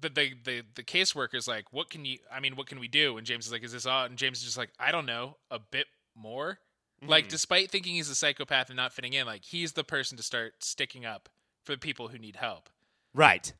The, 0.00 0.08
the 0.08 0.34
the 0.44 0.62
the 0.74 0.82
caseworker's 0.82 1.46
like, 1.46 1.66
what 1.72 1.88
can 1.88 2.04
you? 2.04 2.18
I 2.28 2.40
mean, 2.40 2.56
what 2.56 2.66
can 2.66 2.80
we 2.80 2.88
do? 2.88 3.16
And 3.16 3.24
James 3.24 3.46
is 3.46 3.52
like, 3.52 3.62
is 3.62 3.70
this 3.70 3.86
all? 3.86 4.06
And 4.06 4.18
James 4.18 4.38
is 4.38 4.44
just 4.44 4.58
like, 4.58 4.70
I 4.76 4.90
don't 4.90 5.06
know, 5.06 5.36
a 5.52 5.60
bit 5.60 5.86
more. 6.16 6.58
Like, 7.06 7.24
mm-hmm. 7.24 7.30
despite 7.30 7.70
thinking 7.70 7.94
he's 7.94 8.08
a 8.08 8.14
psychopath 8.14 8.70
and 8.70 8.76
not 8.76 8.92
fitting 8.92 9.12
in, 9.12 9.24
like 9.26 9.44
he's 9.44 9.72
the 9.72 9.84
person 9.84 10.16
to 10.16 10.22
start 10.22 10.64
sticking 10.64 11.04
up 11.04 11.28
for 11.62 11.72
the 11.72 11.78
people 11.78 12.08
who 12.08 12.18
need 12.18 12.36
help. 12.36 12.68
Right. 13.12 13.52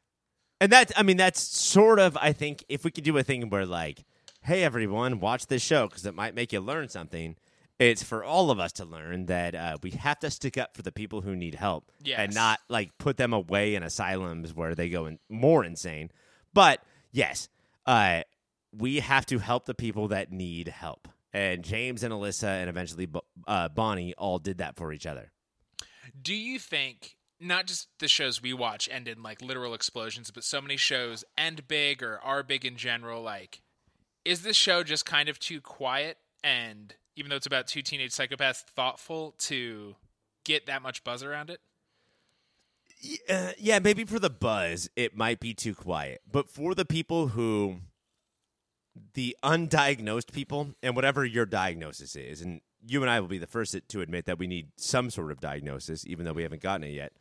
And 0.61 0.73
that 0.73 0.93
I 0.97 1.03
mean 1.03 1.17
that's 1.17 1.41
sort 1.41 1.99
of 1.99 2.17
I 2.21 2.33
think 2.33 2.65
if 2.69 2.85
we 2.85 2.91
could 2.91 3.05
do 3.05 3.17
a 3.19 3.23
thing 3.23 3.49
where 3.51 3.67
like, 3.67 4.05
hey 4.43 4.63
everyone, 4.63 5.21
watch 5.21 5.47
this 5.47 5.63
show 5.63 5.89
because 5.89 6.07
it 6.07 6.15
might 6.15 6.35
make 6.35 6.53
you 6.53 6.61
learn 6.61 6.89
something. 6.89 7.37
It's 7.79 8.03
for 8.05 8.23
all 8.23 8.51
of 8.51 8.61
us 8.61 8.73
to 8.75 8.85
learn 8.85 9.27
that 9.27 9.55
uh, 9.55 9.79
we 9.83 9.91
have 9.93 10.21
to 10.21 10.31
stick 10.31 10.57
up 10.57 10.77
for 10.77 10.83
the 10.83 10.93
people 10.93 11.23
who 11.23 11.35
need 11.35 11.57
help 11.57 11.91
and 12.23 12.35
not 12.35 12.61
like 12.69 12.97
put 12.99 13.17
them 13.17 13.33
away 13.33 13.75
in 13.75 13.83
asylums 13.83 14.55
where 14.55 14.75
they 14.75 14.89
go 14.89 15.07
in, 15.07 15.19
more 15.29 15.65
insane. 15.65 16.11
But 16.53 16.81
yes, 17.11 17.49
uh, 17.85 18.23
we 18.73 19.01
have 19.01 19.27
to 19.27 19.39
help 19.39 19.67
the 19.67 19.75
people 19.75 20.09
that 20.09 20.31
need 20.31 20.69
help. 20.69 21.09
And 21.33 21.65
James 21.65 22.05
and 22.05 22.15
Alyssa 22.15 22.61
and 22.61 22.71
eventually 22.71 23.09
uh, 23.49 23.69
Bonnie 23.69 24.15
all 24.17 24.39
did 24.39 24.59
that 24.59 24.77
for 24.77 24.93
each 24.93 25.05
other. 25.05 25.33
Do 26.21 26.35
you 26.35 26.61
think 26.61 27.17
not 27.41 27.67
just 27.67 27.89
the 27.99 28.07
shows 28.07 28.41
we 28.41 28.53
watch 28.53 28.89
end 28.91 29.09
in 29.09 29.21
like 29.23 29.43
literal 29.43 29.75
explosions, 29.75 30.31
but 30.31 30.45
so 30.45 30.61
many 30.61 30.77
shows 30.77 31.25
end 31.37 31.67
big 31.67 32.05
or 32.05 32.21
are 32.21 32.45
big 32.45 32.65
in 32.65 32.77
general? 32.77 33.21
Like, 33.21 33.63
is 34.25 34.43
this 34.43 34.57
show 34.57 34.85
just 34.85 35.05
kind 35.05 35.29
of 35.29 35.41
too 35.41 35.61
quiet 35.61 36.19
and 36.45 36.95
even 37.17 37.31
though 37.31 37.37
it's 37.37 37.47
about 37.47 37.67
two 37.67 37.83
teenage 37.83 38.13
psychopaths, 38.13 38.63
thoughtful 38.63 39.35
to 39.39 39.97
get 40.45 40.67
that 40.67 40.83
much 40.83 41.05
buzz 41.05 41.23
around 41.23 41.51
it? 41.51 41.61
Uh, 43.29 43.53
yeah, 43.59 43.79
maybe 43.79 44.05
for 44.05 44.19
the 44.19 44.31
buzz, 44.31 44.89
it 44.97 45.17
might 45.17 45.41
be 45.41 45.53
too 45.53 45.75
quiet. 45.75 46.23
But 46.31 46.49
for 46.49 46.75
the 46.75 46.85
people 46.85 47.29
who, 47.29 47.77
the 49.15 49.37
undiagnosed 49.43 50.33
people, 50.33 50.75
and 50.83 50.97
whatever 50.97 51.25
your 51.25 51.47
diagnosis 51.47 52.17
is, 52.17 52.41
and 52.41 52.61
you 52.87 53.03
and 53.03 53.11
I 53.11 53.21
will 53.21 53.29
be 53.29 53.39
the 53.39 53.47
first 53.47 53.77
to 53.89 54.01
admit 54.01 54.27
that 54.27 54.39
we 54.39 54.47
need 54.47 54.69
some 54.77 55.11
sort 55.11 55.33
of 55.33 55.41
diagnosis, 55.41 56.07
even 56.07 56.25
though 56.25 56.33
we 56.33 56.43
haven't 56.43 56.63
gotten 56.63 56.85
it 56.85 56.93
yet. 56.93 57.13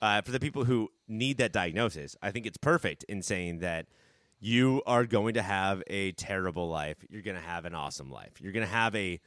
Uh, 0.00 0.20
for 0.20 0.32
the 0.32 0.40
people 0.40 0.64
who 0.64 0.90
need 1.06 1.38
that 1.38 1.52
diagnosis, 1.52 2.16
I 2.22 2.30
think 2.30 2.44
it's 2.44 2.56
perfect 2.56 3.04
in 3.04 3.22
saying 3.22 3.60
that 3.60 3.86
you 4.44 4.82
are 4.86 5.06
going 5.06 5.34
to 5.34 5.42
have 5.42 5.84
a 5.86 6.10
terrible 6.12 6.68
life. 6.68 6.96
You're 7.08 7.22
going 7.22 7.36
to 7.36 7.40
have 7.42 7.64
an 7.64 7.76
awesome 7.76 8.10
life. 8.10 8.40
You're 8.40 8.50
going 8.50 8.66
to 8.66 8.72
have 8.72 8.94
a 8.96 9.20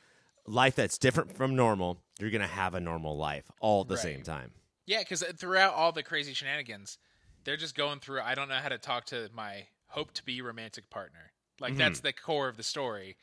life 0.46 0.76
that's 0.76 0.98
different 0.98 1.38
from 1.38 1.56
normal. 1.56 2.02
You're 2.20 2.32
going 2.32 2.42
to 2.42 2.48
have 2.48 2.74
a 2.76 2.82
normal 2.82 3.16
life 3.16 3.50
all 3.62 3.82
at 3.84 3.88
the 3.88 3.96
Right. 3.96 4.02
same 4.04 4.24
time. 4.24 4.52
Yeah, 4.86 5.00
because 5.00 5.24
throughout 5.38 5.74
all 5.74 5.94
the 5.94 6.04
crazy 6.04 6.34
shenanigans, 6.34 6.98
they're 7.46 7.56
just 7.56 7.76
going 7.76 8.02
through. 8.02 8.20
I 8.22 8.36
don't 8.36 8.50
know 8.50 8.56
how 8.56 8.68
to 8.68 8.78
talk 8.78 9.06
to 9.06 9.30
my 9.34 9.68
hope 9.88 10.12
to 10.16 10.26
be 10.26 10.42
romantic 10.42 10.90
partner. 10.90 11.32
Like 11.62 11.78
that's 11.78 12.02
the 12.02 12.12
core 12.12 12.50
of 12.50 12.58
the 12.58 12.64
story. 12.64 13.16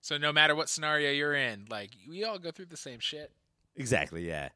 So 0.00 0.18
no 0.18 0.32
matter 0.32 0.56
what 0.56 0.68
scenario 0.68 1.12
you're 1.12 1.34
in, 1.36 1.66
like 1.70 1.90
we 2.08 2.24
all 2.24 2.40
go 2.40 2.50
through 2.50 2.66
the 2.66 2.76
same 2.76 2.98
shit. 2.98 3.30
Exactly, 3.76 4.26
yeah. 4.26 4.48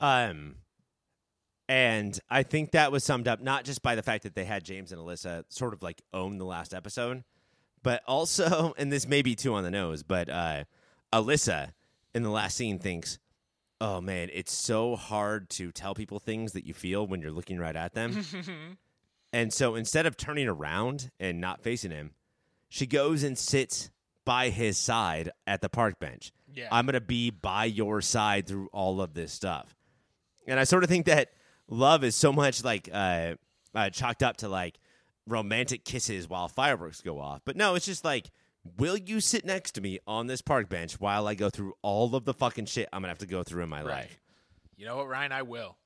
Um 0.00 0.56
and 1.70 2.18
I 2.28 2.42
think 2.42 2.72
that 2.72 2.90
was 2.90 3.04
summed 3.04 3.28
up 3.28 3.40
not 3.40 3.64
just 3.64 3.80
by 3.80 3.94
the 3.94 4.02
fact 4.02 4.24
that 4.24 4.34
they 4.34 4.44
had 4.44 4.64
James 4.64 4.90
and 4.90 5.00
Alyssa 5.00 5.44
sort 5.50 5.72
of 5.72 5.84
like 5.84 6.02
own 6.12 6.36
the 6.38 6.44
last 6.44 6.74
episode, 6.74 7.22
but 7.84 8.02
also, 8.08 8.74
and 8.78 8.90
this 8.90 9.06
may 9.06 9.22
be 9.22 9.36
too 9.36 9.54
on 9.54 9.62
the 9.62 9.70
nose, 9.70 10.02
but 10.02 10.28
uh 10.28 10.64
Alyssa 11.12 11.70
in 12.12 12.24
the 12.24 12.30
last 12.30 12.56
scene 12.56 12.80
thinks, 12.80 13.20
Oh 13.80 14.00
man, 14.00 14.30
it's 14.32 14.52
so 14.52 14.96
hard 14.96 15.48
to 15.50 15.70
tell 15.70 15.94
people 15.94 16.18
things 16.18 16.52
that 16.54 16.66
you 16.66 16.74
feel 16.74 17.06
when 17.06 17.20
you're 17.20 17.30
looking 17.30 17.60
right 17.60 17.76
at 17.76 17.94
them. 17.94 18.24
and 19.32 19.52
so 19.52 19.76
instead 19.76 20.06
of 20.06 20.16
turning 20.16 20.48
around 20.48 21.12
and 21.20 21.40
not 21.40 21.62
facing 21.62 21.92
him, 21.92 22.10
she 22.68 22.84
goes 22.84 23.22
and 23.22 23.38
sits 23.38 23.90
by 24.24 24.50
his 24.50 24.76
side 24.76 25.30
at 25.46 25.60
the 25.60 25.68
park 25.68 26.00
bench. 26.00 26.32
Yeah. 26.52 26.66
I'm 26.72 26.84
going 26.84 26.94
to 26.94 27.00
be 27.00 27.30
by 27.30 27.66
your 27.66 28.00
side 28.00 28.48
through 28.48 28.68
all 28.72 29.00
of 29.00 29.14
this 29.14 29.32
stuff. 29.32 29.76
And 30.48 30.58
I 30.58 30.64
sort 30.64 30.82
of 30.82 30.90
think 30.90 31.06
that 31.06 31.30
love 31.70 32.04
is 32.04 32.14
so 32.14 32.32
much 32.32 32.62
like 32.62 32.88
uh, 32.92 33.34
uh, 33.74 33.88
chalked 33.90 34.22
up 34.22 34.36
to 34.38 34.48
like 34.48 34.78
romantic 35.26 35.84
kisses 35.84 36.28
while 36.28 36.48
fireworks 36.48 37.00
go 37.00 37.18
off. 37.20 37.40
But 37.44 37.56
no, 37.56 37.74
it's 37.74 37.86
just 37.86 38.04
like, 38.04 38.30
will 38.76 38.96
you 38.96 39.20
sit 39.20 39.44
next 39.44 39.72
to 39.72 39.80
me 39.80 40.00
on 40.06 40.26
this 40.26 40.42
park 40.42 40.68
bench 40.68 41.00
while 41.00 41.26
I 41.26 41.34
go 41.34 41.48
through 41.50 41.74
all 41.82 42.14
of 42.14 42.24
the 42.24 42.34
fucking 42.34 42.66
shit 42.66 42.88
I'm 42.92 43.00
going 43.00 43.06
to 43.08 43.10
have 43.10 43.18
to 43.18 43.26
go 43.26 43.42
through 43.42 43.62
in 43.62 43.68
my 43.68 43.78
Right. 43.82 43.88
life? 44.02 44.20
You 44.76 44.86
know 44.86 44.96
what, 44.96 45.08
Ryan? 45.08 45.32
I 45.32 45.42
will. 45.42 45.76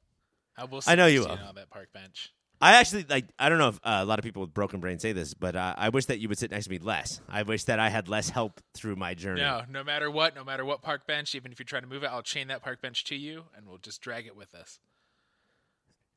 I 0.57 0.65
will. 0.65 0.81
I 0.87 0.95
know 0.95 1.07
you 1.07 1.21
will. 1.21 1.33
on 1.33 1.55
that 1.57 1.69
park 1.71 1.89
bench. 1.93 2.33
I 2.61 2.77
actually 2.77 3.05
like. 3.11 3.27
I 3.39 3.49
don't 3.49 3.59
know 3.59 3.69
if 3.71 3.81
uh, 3.83 3.99
a 4.01 4.05
lot 4.05 4.21
of 4.21 4.25
people 4.25 4.41
with 4.43 4.55
broken 4.55 4.79
brains 4.79 5.03
say 5.03 5.13
this, 5.13 5.35
but 5.35 5.57
uh, 5.57 5.75
I 5.77 5.89
wish 5.89 6.07
that 6.07 6.21
you 6.21 6.29
would 6.29 6.39
sit 6.39 6.53
next 6.53 6.67
to 6.67 6.71
me 6.71 6.79
less. 6.79 7.21
I 7.29 7.43
wish 7.43 7.65
that 7.65 7.81
I 7.81 7.91
had 7.91 8.09
less 8.09 8.31
help 8.31 8.61
through 8.73 8.95
my 8.97 9.13
journey. 9.15 9.41
No, 9.43 9.63
no 9.69 9.83
matter 9.83 10.09
what, 10.11 10.37
no 10.37 10.45
matter 10.45 10.65
what 10.65 10.81
park 10.81 11.07
bench, 11.07 11.35
even 11.35 11.51
if 11.51 11.59
you 11.59 11.65
try 11.65 11.81
to 11.81 11.87
move 11.87 12.05
it, 12.05 12.07
I'll 12.07 12.23
chain 12.23 12.47
that 12.49 12.63
park 12.63 12.81
bench 12.81 13.03
to 13.05 13.17
you, 13.17 13.45
and 13.57 13.67
we'll 13.69 13.79
just 13.79 14.01
drag 14.01 14.27
it 14.27 14.37
with 14.37 14.55
us. 14.55 14.79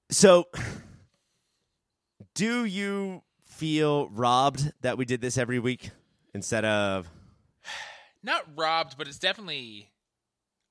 So, 0.09 0.45
do 2.33 2.63
you 2.65 3.23
feel 3.43 4.07
robbed 4.09 4.71
that 4.81 4.97
we 4.97 5.03
did 5.05 5.19
this 5.19 5.37
every 5.37 5.59
week 5.59 5.89
instead 6.33 6.63
of? 6.63 7.09
Not 8.23 8.45
robbed, 8.55 8.97
but 8.97 9.07
it's 9.07 9.19
definitely. 9.19 9.91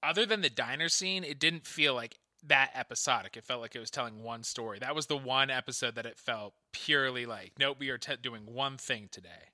Other 0.02 0.24
than 0.24 0.40
the 0.40 0.50
diner 0.50 0.88
scene, 0.88 1.24
it 1.24 1.38
didn't 1.40 1.66
feel 1.66 1.94
like 1.94 2.18
that 2.46 2.70
episodic. 2.74 3.36
It 3.36 3.44
felt 3.44 3.60
like 3.60 3.74
it 3.74 3.80
was 3.80 3.90
telling 3.90 4.22
one 4.22 4.42
story. 4.42 4.78
That 4.78 4.94
was 4.94 5.06
the 5.06 5.16
one 5.16 5.50
episode 5.50 5.96
that 5.96 6.06
it 6.06 6.18
felt 6.18 6.54
purely 6.72 7.26
like, 7.26 7.52
nope, 7.58 7.78
we 7.80 7.90
are 7.90 7.98
doing 8.22 8.42
one 8.46 8.76
thing 8.76 9.08
today. 9.10 9.50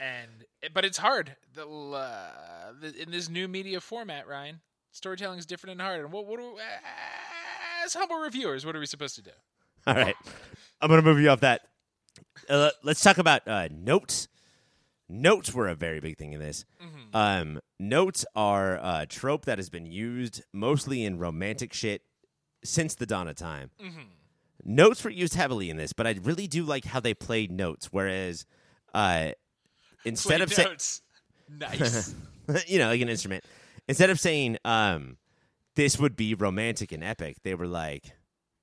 And 0.00 0.44
but 0.74 0.84
it's 0.84 0.98
hard. 0.98 1.36
The, 1.54 1.66
uh, 1.66 2.72
in 2.98 3.10
this 3.10 3.28
new 3.28 3.48
media 3.48 3.80
format, 3.80 4.26
Ryan, 4.26 4.60
storytelling 4.92 5.38
is 5.38 5.46
different 5.46 5.72
and 5.72 5.80
hard. 5.80 6.00
And 6.00 6.12
what 6.12 6.26
what 6.26 6.38
do, 6.38 6.56
as 7.86 7.94
humble 7.94 8.18
reviewers, 8.18 8.66
what 8.66 8.76
are 8.76 8.80
we 8.80 8.86
supposed 8.86 9.14
to 9.16 9.22
do? 9.22 9.30
All 9.86 9.94
right, 9.94 10.16
I'm 10.80 10.90
gonna 10.90 11.02
move 11.02 11.20
you 11.20 11.30
off 11.30 11.40
that. 11.40 11.62
Uh, 12.50 12.70
let's 12.82 13.00
talk 13.00 13.18
about 13.18 13.46
uh, 13.48 13.68
notes. 13.70 14.28
Notes 15.08 15.54
were 15.54 15.68
a 15.68 15.76
very 15.76 16.00
big 16.00 16.18
thing 16.18 16.32
in 16.32 16.40
this. 16.40 16.64
Um, 17.14 17.60
notes 17.78 18.26
are 18.34 18.80
a 18.82 19.06
trope 19.08 19.44
that 19.44 19.58
has 19.58 19.70
been 19.70 19.86
used 19.86 20.42
mostly 20.52 21.04
in 21.04 21.18
romantic 21.18 21.72
shit 21.72 22.02
since 22.64 22.96
the 22.96 23.06
dawn 23.06 23.28
of 23.28 23.36
time. 23.36 23.70
Notes 24.64 25.04
were 25.04 25.10
used 25.10 25.34
heavily 25.34 25.70
in 25.70 25.76
this, 25.76 25.92
but 25.92 26.08
I 26.08 26.16
really 26.22 26.48
do 26.48 26.64
like 26.64 26.84
how 26.86 26.98
they 26.98 27.14
played 27.14 27.52
notes. 27.52 27.92
Whereas, 27.92 28.46
uh, 28.94 29.28
instead 30.04 30.38
Play 30.38 30.42
of 30.42 30.52
saying, 30.52 30.68
notes. 30.70 31.02
nice. 31.48 32.14
you 32.66 32.80
know, 32.80 32.88
like 32.88 33.00
an 33.00 33.08
instrument. 33.08 33.44
Instead 33.86 34.10
of 34.10 34.18
saying, 34.18 34.58
um, 34.64 35.18
this 35.76 35.98
would 35.98 36.16
be 36.16 36.34
romantic 36.34 36.90
and 36.90 37.04
epic, 37.04 37.36
they 37.44 37.54
were 37.54 37.66
like, 37.66 38.16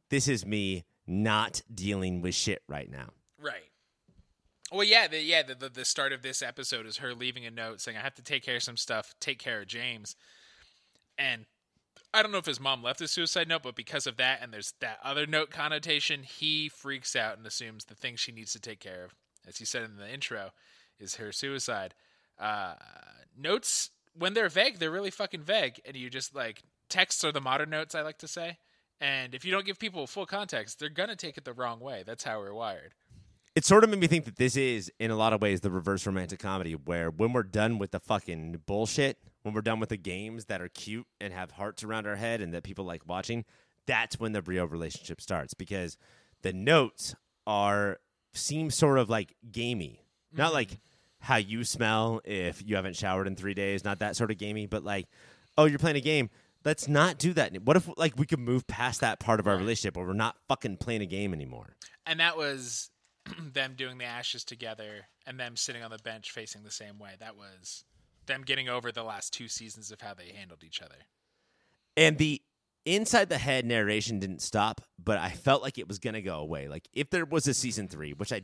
this 0.09 0.27
is 0.27 0.45
me 0.45 0.83
not 1.07 1.61
dealing 1.73 2.21
with 2.21 2.35
shit 2.35 2.61
right 2.67 2.89
now. 2.89 3.09
Right. 3.39 3.63
Well, 4.71 4.83
yeah, 4.83 5.07
the, 5.07 5.21
yeah. 5.21 5.43
The, 5.43 5.55
the 5.55 5.69
the 5.69 5.85
start 5.85 6.13
of 6.13 6.23
this 6.23 6.41
episode 6.41 6.85
is 6.85 6.97
her 6.97 7.13
leaving 7.13 7.45
a 7.45 7.51
note 7.51 7.79
saying, 7.79 7.97
"I 7.97 8.01
have 8.01 8.15
to 8.15 8.23
take 8.23 8.43
care 8.43 8.55
of 8.55 8.63
some 8.63 8.77
stuff. 8.77 9.13
Take 9.19 9.37
care 9.37 9.61
of 9.61 9.67
James." 9.67 10.15
And 11.17 11.45
I 12.13 12.23
don't 12.23 12.31
know 12.31 12.39
if 12.39 12.45
his 12.45 12.59
mom 12.59 12.81
left 12.81 13.01
a 13.01 13.07
suicide 13.07 13.47
note, 13.47 13.61
but 13.63 13.75
because 13.75 14.07
of 14.07 14.17
that, 14.17 14.39
and 14.41 14.51
there's 14.51 14.73
that 14.81 14.97
other 15.03 15.27
note 15.27 15.51
connotation, 15.51 16.23
he 16.23 16.69
freaks 16.69 17.15
out 17.15 17.37
and 17.37 17.45
assumes 17.45 17.85
the 17.85 17.95
thing 17.95 18.15
she 18.15 18.31
needs 18.31 18.51
to 18.53 18.59
take 18.59 18.79
care 18.79 19.03
of, 19.03 19.15
as 19.47 19.57
he 19.57 19.65
said 19.65 19.83
in 19.83 19.97
the 19.97 20.11
intro, 20.11 20.51
is 20.99 21.15
her 21.15 21.31
suicide. 21.31 21.93
Uh, 22.39 22.73
notes 23.37 23.91
when 24.17 24.33
they're 24.33 24.49
vague, 24.49 24.79
they're 24.79 24.91
really 24.91 25.11
fucking 25.11 25.41
vague, 25.41 25.81
and 25.85 25.95
you 25.95 26.09
just 26.09 26.33
like 26.33 26.63
texts 26.93 27.23
are 27.23 27.31
the 27.31 27.41
modern 27.41 27.71
notes. 27.71 27.95
I 27.95 28.03
like 28.03 28.19
to 28.19 28.27
say. 28.27 28.57
And 29.01 29.33
if 29.33 29.43
you 29.43 29.51
don't 29.51 29.65
give 29.65 29.79
people 29.79 30.05
full 30.05 30.27
context, 30.27 30.79
they're 30.79 30.89
gonna 30.89 31.15
take 31.15 31.37
it 31.37 31.43
the 31.43 31.53
wrong 31.53 31.79
way. 31.79 32.03
That's 32.05 32.23
how 32.23 32.39
we're 32.39 32.53
wired. 32.53 32.93
It 33.55 33.65
sort 33.65 33.83
of 33.83 33.89
made 33.89 33.99
me 33.99 34.07
think 34.07 34.25
that 34.25 34.37
this 34.37 34.55
is, 34.55 34.91
in 34.99 35.11
a 35.11 35.15
lot 35.15 35.33
of 35.33 35.41
ways, 35.41 35.61
the 35.61 35.71
reverse 35.71 36.05
romantic 36.05 36.39
comedy, 36.39 36.73
where 36.73 37.09
when 37.09 37.33
we're 37.33 37.43
done 37.43 37.79
with 37.79 37.91
the 37.91 37.99
fucking 37.99 38.61
bullshit, 38.65 39.17
when 39.41 39.53
we're 39.53 39.61
done 39.61 39.79
with 39.79 39.89
the 39.89 39.97
games 39.97 40.45
that 40.45 40.61
are 40.61 40.69
cute 40.69 41.07
and 41.19 41.33
have 41.33 41.51
hearts 41.51 41.83
around 41.83 42.07
our 42.07 42.15
head 42.15 42.41
and 42.41 42.53
that 42.53 42.63
people 42.63 42.85
like 42.85 43.07
watching, 43.07 43.43
that's 43.85 44.19
when 44.19 44.31
the 44.31 44.41
real 44.41 44.65
relationship 44.65 45.19
starts 45.19 45.53
because 45.53 45.97
the 46.43 46.53
notes 46.53 47.15
are 47.45 47.97
seem 48.33 48.69
sort 48.69 48.99
of 48.99 49.09
like 49.09 49.35
gamey. 49.51 50.05
Not 50.31 50.47
mm-hmm. 50.47 50.55
like 50.55 50.79
how 51.19 51.37
you 51.37 51.63
smell 51.63 52.21
if 52.23 52.63
you 52.65 52.75
haven't 52.75 52.95
showered 52.95 53.27
in 53.27 53.35
3 53.35 53.53
days, 53.53 53.83
not 53.83 53.99
that 53.99 54.15
sort 54.15 54.31
of 54.31 54.37
gamey, 54.37 54.67
but 54.67 54.83
like 54.83 55.07
oh, 55.57 55.65
you're 55.65 55.79
playing 55.79 55.97
a 55.97 56.01
game. 56.01 56.29
Let's 56.65 56.87
not 56.87 57.17
do 57.17 57.33
that. 57.33 57.53
What 57.63 57.75
if 57.75 57.89
like 57.97 58.17
we 58.17 58.25
could 58.25 58.39
move 58.39 58.65
past 58.67 59.01
that 59.01 59.19
part 59.19 59.39
of 59.39 59.47
our 59.47 59.57
relationship 59.57 59.97
where 59.97 60.05
we're 60.05 60.13
not 60.13 60.37
fucking 60.47 60.77
playing 60.77 61.01
a 61.01 61.05
game 61.05 61.33
anymore? 61.33 61.75
And 62.05 62.19
that 62.19 62.37
was 62.37 62.89
them 63.39 63.73
doing 63.75 63.97
the 63.97 64.05
ashes 64.05 64.43
together 64.43 65.07
and 65.25 65.39
them 65.39 65.55
sitting 65.55 65.83
on 65.83 65.91
the 65.91 65.97
bench 65.97 66.31
facing 66.31 66.63
the 66.63 66.71
same 66.71 66.99
way. 66.99 67.11
That 67.19 67.35
was 67.35 67.83
them 68.25 68.43
getting 68.43 68.69
over 68.69 68.91
the 68.91 69.03
last 69.03 69.33
two 69.33 69.47
seasons 69.47 69.91
of 69.91 70.01
how 70.01 70.13
they 70.13 70.31
handled 70.35 70.63
each 70.63 70.81
other. 70.81 70.95
And 71.97 72.17
the 72.17 72.41
inside 72.85 73.29
the 73.29 73.37
head 73.37 73.65
narration 73.65 74.19
didn't 74.19 74.41
stop, 74.41 74.81
but 75.01 75.17
I 75.17 75.29
felt 75.29 75.61
like 75.61 75.77
it 75.77 75.87
was 75.87 75.99
going 75.99 76.15
to 76.15 76.21
go 76.21 76.39
away. 76.39 76.67
Like 76.67 76.87
if 76.93 77.09
there 77.09 77.25
was 77.25 77.47
a 77.47 77.53
season 77.53 77.87
3, 77.87 78.13
which 78.13 78.33
I 78.33 78.43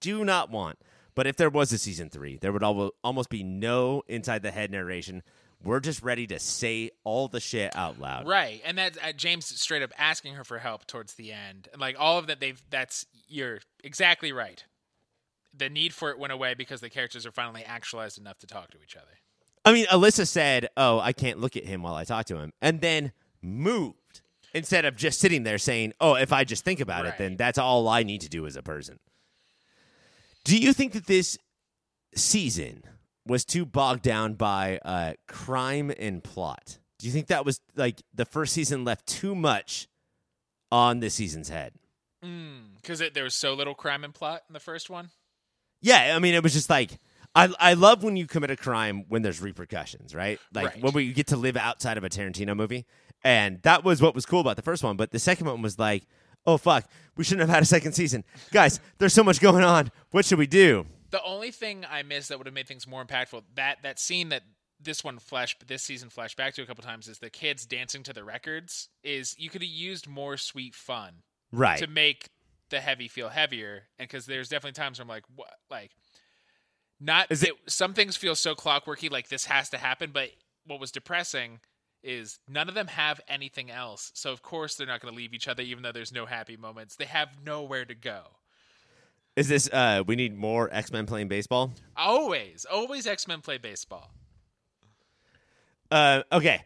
do 0.00 0.24
not 0.24 0.50
want, 0.50 0.78
but 1.14 1.26
if 1.26 1.36
there 1.36 1.50
was 1.50 1.72
a 1.72 1.78
season 1.78 2.08
3, 2.08 2.38
there 2.38 2.52
would 2.52 2.62
almost 3.02 3.28
be 3.28 3.42
no 3.42 4.02
inside 4.08 4.42
the 4.42 4.50
head 4.50 4.70
narration. 4.70 5.22
We're 5.62 5.80
just 5.80 6.02
ready 6.02 6.26
to 6.28 6.38
say 6.38 6.90
all 7.04 7.28
the 7.28 7.40
shit 7.40 7.76
out 7.76 8.00
loud. 8.00 8.26
Right, 8.26 8.62
and 8.64 8.78
that 8.78 8.96
uh, 9.02 9.12
James 9.12 9.46
straight 9.60 9.82
up 9.82 9.92
asking 9.98 10.34
her 10.34 10.44
for 10.44 10.58
help 10.58 10.86
towards 10.86 11.14
the 11.14 11.32
end, 11.32 11.68
and 11.72 11.80
like 11.80 11.96
all 11.98 12.18
of 12.18 12.26
that, 12.28 12.40
they've 12.40 12.62
that's 12.70 13.04
you're 13.28 13.60
exactly 13.84 14.32
right. 14.32 14.64
The 15.52 15.68
need 15.68 15.92
for 15.92 16.10
it 16.10 16.18
went 16.18 16.32
away 16.32 16.54
because 16.54 16.80
the 16.80 16.88
characters 16.88 17.26
are 17.26 17.32
finally 17.32 17.64
actualized 17.64 18.18
enough 18.18 18.38
to 18.38 18.46
talk 18.46 18.70
to 18.70 18.78
each 18.82 18.96
other. 18.96 19.18
I 19.64 19.72
mean, 19.72 19.86
Alyssa 19.86 20.26
said, 20.26 20.68
"Oh, 20.76 20.98
I 20.98 21.12
can't 21.12 21.38
look 21.38 21.56
at 21.56 21.64
him 21.64 21.82
while 21.82 21.94
I 21.94 22.04
talk 22.04 22.24
to 22.26 22.38
him," 22.38 22.52
and 22.62 22.80
then 22.80 23.12
moved 23.42 24.22
instead 24.54 24.84
of 24.86 24.96
just 24.96 25.20
sitting 25.20 25.42
there 25.42 25.58
saying, 25.58 25.92
"Oh, 26.00 26.14
if 26.14 26.32
I 26.32 26.44
just 26.44 26.64
think 26.64 26.80
about 26.80 27.04
it, 27.04 27.14
then 27.18 27.36
that's 27.36 27.58
all 27.58 27.86
I 27.86 28.02
need 28.02 28.22
to 28.22 28.28
do 28.30 28.46
as 28.46 28.56
a 28.56 28.62
person." 28.62 28.98
Do 30.44 30.56
you 30.56 30.72
think 30.72 30.92
that 30.92 31.06
this 31.06 31.36
season 32.14 32.82
was 33.26 33.44
too 33.44 33.64
bogged 33.66 34.02
down 34.02 34.34
by 34.34 34.78
uh, 34.84 35.12
crime 35.28 35.92
and 35.98 36.22
plot? 36.24 36.78
Do 36.98 37.06
you 37.06 37.12
think 37.12 37.28
that 37.28 37.44
was 37.44 37.60
like 37.76 38.02
the 38.14 38.24
first 38.24 38.52
season 38.52 38.84
left 38.84 39.06
too 39.06 39.34
much 39.34 39.88
on 40.70 41.00
this 41.00 41.14
season's 41.14 41.48
head? 41.48 41.72
Because 42.76 43.02
there 43.14 43.24
was 43.24 43.34
so 43.34 43.54
little 43.54 43.74
crime 43.74 44.04
and 44.04 44.12
plot 44.14 44.42
in 44.48 44.52
the 44.52 44.60
first 44.60 44.90
one. 44.90 45.10
Yeah, 45.80 46.12
I 46.14 46.18
mean, 46.18 46.34
it 46.34 46.42
was 46.42 46.52
just 46.52 46.68
like 46.68 46.98
I 47.34 47.48
I 47.58 47.72
love 47.74 48.02
when 48.02 48.16
you 48.16 48.26
commit 48.26 48.50
a 48.50 48.56
crime 48.56 49.04
when 49.08 49.22
there's 49.22 49.40
repercussions, 49.40 50.14
right? 50.14 50.38
Like 50.52 50.66
Right. 50.66 50.82
when 50.82 50.92
we 50.92 51.12
get 51.12 51.28
to 51.28 51.36
live 51.36 51.56
outside 51.56 51.96
of 51.96 52.04
a 52.04 52.10
Tarantino 52.10 52.54
movie, 52.54 52.84
and 53.24 53.62
that 53.62 53.84
was 53.84 54.02
what 54.02 54.14
was 54.14 54.26
cool 54.26 54.40
about 54.40 54.56
the 54.56 54.62
first 54.62 54.82
one. 54.84 54.96
But 54.98 55.10
the 55.12 55.18
second 55.18 55.46
one 55.46 55.62
was 55.62 55.78
like, 55.78 56.04
oh 56.44 56.58
fuck, 56.58 56.84
we 57.16 57.24
shouldn't 57.24 57.40
have 57.48 57.54
had 57.54 57.62
a 57.62 57.66
second 57.66 57.92
season, 57.92 58.24
guys. 58.52 58.80
There's 58.98 59.14
so 59.14 59.24
much 59.24 59.40
going 59.40 59.64
on. 59.64 59.90
What 60.10 60.26
should 60.26 60.38
we 60.38 60.46
do? 60.46 60.84
The 61.10 61.22
only 61.22 61.50
thing 61.50 61.84
I 61.88 62.02
missed 62.02 62.28
that 62.28 62.38
would 62.38 62.46
have 62.46 62.54
made 62.54 62.68
things 62.68 62.86
more 62.86 63.04
impactful 63.04 63.42
that 63.54 63.82
that 63.82 63.98
scene 63.98 64.28
that 64.30 64.42
this 64.82 65.04
one 65.04 65.18
flash 65.18 65.56
this 65.66 65.82
season 65.82 66.08
flashed 66.08 66.36
back 66.36 66.54
to 66.54 66.62
a 66.62 66.66
couple 66.66 66.82
times 66.84 67.08
is 67.08 67.18
the 67.18 67.30
kids 67.30 67.66
dancing 67.66 68.02
to 68.04 68.12
the 68.12 68.24
records. 68.24 68.88
Is 69.02 69.34
you 69.38 69.50
could 69.50 69.62
have 69.62 69.70
used 69.70 70.08
more 70.08 70.36
sweet 70.36 70.74
fun 70.74 71.22
Right. 71.52 71.78
to 71.78 71.86
make 71.86 72.28
the 72.70 72.80
heavy 72.80 73.08
feel 73.08 73.28
heavier, 73.30 73.88
and 73.98 74.08
because 74.08 74.26
there's 74.26 74.48
definitely 74.48 74.80
times 74.80 74.98
where 74.98 75.02
I'm 75.04 75.08
like, 75.08 75.24
what, 75.34 75.52
like, 75.70 75.90
not 77.00 77.30
Is 77.30 77.42
it- 77.42 77.50
it, 77.50 77.70
some 77.70 77.94
things 77.94 78.16
feel 78.16 78.36
so 78.36 78.54
clockworky, 78.54 79.10
like 79.10 79.28
this 79.28 79.46
has 79.46 79.68
to 79.70 79.78
happen. 79.78 80.12
But 80.12 80.30
what 80.64 80.78
was 80.80 80.92
depressing 80.92 81.60
is 82.02 82.38
none 82.46 82.68
of 82.68 82.74
them 82.74 82.86
have 82.86 83.20
anything 83.28 83.70
else, 83.70 84.10
so 84.14 84.32
of 84.32 84.42
course 84.42 84.76
they're 84.76 84.86
not 84.86 85.00
going 85.00 85.12
to 85.12 85.16
leave 85.16 85.34
each 85.34 85.48
other, 85.48 85.62
even 85.62 85.82
though 85.82 85.92
there's 85.92 86.12
no 86.12 86.26
happy 86.26 86.56
moments. 86.56 86.96
They 86.96 87.06
have 87.06 87.44
nowhere 87.44 87.84
to 87.84 87.94
go. 87.94 88.36
Is 89.36 89.48
this? 89.48 89.68
uh 89.72 90.02
We 90.06 90.16
need 90.16 90.36
more 90.36 90.68
X 90.72 90.92
Men 90.92 91.06
playing 91.06 91.28
baseball. 91.28 91.72
Always, 91.96 92.66
always 92.70 93.06
X 93.06 93.26
Men 93.28 93.40
play 93.40 93.58
baseball. 93.58 94.10
Uh, 95.90 96.22
okay. 96.30 96.62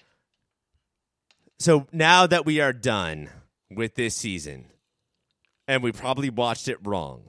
So 1.59 1.87
now 1.93 2.27
that 2.27 2.45
we 2.45 2.61
are 2.61 2.73
done 2.73 3.31
with 3.71 3.95
this 3.95 4.15
season, 4.15 4.67
and 5.67 5.83
we 5.83 5.93
probably 5.93 6.29
watched 6.29 6.69
it 6.69 6.79
wrong, 6.83 7.23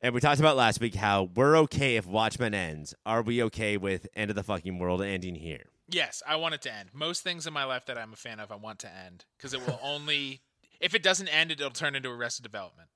and 0.00 0.14
we 0.14 0.20
talked 0.20 0.40
about 0.40 0.56
last 0.56 0.80
week 0.80 0.94
how 0.94 1.24
we're 1.34 1.56
okay 1.58 1.96
if 1.96 2.06
Watchmen 2.06 2.54
ends. 2.54 2.94
Are 3.04 3.20
we 3.20 3.42
okay 3.44 3.76
with 3.76 4.06
End 4.14 4.30
of 4.30 4.36
the 4.36 4.42
Fucking 4.42 4.78
World 4.78 5.02
ending 5.02 5.34
here? 5.34 5.64
Yes, 5.88 6.22
I 6.26 6.36
want 6.36 6.54
it 6.54 6.62
to 6.62 6.72
end. 6.72 6.90
Most 6.94 7.22
things 7.22 7.46
in 7.46 7.52
my 7.52 7.64
life 7.64 7.84
that 7.86 7.98
I'm 7.98 8.12
a 8.12 8.16
fan 8.16 8.38
of, 8.40 8.50
I 8.52 8.56
want 8.56 8.78
to 8.80 8.88
end 8.94 9.24
because 9.36 9.52
it 9.52 9.66
will 9.66 9.80
only. 9.82 10.40
If 10.80 10.94
it 10.94 11.02
doesn't 11.02 11.28
end, 11.28 11.50
it'll 11.50 11.70
turn 11.70 11.94
into 11.94 12.08
Arrested 12.08 12.42
Development. 12.44 12.88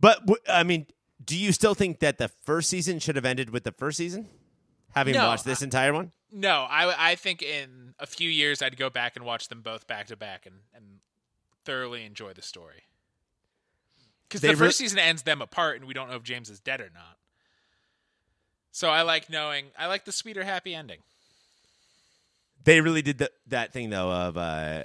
But 0.00 0.22
I 0.48 0.62
mean, 0.62 0.86
do 1.24 1.36
you 1.36 1.52
still 1.52 1.74
think 1.74 1.98
that 2.00 2.18
the 2.18 2.28
first 2.28 2.68
season 2.70 2.98
should 2.98 3.16
have 3.16 3.24
ended 3.24 3.50
with 3.50 3.64
the 3.64 3.72
first 3.72 3.98
season? 3.98 4.28
Having 4.94 5.14
No, 5.14 5.26
watched 5.26 5.44
this 5.44 5.60
entire 5.62 5.92
one, 5.92 6.12
No, 6.32 6.66
I 6.68 7.10
I 7.10 7.14
think 7.14 7.42
in 7.42 7.94
a 7.98 8.06
few 8.06 8.28
years 8.30 8.62
I'd 8.62 8.76
go 8.76 8.88
back 8.90 9.16
and 9.16 9.24
watch 9.24 9.48
them 9.48 9.60
both 9.60 9.86
back 9.86 10.06
to 10.06 10.16
back 10.16 10.46
and 10.46 10.56
and 10.74 11.00
thoroughly 11.64 12.04
enjoy 12.04 12.32
the 12.32 12.42
story. 12.42 12.84
Because 14.28 14.40
the 14.40 14.48
re- 14.48 14.54
first 14.54 14.78
season 14.78 14.98
ends 14.98 15.22
them 15.22 15.40
apart, 15.42 15.76
and 15.76 15.86
we 15.86 15.94
don't 15.94 16.08
know 16.08 16.16
if 16.16 16.22
James 16.22 16.48
is 16.50 16.60
dead 16.60 16.80
or 16.80 16.90
not. 16.94 17.16
So 18.70 18.88
I 18.90 19.02
like 19.02 19.28
knowing. 19.30 19.66
I 19.78 19.86
like 19.86 20.04
the 20.04 20.12
sweeter, 20.12 20.44
happy 20.44 20.74
ending. 20.74 20.98
they 22.64 22.80
really 22.80 23.02
did 23.02 23.18
the, 23.18 23.30
that 23.48 23.72
thing 23.72 23.90
though 23.90 24.10
of 24.10 24.36
uh, 24.36 24.84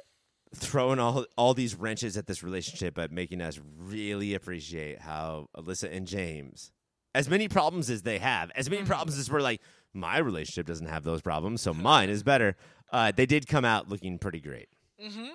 throwing 0.56 1.00
all 1.00 1.26
all 1.38 1.54
these 1.54 1.76
wrenches 1.76 2.18
at 2.18 2.28
this 2.28 2.44
relationship, 2.44 2.94
but 2.96 3.12
making 3.12 3.42
us 3.42 3.60
really 3.78 4.34
appreciate 4.34 5.00
how 5.00 5.48
Alyssa 5.58 5.96
and 5.96 6.08
James, 6.08 6.72
as 7.16 7.30
many 7.30 7.48
problems 7.48 7.90
as 7.90 8.04
they 8.04 8.20
have, 8.20 8.52
as 8.56 8.70
many 8.70 8.84
problems 8.84 9.18
as 9.18 9.30
we're 9.32 9.42
like, 9.42 9.62
my 9.94 10.18
relationship 10.20 10.66
doesn't 10.66 10.88
have 10.88 11.04
those 11.04 11.22
problems, 11.22 11.62
so 11.62 11.74
mine 11.74 12.10
is 12.10 12.24
better. 12.24 12.56
Uh, 12.92 13.12
they 13.16 13.26
did 13.26 13.48
come 13.48 13.66
out 13.66 13.90
looking 13.90 14.20
pretty 14.20 14.40
great. 14.40 14.70
mhm 15.04 15.30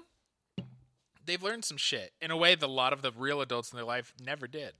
They've 1.25 1.43
learned 1.43 1.65
some 1.65 1.77
shit 1.77 2.13
in 2.23 2.31
a 2.31 2.37
way 2.39 2.55
that 2.55 2.65
a 2.65 2.73
lot 2.73 2.95
of 2.95 3.03
the 3.03 3.13
real 3.13 3.43
adults 3.43 3.71
in 3.71 3.77
their 3.77 3.85
life 3.85 4.15
never 4.25 4.47
did. 4.47 4.73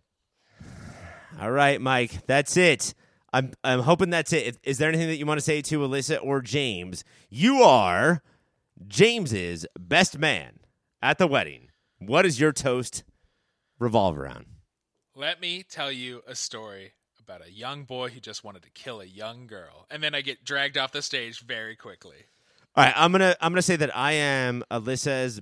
All 1.39 1.51
right, 1.51 1.79
Mike, 1.81 2.27
that's 2.27 2.57
it. 2.57 2.95
I'm 3.33 3.53
I'm 3.63 3.81
hoping 3.81 4.09
that's 4.09 4.33
it. 4.33 4.57
Is 4.63 4.79
there 4.79 4.89
anything 4.89 5.09
that 5.09 5.17
you 5.19 5.27
want 5.27 5.39
to 5.39 5.45
say 5.45 5.61
to 5.61 5.81
Alyssa 5.81 6.19
or 6.23 6.41
James? 6.41 7.05
You 7.29 7.63
are 7.63 8.23
James's 8.87 9.67
best 9.79 10.19
man 10.19 10.61
at 11.03 11.19
the 11.19 11.27
wedding. 11.27 11.69
What 11.99 12.23
does 12.23 12.39
your 12.39 12.53
toast 12.53 13.03
revolve 13.79 14.19
around? 14.19 14.47
Let 15.15 15.41
me 15.41 15.65
tell 15.69 15.91
you 15.91 16.23
a 16.27 16.35
story 16.35 16.93
about 17.21 17.45
a 17.47 17.51
young 17.53 17.85
boy 17.85 18.09
who 18.11 18.21
just 18.21 18.45
wanted 18.45 18.63
to 18.63 18.71
kill 18.71 19.01
a 19.01 19.05
young 19.05 19.47
girl, 19.47 19.87
and 19.91 20.03
then 20.03 20.15
I 20.15 20.21
get 20.21 20.45
dragged 20.45 20.79
off 20.79 20.93
the 20.93 21.03
stage 21.03 21.41
very 21.41 21.75
quickly. 21.77 22.17
All 22.77 22.85
right, 22.85 22.95
I'm 22.97 23.11
gonna 23.13 23.35
I'm 23.41 23.51
gonna 23.53 23.63
say 23.63 23.77
that 23.77 23.95
I 23.97 24.13
am 24.13 24.63
Alyssa's 24.71 25.41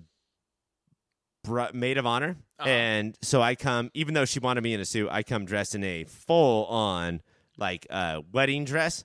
br- 1.44 1.72
maid 1.74 1.98
of 1.98 2.06
honor, 2.06 2.36
Uh-huh. 2.58 2.68
and 2.68 3.18
so 3.20 3.42
I 3.42 3.54
come. 3.54 3.90
Even 3.92 4.14
though 4.14 4.24
she 4.24 4.40
wanted 4.40 4.62
me 4.64 4.72
in 4.72 4.80
a 4.80 4.84
suit, 4.86 5.08
I 5.10 5.22
come 5.22 5.44
dressed 5.44 5.74
in 5.74 5.84
a 5.84 6.04
full 6.04 6.64
on 6.66 7.20
like 7.58 7.86
uh, 7.90 8.22
wedding 8.32 8.64
dress 8.64 9.04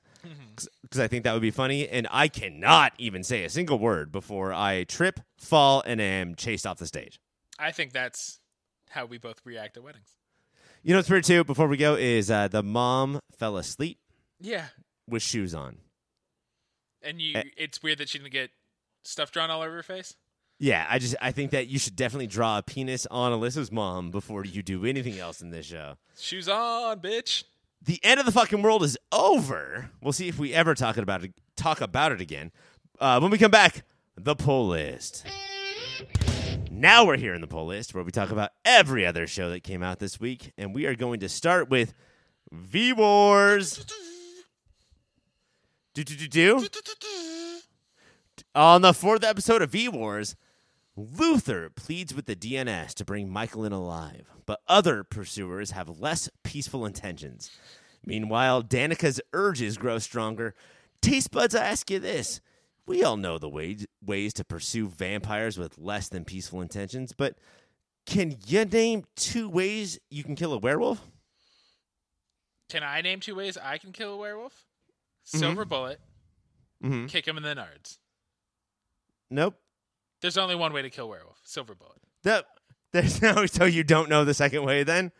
because 0.82 0.99
I 0.99 1.07
think 1.07 1.24
that 1.24 1.34
would 1.34 1.41
be 1.41 1.51
funny. 1.51 1.88
And 1.88 2.07
I 2.11 2.28
cannot 2.28 2.93
even 2.97 3.24
say 3.24 3.43
a 3.43 3.49
single 3.49 3.80
word 3.80 4.11
before 4.11 4.53
I 4.53 4.84
trip, 4.84 5.19
fall, 5.38 5.82
and 5.86 5.99
am 6.01 6.36
chased 6.36 6.65
off 6.67 6.78
the 6.78 6.88
stage. 6.88 7.19
I 7.59 7.72
think 7.72 7.93
that's 7.93 8.39
how 8.89 9.05
we 9.05 9.17
both 9.17 9.41
react 9.45 9.78
at 9.78 9.84
weddings. 9.84 10.15
You 10.84 10.93
know 10.93 10.99
what's 10.99 11.09
weird 11.09 11.24
too? 11.24 11.43
Before 11.43 11.67
we 11.67 11.78
go, 11.78 11.95
is 11.95 12.32
uh, 12.32 12.47
the 12.47 12.63
mom 12.63 13.19
fell 13.38 13.57
asleep 13.57 13.99
Yeah, 14.39 14.65
with 15.07 15.22
shoes 15.22 15.53
on. 15.53 15.78
and 17.03 17.22
you. 17.22 17.41
It's 17.57 17.84
weird 17.84 17.99
that 17.99 18.09
she 18.09 18.17
didn't 18.17 18.32
get 18.32 18.49
stuff 19.03 19.32
drawn 19.32 19.51
all 19.51 19.61
over 19.61 19.76
her 19.76 19.84
face. 19.84 20.15
Yeah, 20.59 20.86
I 20.89 20.99
just 20.99 21.15
I 21.22 21.32
think 21.32 21.51
that 21.51 21.67
you 21.67 21.80
should 21.80 21.95
definitely 21.95 22.28
draw 22.28 22.57
a 22.59 22.63
penis 22.63 23.07
on 23.09 23.32
Alyssa's 23.32 23.72
mom 23.72 24.11
before 24.11 24.45
you 24.45 24.61
do 24.61 24.86
anything 24.86 25.17
else 25.19 25.41
in 25.41 25.49
this 25.51 25.65
show. 25.67 25.95
Shoes 26.17 26.47
on, 26.49 26.99
bitch. 26.99 27.43
The 27.82 27.99
end 28.03 28.19
of 28.19 28.25
the 28.25 28.32
fucking 28.32 28.61
world 28.61 28.84
is 28.84 28.97
over. 29.11 29.89
We'll 30.01 30.13
see 30.13 30.27
if 30.27 30.38
we 30.38 30.53
ever 30.53 30.75
talk 30.75 30.97
about 30.97 31.23
it. 31.23 31.34
Talk 31.55 31.82
about 31.82 32.11
it 32.11 32.21
again 32.21 32.51
uh, 32.99 33.19
when 33.19 33.32
we 33.32 33.38
come 33.38 33.51
back. 33.51 33.84
The 34.15 34.36
poll 34.36 34.67
list. 34.67 35.25
Now 36.69 37.05
we're 37.05 37.17
here 37.17 37.34
in 37.34 37.41
the 37.41 37.47
poll 37.47 37.67
list 37.67 37.93
where 37.93 38.03
we 38.03 38.11
talk 38.11 38.32
about 38.32 38.51
every 38.65 39.05
other 39.05 39.27
show 39.27 39.49
that 39.49 39.63
came 39.63 39.84
out 39.84 39.99
this 39.99 40.19
week, 40.19 40.53
and 40.57 40.73
we 40.73 40.86
are 40.86 40.95
going 40.95 41.19
to 41.19 41.29
start 41.29 41.69
with 41.69 41.93
V 42.51 42.93
Wars. 42.93 43.86
Do 45.93 46.03
do 46.03 46.15
do 46.15 46.27
do. 46.27 46.67
On 48.55 48.82
the 48.82 48.93
fourth 48.93 49.23
episode 49.23 49.61
of 49.61 49.71
V 49.71 49.89
Wars, 49.89 50.36
Luther 51.17 51.69
pleads 51.69 52.13
with 52.13 52.25
the 52.25 52.35
DNS 52.35 52.93
to 52.95 53.05
bring 53.05 53.29
Michael 53.29 53.65
in 53.65 53.71
alive, 53.71 54.27
but 54.45 54.61
other 54.67 55.03
pursuers 55.03 55.71
have 55.71 55.99
less 55.99 56.29
peaceful 56.43 56.85
intentions. 56.85 57.49
Meanwhile, 58.05 58.63
Danica's 58.63 59.21
urges 59.33 59.77
grow 59.77 59.99
stronger. 59.99 60.55
Taste 61.01 61.31
buds, 61.31 61.55
I 61.55 61.65
ask 61.65 61.89
you 61.89 61.99
this. 61.99 62.41
We 62.85 63.03
all 63.03 63.17
know 63.17 63.37
the 63.37 63.49
ways, 63.49 63.85
ways 64.03 64.33
to 64.33 64.43
pursue 64.43 64.87
vampires 64.87 65.57
with 65.57 65.77
less 65.77 66.09
than 66.09 66.25
peaceful 66.25 66.61
intentions, 66.61 67.13
but 67.13 67.37
can 68.05 68.35
you 68.47 68.65
name 68.65 69.05
two 69.15 69.47
ways 69.49 69.99
you 70.09 70.23
can 70.23 70.35
kill 70.35 70.53
a 70.53 70.57
werewolf? 70.57 70.99
Can 72.69 72.83
I 72.83 73.01
name 73.01 73.19
two 73.19 73.35
ways 73.35 73.57
I 73.57 73.77
can 73.77 73.91
kill 73.91 74.13
a 74.13 74.17
werewolf? 74.17 74.53
Mm-hmm. 74.53 75.37
Silver 75.37 75.65
bullet, 75.65 75.99
Mhm. 76.83 77.07
kick 77.07 77.27
him 77.27 77.37
in 77.37 77.43
the 77.43 77.53
nards. 77.55 77.97
Nope. 79.29 79.55
There's 80.22 80.38
only 80.38 80.55
one 80.55 80.72
way 80.74 80.82
to 80.82 80.89
kill 80.89 81.09
werewolf. 81.09 81.39
Silver 81.43 81.76
bullet. 81.76 81.97
That, 82.24 82.45
there's 82.91 83.22
no, 83.24 83.45
so 83.45 83.65
you 83.65 83.84
don't 83.84 84.09
know 84.09 84.24
the 84.26 84.34
second 84.34 84.63
way 84.63 84.84
then? 84.84 85.11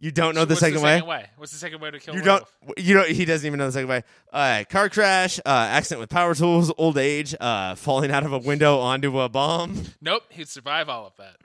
You 0.00 0.12
don't 0.12 0.36
know 0.36 0.42
So 0.42 0.44
the 0.44 0.52
what's 0.52 0.60
second 0.60 0.78
the 0.78 0.84
way? 0.84 0.96
second 0.96 1.08
way? 1.08 1.26
What's 1.38 1.50
the 1.52 1.58
second 1.58 1.80
way 1.80 1.90
to 1.90 1.98
kill 1.98 2.14
You 2.14 2.22
don't. 2.22 2.44
werewolf? 2.62 2.78
You 2.78 2.94
don't. 2.94 3.08
He 3.10 3.24
doesn't 3.24 3.44
even 3.44 3.58
know 3.58 3.66
the 3.66 3.72
second 3.72 3.88
way. 3.88 4.04
Uh, 4.32 4.62
car 4.70 4.88
crash, 4.88 5.40
uh, 5.40 5.42
accident 5.48 6.00
with 6.00 6.08
power 6.08 6.36
tools, 6.36 6.70
old 6.78 6.96
age, 6.98 7.34
uh, 7.40 7.74
falling 7.74 8.12
out 8.12 8.24
of 8.24 8.32
a 8.32 8.38
window 8.38 8.78
onto 8.78 9.18
a 9.18 9.28
bomb. 9.28 9.86
Nope, 10.00 10.22
he'd 10.28 10.48
survive 10.48 10.88
all 10.88 11.06
of 11.08 11.16
that. 11.16 11.36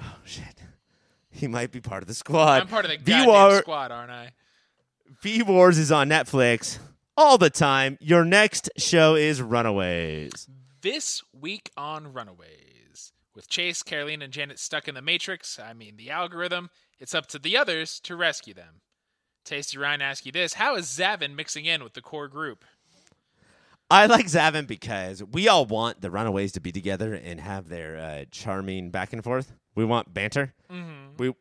Oh 0.00 0.14
shit. 0.24 0.44
He 1.30 1.48
might 1.48 1.72
be 1.72 1.80
part 1.80 2.02
of 2.04 2.06
the 2.08 2.14
squad. 2.14 2.62
I'm 2.62 2.68
part 2.68 2.84
of 2.84 2.90
the 2.92 2.98
V 2.98 3.10
goddamn 3.10 3.26
War, 3.26 3.58
squad, 3.58 3.90
aren't 3.90 4.12
I? 4.12 4.30
V 5.22 5.42
Wars 5.42 5.76
is 5.76 5.90
on 5.90 6.08
Netflix 6.08 6.78
all 7.16 7.36
the 7.36 7.50
time. 7.50 7.98
Your 8.00 8.24
next 8.24 8.70
show 8.78 9.16
is 9.16 9.42
Runaways. 9.42 10.48
This 10.86 11.24
week 11.32 11.72
on 11.76 12.12
Runaways, 12.12 13.12
with 13.34 13.48
Chase, 13.48 13.82
Caroline, 13.82 14.22
and 14.22 14.32
Janet 14.32 14.60
stuck 14.60 14.86
in 14.86 14.94
the 14.94 15.02
Matrix, 15.02 15.58
I 15.58 15.72
mean 15.72 15.96
the 15.96 16.12
algorithm, 16.12 16.70
it's 17.00 17.12
up 17.12 17.26
to 17.30 17.40
the 17.40 17.56
others 17.56 17.98
to 18.04 18.14
rescue 18.14 18.54
them. 18.54 18.82
Tasty 19.44 19.78
Ryan 19.78 20.00
asks 20.00 20.24
you 20.24 20.30
this 20.30 20.52
How 20.52 20.76
is 20.76 20.86
Xavin 20.86 21.34
mixing 21.34 21.64
in 21.64 21.82
with 21.82 21.94
the 21.94 22.02
core 22.02 22.28
group? 22.28 22.64
I 23.90 24.06
like 24.06 24.26
Xavin 24.26 24.68
because 24.68 25.24
we 25.24 25.48
all 25.48 25.66
want 25.66 26.02
the 26.02 26.10
Runaways 26.12 26.52
to 26.52 26.60
be 26.60 26.70
together 26.70 27.14
and 27.14 27.40
have 27.40 27.68
their 27.68 27.96
uh, 27.96 28.24
charming 28.30 28.92
back 28.92 29.12
and 29.12 29.24
forth. 29.24 29.54
We 29.74 29.84
want 29.84 30.14
banter. 30.14 30.54
We 31.18 31.34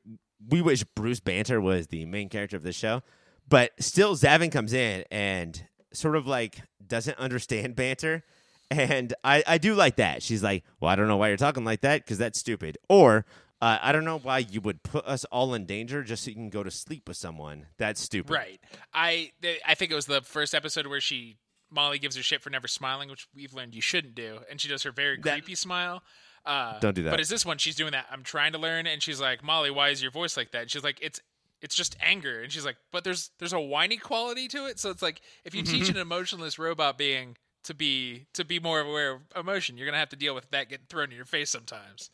we 0.50 0.64
wish 0.64 0.84
Bruce 0.96 1.20
Banter 1.20 1.62
was 1.62 1.86
the 1.86 2.08
main 2.08 2.30
character 2.30 2.58
of 2.58 2.64
the 2.64 2.74
show, 2.74 3.04
but 3.48 3.74
still 3.80 4.16
Xavin 4.16 4.52
comes 4.52 4.74
in 4.74 5.04
and 5.12 5.68
sort 5.94 6.16
of 6.16 6.26
like 6.26 6.64
doesn't 6.84 7.20
understand 7.20 7.76
banter, 7.76 8.24
and 8.72 9.14
I 9.24 9.44
I 9.48 9.58
do 9.58 9.76
like 9.76 9.98
that. 9.98 10.24
She's 10.24 10.44
like, 10.44 10.64
well, 10.80 10.90
I 10.92 10.96
don't 10.96 11.08
know 11.08 11.18
why 11.18 11.28
you're 11.30 11.38
talking 11.38 11.66
like 11.66 11.82
that 11.82 12.04
because 12.04 12.18
that's 12.18 12.40
stupid, 12.40 12.78
or. 12.90 13.26
Uh, 13.62 13.78
I 13.82 13.94
don't 13.94 14.04
know 14.04 14.20
why 14.20 14.40
you 14.40 14.60
would 14.60 14.84
put 14.84 15.06
us 15.08 15.24
all 15.32 15.54
in 15.54 15.66
danger 15.66 16.04
just 16.04 16.26
so 16.26 16.30
you 16.30 16.36
can 16.36 16.50
go 16.50 16.62
to 16.62 16.70
sleep 16.70 17.08
with 17.08 17.16
someone. 17.16 17.68
That's 17.78 18.02
stupid. 18.02 18.32
Right. 18.34 18.60
I 18.94 19.32
th- 19.42 19.62
I 19.66 19.76
think 19.76 19.92
it 19.92 19.96
was 19.96 20.08
the 20.08 20.22
first 20.22 20.54
episode 20.54 20.88
where 20.88 21.00
she 21.00 21.38
Molly 21.72 21.98
gives 21.98 22.18
her 22.18 22.22
shit 22.22 22.42
for 22.42 22.50
never 22.50 22.68
smiling, 22.68 23.10
which 23.10 23.28
we've 23.34 23.54
learned 23.54 23.74
you 23.74 23.82
shouldn't 23.82 24.14
do, 24.14 24.40
and 24.52 24.60
she 24.60 24.68
does 24.68 24.84
her 24.84 24.92
very 24.92 25.18
That- 25.24 25.32
creepy 25.40 25.56
smile. 25.56 26.04
Uh, 26.46 26.80
Don't 26.80 26.96
do 26.96 27.04
that. 27.04 27.12
But 27.12 27.22
is 27.22 27.30
this 27.30 27.46
one 27.46 27.58
she's 27.58 27.76
doing 27.78 27.94
that? 27.94 28.06
I'm 28.12 28.24
trying 28.24 28.52
to 28.52 28.58
learn, 28.60 28.88
and 28.88 29.02
she's 29.02 29.22
like, 29.22 29.42
Molly, 29.42 29.72
why 29.72 29.88
is 29.90 30.02
your 30.02 30.12
voice 30.12 30.36
like 30.36 30.52
that? 30.52 30.64
And 30.64 30.70
she's 30.72 30.84
like, 30.84 31.00
it's 31.02 31.22
it's 31.62 31.76
just 31.76 31.96
anger, 32.02 32.42
and 32.42 32.52
she's 32.52 32.66
like, 32.66 32.76
but 32.92 33.06
there's 33.06 33.32
there's 33.40 33.54
a 33.54 33.60
whiny 33.60 33.98
quality 33.98 34.50
to 34.50 34.66
it. 34.66 34.80
So 34.82 34.90
it's 34.92 35.02
like 35.02 35.22
if 35.46 35.56
you 35.56 35.64
teach 35.64 35.88
an 35.88 35.98
emotionless 35.98 36.60
robot 36.60 36.98
being 36.98 37.38
to 37.66 37.74
be 37.74 38.26
to 38.34 38.44
be 38.46 38.60
more 38.60 38.80
aware 38.80 39.12
of 39.14 39.22
emotion, 39.36 39.78
you're 39.78 39.86
gonna 39.86 39.98
have 40.00 40.10
to 40.10 40.16
deal 40.16 40.34
with 40.34 40.50
that 40.52 40.70
getting 40.70 40.86
thrown 40.90 41.12
in 41.12 41.16
your 41.16 41.26
face 41.26 41.50
sometimes. 41.50 42.10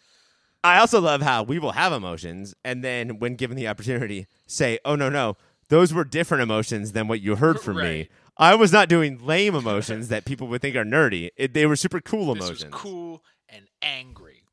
I 0.64 0.78
also 0.80 1.00
love 1.02 1.22
how 1.22 1.42
we 1.44 1.58
will 1.60 1.72
have 1.72 1.92
emotions, 1.94 2.54
and 2.64 2.84
then 2.84 3.18
when 3.20 3.36
given 3.36 3.58
the 3.58 3.68
opportunity, 3.68 4.28
say, 4.48 4.80
"Oh 4.86 4.96
no, 4.96 5.10
no, 5.10 5.38
those 5.70 5.94
were 5.94 6.04
different 6.04 6.44
emotions 6.44 6.92
than 6.92 7.08
what 7.08 7.22
you 7.22 7.36
heard 7.36 7.60
from 7.62 7.78
me." 7.78 8.10
I 8.38 8.56
was 8.56 8.72
not 8.72 8.90
doing 8.90 9.24
lame 9.24 9.56
emotions 9.56 10.08
that 10.08 10.26
people 10.26 10.48
would 10.48 10.62
think 10.62 10.76
are 10.76 10.86
nerdy. 10.86 11.30
It, 11.36 11.54
they 11.54 11.66
were 11.66 11.76
super 11.76 12.00
cool 12.02 12.34
This 12.34 12.44
emotions. 12.46 12.74
cool 12.74 13.24
and 13.50 13.68
angry. 13.82 14.44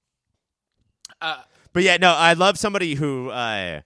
Uh, 1.20 1.42
But 1.72 1.82
yeah, 1.84 1.96
no, 1.96 2.12
I 2.12 2.32
love 2.32 2.58
somebody 2.58 2.94
who 2.94 3.30
uh, 3.30 3.82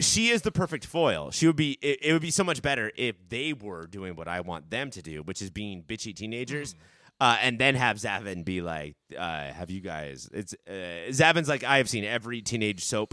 she 0.00 0.28
is 0.28 0.42
the 0.42 0.52
perfect 0.52 0.86
foil. 0.86 1.30
She 1.30 1.46
would 1.46 1.56
be. 1.56 1.78
It, 1.82 1.98
it 2.02 2.12
would 2.12 2.22
be 2.22 2.30
so 2.30 2.44
much 2.44 2.62
better 2.62 2.92
if 2.96 3.16
they 3.28 3.52
were 3.52 3.86
doing 3.86 4.14
what 4.16 4.28
I 4.28 4.40
want 4.40 4.70
them 4.70 4.90
to 4.90 5.02
do, 5.02 5.22
which 5.22 5.42
is 5.42 5.50
being 5.50 5.82
bitchy 5.82 6.14
teenagers. 6.14 6.74
Uh, 7.20 7.36
and 7.40 7.58
then 7.58 7.74
have 7.74 7.96
Xavin 7.96 8.44
be 8.44 8.60
like, 8.60 8.94
uh, 9.18 9.50
"Have 9.52 9.70
you 9.70 9.80
guys?" 9.80 10.28
It's 10.32 10.54
uh, 10.68 11.10
Xavin's 11.10 11.48
like, 11.48 11.64
"I 11.64 11.78
have 11.78 11.88
seen 11.88 12.04
every 12.04 12.42
teenage 12.42 12.84
soap, 12.84 13.12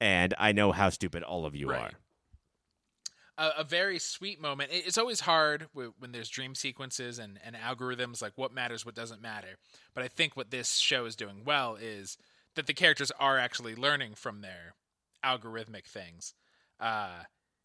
and 0.00 0.32
I 0.38 0.52
know 0.52 0.72
how 0.72 0.88
stupid 0.88 1.22
all 1.22 1.44
of 1.44 1.54
you 1.54 1.68
Right. 1.68 1.92
are." 1.92 1.98
a, 3.36 3.50
a 3.60 3.64
very 3.64 3.98
sweet 3.98 4.40
moment. 4.40 4.70
It- 4.72 4.86
It's 4.86 4.96
always 4.98 5.20
hard 5.20 5.66
w- 5.74 5.92
when 5.98 6.12
there's 6.12 6.28
dream 6.28 6.54
sequences 6.54 7.18
and, 7.18 7.38
and 7.44 7.56
algorithms, 7.56 8.22
like 8.22 8.32
what 8.36 8.52
matters, 8.54 8.86
what 8.86 8.94
doesn't 8.94 9.20
matter. 9.20 9.58
But 9.94 10.04
I 10.04 10.08
think 10.08 10.36
what 10.36 10.50
this 10.50 10.76
show 10.76 11.04
is 11.04 11.16
doing 11.16 11.42
well 11.44 11.76
is 11.76 12.16
that 12.54 12.66
the 12.66 12.72
characters 12.74 13.10
are 13.18 13.36
actually 13.38 13.74
learning 13.74 14.14
from 14.14 14.40
their 14.40 14.74
algorithmic 15.24 15.86
things. 15.86 16.34
Uh, 16.78 17.22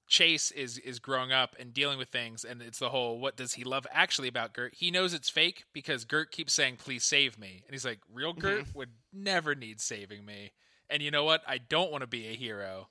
Chase 0.08 0.50
is 0.52 0.80
is 0.80 1.00
growing 1.00 1.32
up 1.32 1.56
and 1.60 1.72
dealing 1.72 2.00
with 2.00 2.10
things, 2.10 2.44
and 2.44 2.62
it's 2.62 2.80
the 2.80 2.90
whole 2.90 3.20
"what 3.20 3.38
does 3.38 3.54
he 3.54 3.64
love?" 3.64 3.86
actually 3.92 4.28
about 4.28 4.54
Gert. 4.54 4.74
He 4.76 4.90
knows 4.90 5.14
it's 5.14 5.30
fake 5.30 5.66
because 5.72 6.04
Gert 6.04 6.32
keeps 6.32 6.54
saying, 6.54 6.78
"Please 6.78 7.04
save 7.04 7.38
me," 7.38 7.64
and 7.68 7.74
he's 7.74 7.86
like, 7.86 8.00
"Real 8.12 8.34
Gert 8.34 8.74
would 8.74 8.90
never 9.14 9.54
need 9.54 9.80
saving 9.80 10.26
me." 10.26 10.52
And 10.90 11.04
you 11.04 11.12
know 11.12 11.24
what? 11.24 11.42
I 11.48 11.60
don't 11.60 11.92
want 11.92 12.02
to 12.02 12.08
be 12.08 12.28
a 12.28 12.36
hero. 12.36 12.90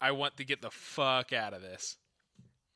I 0.00 0.10
want 0.12 0.36
to 0.38 0.44
get 0.44 0.60
the 0.60 0.70
fuck 0.70 1.32
out 1.32 1.54
of 1.54 1.62
this. 1.62 1.96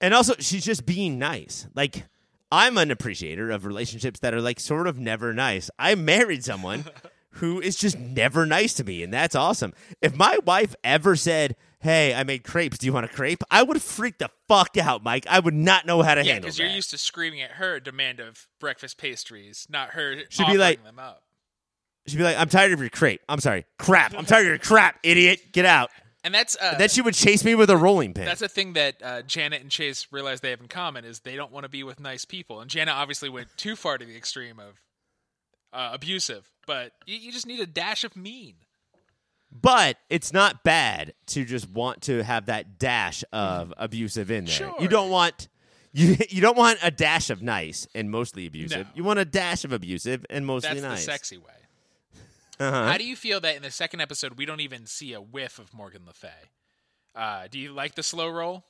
And 0.01 0.14
also, 0.14 0.35
she's 0.39 0.64
just 0.64 0.87
being 0.87 1.18
nice. 1.18 1.66
Like, 1.74 2.05
I'm 2.53 2.76
an 2.76 2.91
appreciator 2.91 3.51
of 3.51 3.64
relationships 3.64 4.20
that 4.20 4.35
are 4.35 4.41
like 4.41 4.61
sort 4.61 4.87
of 4.87 4.99
never 4.99 5.33
nice. 5.33 5.70
I 5.78 5.95
married 5.95 6.45
someone 6.45 6.85
who 7.37 7.61
is 7.61 7.76
just 7.76 7.99
never 7.99 8.47
nice 8.47 8.74
to 8.74 8.85
me, 8.85 9.03
and 9.03 9.12
that's 9.12 9.35
awesome. 9.35 9.72
If 10.01 10.14
my 10.16 10.39
wife 10.45 10.74
ever 10.85 11.16
said, 11.16 11.57
Hey, 11.80 12.14
I 12.14 12.22
made 12.22 12.45
crepes, 12.45 12.78
do 12.78 12.87
you 12.87 12.93
want 12.93 13.07
a 13.07 13.09
crepe? 13.09 13.43
I 13.51 13.64
would 13.64 13.83
freak 13.83 14.18
the 14.18 14.30
fuck 14.47 14.76
out, 14.78 15.03
Mike. 15.03 15.26
I 15.28 15.41
would 15.41 15.55
not 15.55 15.85
know 15.85 16.03
how 16.03 16.14
to 16.14 16.20
Yeah, 16.24 16.35
handle 16.35 16.47
because 16.47 16.59
you're 16.59 16.68
used 16.68 16.91
to 16.91 16.99
screaming 16.99 17.41
at 17.43 17.53
her 17.53 17.80
demand 17.80 18.20
of 18.20 18.47
breakfast 18.61 18.99
pastries, 18.99 19.66
not 19.68 19.91
her 19.91 20.14
She'd 20.28 20.47
be 20.47 20.57
like- 20.59 20.83
them 20.85 21.01
up. 21.01 21.24
She'd 22.07 22.18
be 22.18 22.22
like, 22.24 22.37
I'm 22.37 22.49
tired 22.49 22.72
of 22.72 22.80
your 22.80 22.89
crepe. 22.91 23.20
I'm 23.28 23.39
sorry, 23.41 23.64
crap. 23.78 24.14
I'm 24.16 24.24
tired 24.24 24.43
of 24.43 24.49
your 24.49 24.59
crap, 24.59 24.99
idiot. 25.05 25.41
Get 25.53 25.64
out. 25.64 25.91
And 26.24 26.33
that's 26.33 26.57
uh, 26.61 26.76
then 26.78 26.89
she 26.89 27.01
would 27.03 27.14
chase 27.14 27.45
me 27.45 27.55
with 27.57 27.68
a 27.70 27.76
rolling 27.76 28.14
pin. 28.14 28.24
that's 28.26 28.43
a 28.43 28.49
thing 28.49 28.74
that 28.74 28.97
uh, 29.03 29.22
Janet 29.22 29.61
and 29.62 29.70
Chase 29.70 30.07
realize 30.12 30.41
they 30.41 30.51
have 30.51 30.61
in 30.61 30.68
common 30.68 31.05
is 31.05 31.20
they 31.20 31.35
don't 31.35 31.51
want 31.51 31.64
to 31.64 31.68
be 31.68 31.83
with 31.83 31.99
nice 31.99 32.24
people. 32.24 32.61
And 32.61 32.70
Janet 32.70 32.95
obviously 32.95 33.28
went 33.28 33.49
too 33.57 33.74
far 33.74 33.99
to 33.99 34.05
the 34.05 34.16
extreme 34.16 34.61
of 34.61 34.80
uh, 35.73 35.91
abusive, 35.93 36.51
but 36.66 36.93
you, 37.07 37.16
you 37.16 37.33
just 37.33 37.47
need 37.47 37.61
a 37.61 37.66
dash 37.66 38.05
of 38.05 38.16
mean. 38.16 38.55
But 39.51 39.99
it's 40.09 40.33
not 40.33 40.64
bad 40.64 41.12
to 41.27 41.45
just 41.45 41.68
want 41.68 42.03
to 42.03 42.23
have 42.23 42.47
that 42.47 42.79
dash 42.79 43.23
of 43.33 43.75
abusive 43.77 44.31
in 44.31 44.47
there. 44.47 44.55
Sure. 44.55 44.75
You 44.81 44.89
don't 44.89 45.11
want 45.11 45.49
you 45.93 46.16
you 46.31 46.41
don't 46.41 46.57
want 46.57 46.79
a 46.83 46.91
dash 46.91 47.29
of 47.29 47.43
nice 47.43 47.87
and 47.95 48.11
mostly 48.11 48.47
abusive. 48.47 48.87
No. 48.87 48.93
You 48.95 49.05
want 49.05 49.18
a 49.18 49.27
dash 49.27 49.64
of 49.64 49.73
abusive 49.73 50.25
and 50.31 50.47
mostly 50.47 50.81
That's 50.81 50.83
nice. 50.83 51.05
the 51.05 51.12
sexy 51.12 51.37
way. 51.37 51.53
Uh-huh. 52.59 52.87
How 52.87 52.97
do 52.97 53.05
you 53.05 53.16
feel 53.16 53.41
that 53.41 53.57
in 53.57 53.62
the 53.62 53.70
second 53.70 54.01
episode 54.01 54.39
we 54.39 54.47
don't 54.47 54.61
even 54.61 54.87
see 54.87 55.12
a 55.12 55.20
whiff 55.20 55.59
of 55.59 55.75
Morgan 55.75 56.03
Le 56.07 56.12
Fay? 56.12 56.29
Uh, 57.14 57.47
do 57.51 57.59
you 57.59 57.73
like 57.73 57.95
the 57.95 58.03
slow 58.03 58.29
roll? 58.29 58.64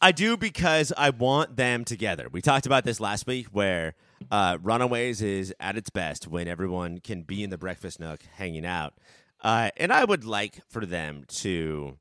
I 0.00 0.12
do 0.12 0.36
because 0.36 0.92
I 0.96 1.10
want 1.10 1.56
them 1.56 1.84
together. 1.84 2.28
We 2.30 2.42
talked 2.42 2.66
about 2.66 2.84
this 2.84 3.00
last 3.00 3.26
week 3.26 3.46
where 3.52 3.94
uh, 4.30 4.58
Runaways 4.62 5.22
is 5.22 5.54
at 5.60 5.76
its 5.76 5.90
best 5.90 6.26
when 6.26 6.48
everyone 6.48 6.98
can 6.98 7.22
be 7.22 7.42
in 7.42 7.50
the 7.50 7.58
breakfast 7.58 8.00
nook 8.00 8.20
hanging 8.36 8.66
out. 8.66 8.94
Uh, 9.42 9.70
and 9.76 9.92
I 9.92 10.04
would 10.04 10.24
like 10.24 10.60
for 10.68 10.84
them 10.84 11.24
to 11.28 11.96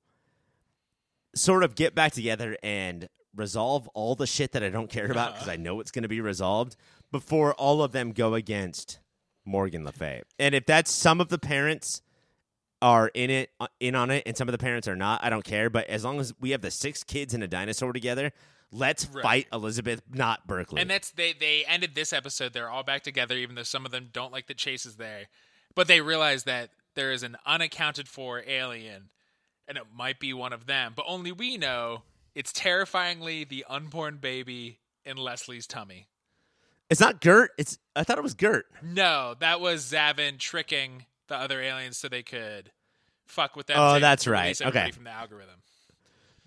sort 1.36 1.63
of 1.63 1.76
get 1.76 1.93
back 1.93 2.13
together 2.13 2.57
and 2.63 3.09
resolve 3.36 3.88
all 3.89 4.15
the 4.15 4.26
shit 4.26 4.53
that 4.53 4.63
I 4.63 4.70
don't 4.70 4.89
care 4.89 5.11
about 5.11 5.34
because 5.34 5.47
I 5.47 5.55
know 5.55 5.80
it's 5.80 5.91
going 5.91 6.03
to 6.03 6.09
be 6.09 6.22
resolved 6.22 6.76
before 7.11 7.53
all 7.53 7.84
of 7.84 7.91
them 7.91 8.11
go 8.11 8.34
against 8.34 8.99
Morgan 9.45 9.86
Le 9.86 9.91
Fay. 9.91 10.24
And 10.39 10.55
if 10.55 10.65
that's 10.65 10.91
some 10.91 11.22
of 11.22 11.30
the 11.30 11.38
parents 11.38 12.01
are 12.82 13.09
in 13.13 13.30
it 13.30 13.51
uh, 13.59 13.68
in 13.80 13.95
on 13.95 14.11
it 14.11 14.24
and 14.26 14.38
some 14.38 14.47
of 14.47 14.51
the 14.51 14.57
parents 14.57 14.88
are 14.88 14.95
not 14.95 15.24
i 15.24 15.30
don't 15.30 15.43
care 15.43 15.70
but 15.70 15.88
as 15.88 16.03
long 16.03 16.20
as 16.20 16.34
we 16.39 16.51
have 16.51 16.61
the 16.61 16.70
six 16.70 17.03
kids 17.03 17.34
and 17.34 17.43
a 17.43 17.47
dinosaur 17.47 17.91
together 17.91 18.32
let's 18.72 19.05
Right. 19.07 19.24
fight 19.24 19.47
elizabeth 19.53 20.01
not 20.11 20.45
berkley 20.47 20.82
And 20.82 20.89
that's 20.89 21.11
they 21.11 21.34
they 21.34 21.63
ended 21.65 21.95
this 21.95 22.11
episode. 22.13 22.53
They're 22.53 22.70
all 22.70 22.84
back 22.84 23.03
together, 23.03 23.36
even 23.36 23.55
though 23.55 23.63
some 23.63 23.86
of 23.86 23.91
them 23.91 24.09
don't 24.11 24.32
like 24.34 24.47
that 24.47 24.57
Chase 24.57 24.86
is 24.86 24.95
there. 24.97 25.28
But 25.76 25.88
they 25.88 26.01
realize 26.01 26.43
that 26.43 26.72
there 26.95 27.11
is 27.11 27.24
an 27.24 27.38
unaccounted 27.45 28.07
for 28.07 28.43
alien, 28.47 29.09
and 29.68 29.78
it 29.78 29.84
might 29.95 30.20
be 30.20 30.34
one 30.34 30.51
of 30.53 30.65
them. 30.65 30.93
But 30.95 31.05
only 31.07 31.32
we 31.32 31.55
know 31.57 32.03
it's 32.36 32.51
terrifyingly 32.51 33.43
the 33.43 33.63
unborn 33.70 34.18
baby 34.18 34.80
in 35.05 35.15
Leslie's 35.18 35.65
tummy. 35.68 36.07
it's 36.89 36.99
not 36.99 37.22
gert 37.22 37.51
it's 37.57 37.78
i 37.95 38.03
thought 38.03 38.18
it 38.18 38.24
was 38.24 38.34
gert 38.34 38.65
No, 38.84 39.36
that 39.39 39.59
was 39.61 39.86
Xavin 39.91 40.38
tricking 40.39 41.05
the 41.28 41.36
other 41.36 41.61
aliens 41.61 41.97
so 41.97 42.07
they 42.09 42.24
could 42.24 42.72
fuck 43.26 43.55
with 43.55 43.68
them. 43.68 43.78
Oh, 43.80 43.99
that's 43.99 44.26
right. 44.28 44.59
Okay. 44.61 44.91
From 44.91 45.03
the 45.03 45.09
algorithm. 45.11 45.61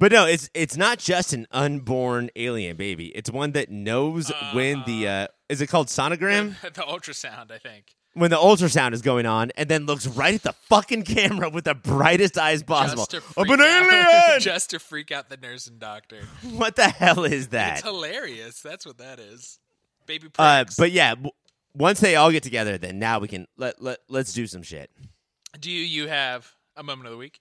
But 0.00 0.12
no, 0.12 0.24
it's 0.24 0.48
it's 0.54 0.78
not 0.78 0.98
just 0.98 1.34
an 1.34 1.46
unborn 1.52 2.30
alien 2.34 2.76
baby. 2.78 3.08
It's 3.08 3.30
one 3.30 3.52
that 3.52 3.70
knows 3.70 4.32
when 4.54 4.82
the 4.86 5.06
uh, 5.06 5.26
is 5.50 5.60
it 5.60 5.66
called 5.66 5.88
sonogram 5.88 6.58
the 6.62 6.80
ultrasound, 6.80 7.50
I 7.50 7.58
think. 7.58 7.94
when 8.14 8.30
the 8.30 8.38
ultrasound 8.38 8.94
is 8.94 9.02
going 9.02 9.26
on, 9.26 9.50
and 9.58 9.68
then 9.68 9.84
looks 9.84 10.06
right 10.06 10.34
at 10.34 10.42
the 10.42 10.54
fucking 10.54 11.02
camera 11.02 11.50
with 11.50 11.64
the 11.64 11.74
brightest 11.74 12.38
eyes 12.38 12.62
possible. 12.62 13.04
Just 13.04 13.10
to 13.10 13.20
freak 13.20 13.50
an 13.50 13.60
out, 13.60 13.92
alien. 13.92 14.40
just 14.40 14.70
to 14.70 14.78
freak 14.78 15.12
out 15.12 15.28
the 15.28 15.36
nurse 15.36 15.66
and 15.66 15.78
doctor. 15.78 16.22
what 16.50 16.76
the 16.76 16.88
hell 16.88 17.24
is 17.24 17.48
that? 17.48 17.80
It's 17.80 17.86
hilarious. 17.86 18.62
That's 18.62 18.86
what 18.86 18.96
that 18.98 19.20
is. 19.20 19.58
Baby 20.06 20.28
Uh, 20.38 20.64
but 20.78 20.92
yeah, 20.92 21.10
w- 21.10 21.30
once 21.74 22.00
they 22.00 22.16
all 22.16 22.32
get 22.32 22.42
together, 22.42 22.78
then 22.78 22.98
now 22.98 23.18
we 23.18 23.28
can 23.28 23.46
let 23.58 23.82
let 23.82 23.98
let's 24.08 24.32
do 24.32 24.46
some 24.46 24.62
shit. 24.62 24.90
do 25.60 25.70
you 25.70 26.08
have 26.08 26.54
a 26.74 26.82
moment 26.82 27.06
of 27.08 27.12
the 27.12 27.18
week? 27.18 27.40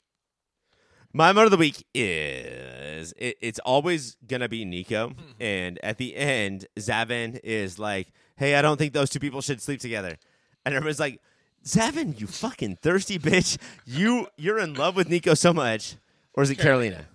My 1.13 1.29
moment 1.29 1.45
of 1.45 1.51
the 1.51 1.57
week 1.57 1.85
is 1.95 3.13
it, 3.17 3.37
it's 3.41 3.59
always 3.59 4.15
gonna 4.27 4.49
be 4.49 4.63
Nico, 4.65 5.09
Mm-hmm. 5.09 5.31
and 5.41 5.79
at 5.83 5.97
the 5.97 6.15
end, 6.15 6.67
Xavin 6.77 7.39
is 7.43 7.79
like, 7.79 8.09
"Hey, 8.35 8.55
I 8.55 8.61
don't 8.61 8.77
think 8.77 8.93
those 8.93 9.09
two 9.09 9.19
people 9.19 9.41
should 9.41 9.61
sleep 9.61 9.79
together," 9.79 10.17
and 10.65 10.75
everyone's 10.75 10.99
like, 10.99 11.19
"Xavin, 11.65 12.19
you 12.19 12.27
fucking 12.27 12.77
thirsty 12.81 13.17
bitch! 13.17 13.57
You 13.85 14.27
you're 14.37 14.59
in 14.59 14.75
love 14.75 14.95
with 14.95 15.09
Nico 15.09 15.33
so 15.33 15.51
much, 15.51 15.95
or 16.35 16.43
is 16.43 16.51
it 16.51 16.59
Karolina? 16.59 17.05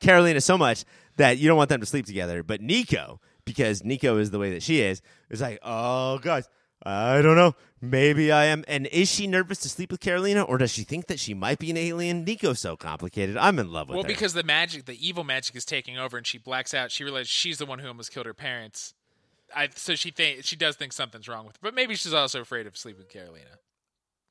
Karolina 0.00 0.42
so 0.42 0.58
much 0.58 0.84
that 1.16 1.38
you 1.38 1.48
don't 1.48 1.56
want 1.56 1.68
them 1.70 1.80
to 1.80 1.86
sleep 1.86 2.04
together, 2.06 2.42
but 2.42 2.60
Nico, 2.60 3.20
because 3.44 3.82
Nico 3.84 4.18
is 4.18 4.30
the 4.30 4.38
way 4.38 4.50
that 4.52 4.62
she 4.62 4.80
is, 4.80 5.00
is 5.30 5.40
like, 5.40 5.58
oh 5.62 6.18
guys, 6.18 6.48
I 6.84 7.22
don't 7.22 7.36
know. 7.36 7.54
Maybe 7.80 8.30
I 8.32 8.46
am. 8.46 8.64
And 8.68 8.86
is 8.88 9.08
she 9.10 9.26
nervous 9.26 9.58
to 9.60 9.68
sleep 9.68 9.90
with 9.90 10.00
Karolina, 10.00 10.48
or 10.48 10.58
does 10.58 10.70
she 10.70 10.82
think 10.84 11.06
that 11.06 11.18
she 11.20 11.34
might 11.34 11.58
be 11.58 11.70
an 11.70 11.76
alien? 11.76 12.24
Nico's 12.24 12.60
so 12.60 12.76
complicated. 12.76 13.36
I'm 13.36 13.58
in 13.58 13.70
love 13.72 13.88
with 13.88 13.96
Well, 13.96 14.02
her. 14.04 14.06
Well, 14.08 14.14
because 14.14 14.34
the 14.34 14.42
magic, 14.42 14.84
the 14.86 15.06
evil 15.08 15.24
magic, 15.24 15.56
is 15.56 15.64
taking 15.64 15.98
over, 15.98 16.16
and 16.16 16.26
she 16.26 16.38
blacks 16.38 16.74
out. 16.74 16.90
She 16.92 17.02
realizes 17.04 17.28
she's 17.28 17.58
the 17.58 17.66
one 17.66 17.78
who 17.80 17.88
almost 17.88 18.12
killed 18.12 18.26
her 18.26 18.34
parents. 18.34 18.94
I 19.54 19.68
so 19.74 19.94
she 19.96 20.10
think 20.10 20.44
she 20.44 20.56
does 20.56 20.76
think 20.76 20.92
something's 20.92 21.28
wrong 21.28 21.44
with 21.46 21.56
her, 21.56 21.60
but 21.62 21.74
maybe 21.74 21.94
she's 21.94 22.14
also 22.14 22.40
afraid 22.40 22.66
of 22.66 22.76
sleeping 22.76 23.02
with 23.04 23.12
Karolina. 23.12 23.58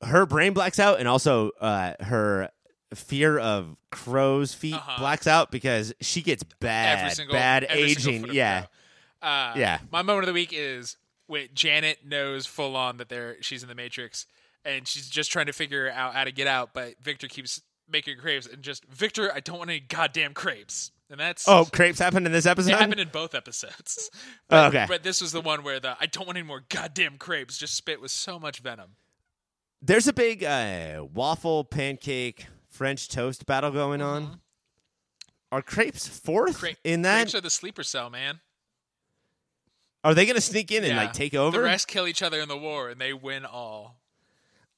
her 0.08 0.26
brain 0.26 0.52
blacks 0.52 0.78
out, 0.80 0.98
and 0.98 1.06
also 1.06 1.50
uh, 1.60 1.92
her 2.00 2.50
fear 2.94 3.38
of 3.38 3.76
crow's 3.90 4.52
feet 4.52 4.74
Uh-huh. 4.74 4.98
blacks 4.98 5.26
out 5.26 5.50
because 5.50 5.94
she 6.00 6.22
gets 6.22 6.42
bad, 6.60 7.12
single 7.12 7.34
bad 7.34 7.66
aging. 7.70 8.32
Yeah. 8.32 8.66
Uh, 9.22 9.52
Yeah. 9.56 9.78
My 9.92 10.02
moment 10.02 10.24
of 10.24 10.26
the 10.26 10.32
week 10.34 10.50
is 10.52 10.96
when 11.32 11.48
Janet 11.54 12.04
knows 12.04 12.44
full 12.46 12.76
on 12.76 12.98
that 12.98 13.08
they're 13.08 13.42
she's 13.42 13.62
in 13.62 13.68
the 13.70 13.74
Matrix, 13.74 14.26
and 14.64 14.86
she's 14.86 15.08
just 15.08 15.32
trying 15.32 15.46
to 15.46 15.52
figure 15.52 15.90
out 15.90 16.12
how 16.14 16.24
to 16.24 16.30
get 16.32 16.46
out, 16.46 16.74
but 16.74 16.94
Victor 17.02 17.26
keeps 17.26 17.62
making 17.88 18.18
crepes, 18.18 18.46
and 18.46 18.62
just 18.62 18.84
Victor, 18.84 19.32
I 19.34 19.40
don't 19.40 19.58
want 19.58 19.70
any 19.70 19.80
goddamn 19.80 20.34
crepes, 20.34 20.90
and 21.10 21.18
that's 21.18 21.48
Oh, 21.48 21.64
crepes 21.64 21.98
happened 21.98 22.26
in 22.26 22.32
this 22.32 22.46
episode. 22.46 22.72
It 22.72 22.78
happened 22.78 23.00
in 23.00 23.08
both 23.08 23.34
episodes. 23.34 24.10
Oh, 24.12 24.18
But, 24.48 24.68
okay. 24.68 24.84
But 24.88 25.02
this 25.02 25.20
was 25.22 25.32
the 25.32 25.40
one 25.40 25.62
where 25.64 25.80
the 25.80 25.96
I 25.98 26.06
don't 26.06 26.26
want 26.26 26.36
any 26.38 26.46
more 26.46 26.62
goddamn 26.68 27.16
crepes 27.16 27.56
just 27.58 27.74
spit 27.74 28.00
with 28.00 28.10
so 28.10 28.38
much 28.38 28.60
venom. 28.60 28.96
There's 29.80 30.06
a 30.06 30.12
big 30.12 30.44
uh, 30.44 31.06
waffle, 31.12 31.64
pancake, 31.64 32.46
French 32.68 33.08
toast 33.08 33.46
battle 33.46 33.70
going 33.72 34.00
on. 34.00 34.40
Are 35.50 35.60
crepes 35.62 36.06
fourth 36.06 36.58
Cra- 36.58 36.76
in 36.84 37.02
that? 37.02 37.16
crepes 37.22 37.34
are 37.34 37.40
the 37.40 37.50
sleeper 37.50 37.82
cell, 37.82 38.08
man. 38.08 38.40
Are 40.04 40.14
they 40.14 40.24
going 40.24 40.36
to 40.36 40.40
sneak 40.42 40.72
in 40.72 40.84
and 40.84 40.96
like 40.96 41.12
take 41.12 41.34
over? 41.34 41.58
The 41.58 41.64
rest 41.64 41.88
kill 41.88 42.08
each 42.08 42.22
other 42.22 42.40
in 42.40 42.48
the 42.48 42.56
war, 42.56 42.88
and 42.88 43.00
they 43.00 43.12
win 43.12 43.44
all. 43.44 43.96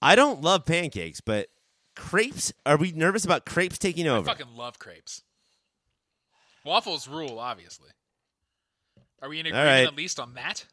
I 0.03 0.16
don't 0.16 0.43
love 0.43 0.66
pancakes, 0.66 1.20
but 1.20 1.49
crepes. 1.97 2.53
Are 2.66 2.77
we 2.77 2.93
nervous 2.93 3.25
about 3.25 3.47
crepes 3.47 3.79
taking 3.79 4.07
over? 4.07 4.29
I 4.29 4.35
fucking 4.35 4.55
love 4.55 4.79
crepes. 4.79 5.22
Waffles 6.64 7.09
rule, 7.09 7.39
obviously. 7.39 7.91
Are 9.22 9.29
we 9.29 9.41
in 9.41 9.47
agreement 9.47 9.66
right. 9.66 9.87
at 9.87 9.97
least 9.97 10.20
on 10.20 10.35
that? 10.35 10.66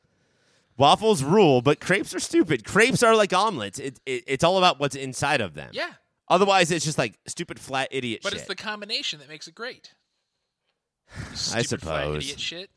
Waffles 0.78 1.24
rule, 1.24 1.62
but 1.62 1.80
crepes 1.80 2.14
are 2.14 2.20
stupid. 2.20 2.66
Crepes 2.66 3.04
are 3.04 3.16
like 3.16 3.34
omelets. 3.34 3.80
It, 3.80 4.00
it, 4.06 4.24
it's 4.28 4.44
all 4.44 4.58
about 4.58 4.80
what's 4.80 4.96
inside 4.96 5.40
of 5.40 5.54
them. 5.54 5.70
Yeah, 5.74 5.92
Otherwise, 6.32 6.72
it's 6.72 6.86
just 6.86 6.98
like 6.98 7.20
stupid 7.28 7.60
flat 7.60 7.90
idiot 7.92 8.22
but 8.24 8.32
shit. 8.32 8.40
it's 8.40 8.48
the 8.48 8.56
combination 8.56 9.20
that 9.20 9.28
makes 9.28 9.50
it 9.50 9.54
great. 9.54 9.94
I 11.14 11.34
stupid 11.34 11.82
flat 11.82 12.04
suppose. 12.04 12.24
idiot 12.24 12.40
shit. 12.40 12.70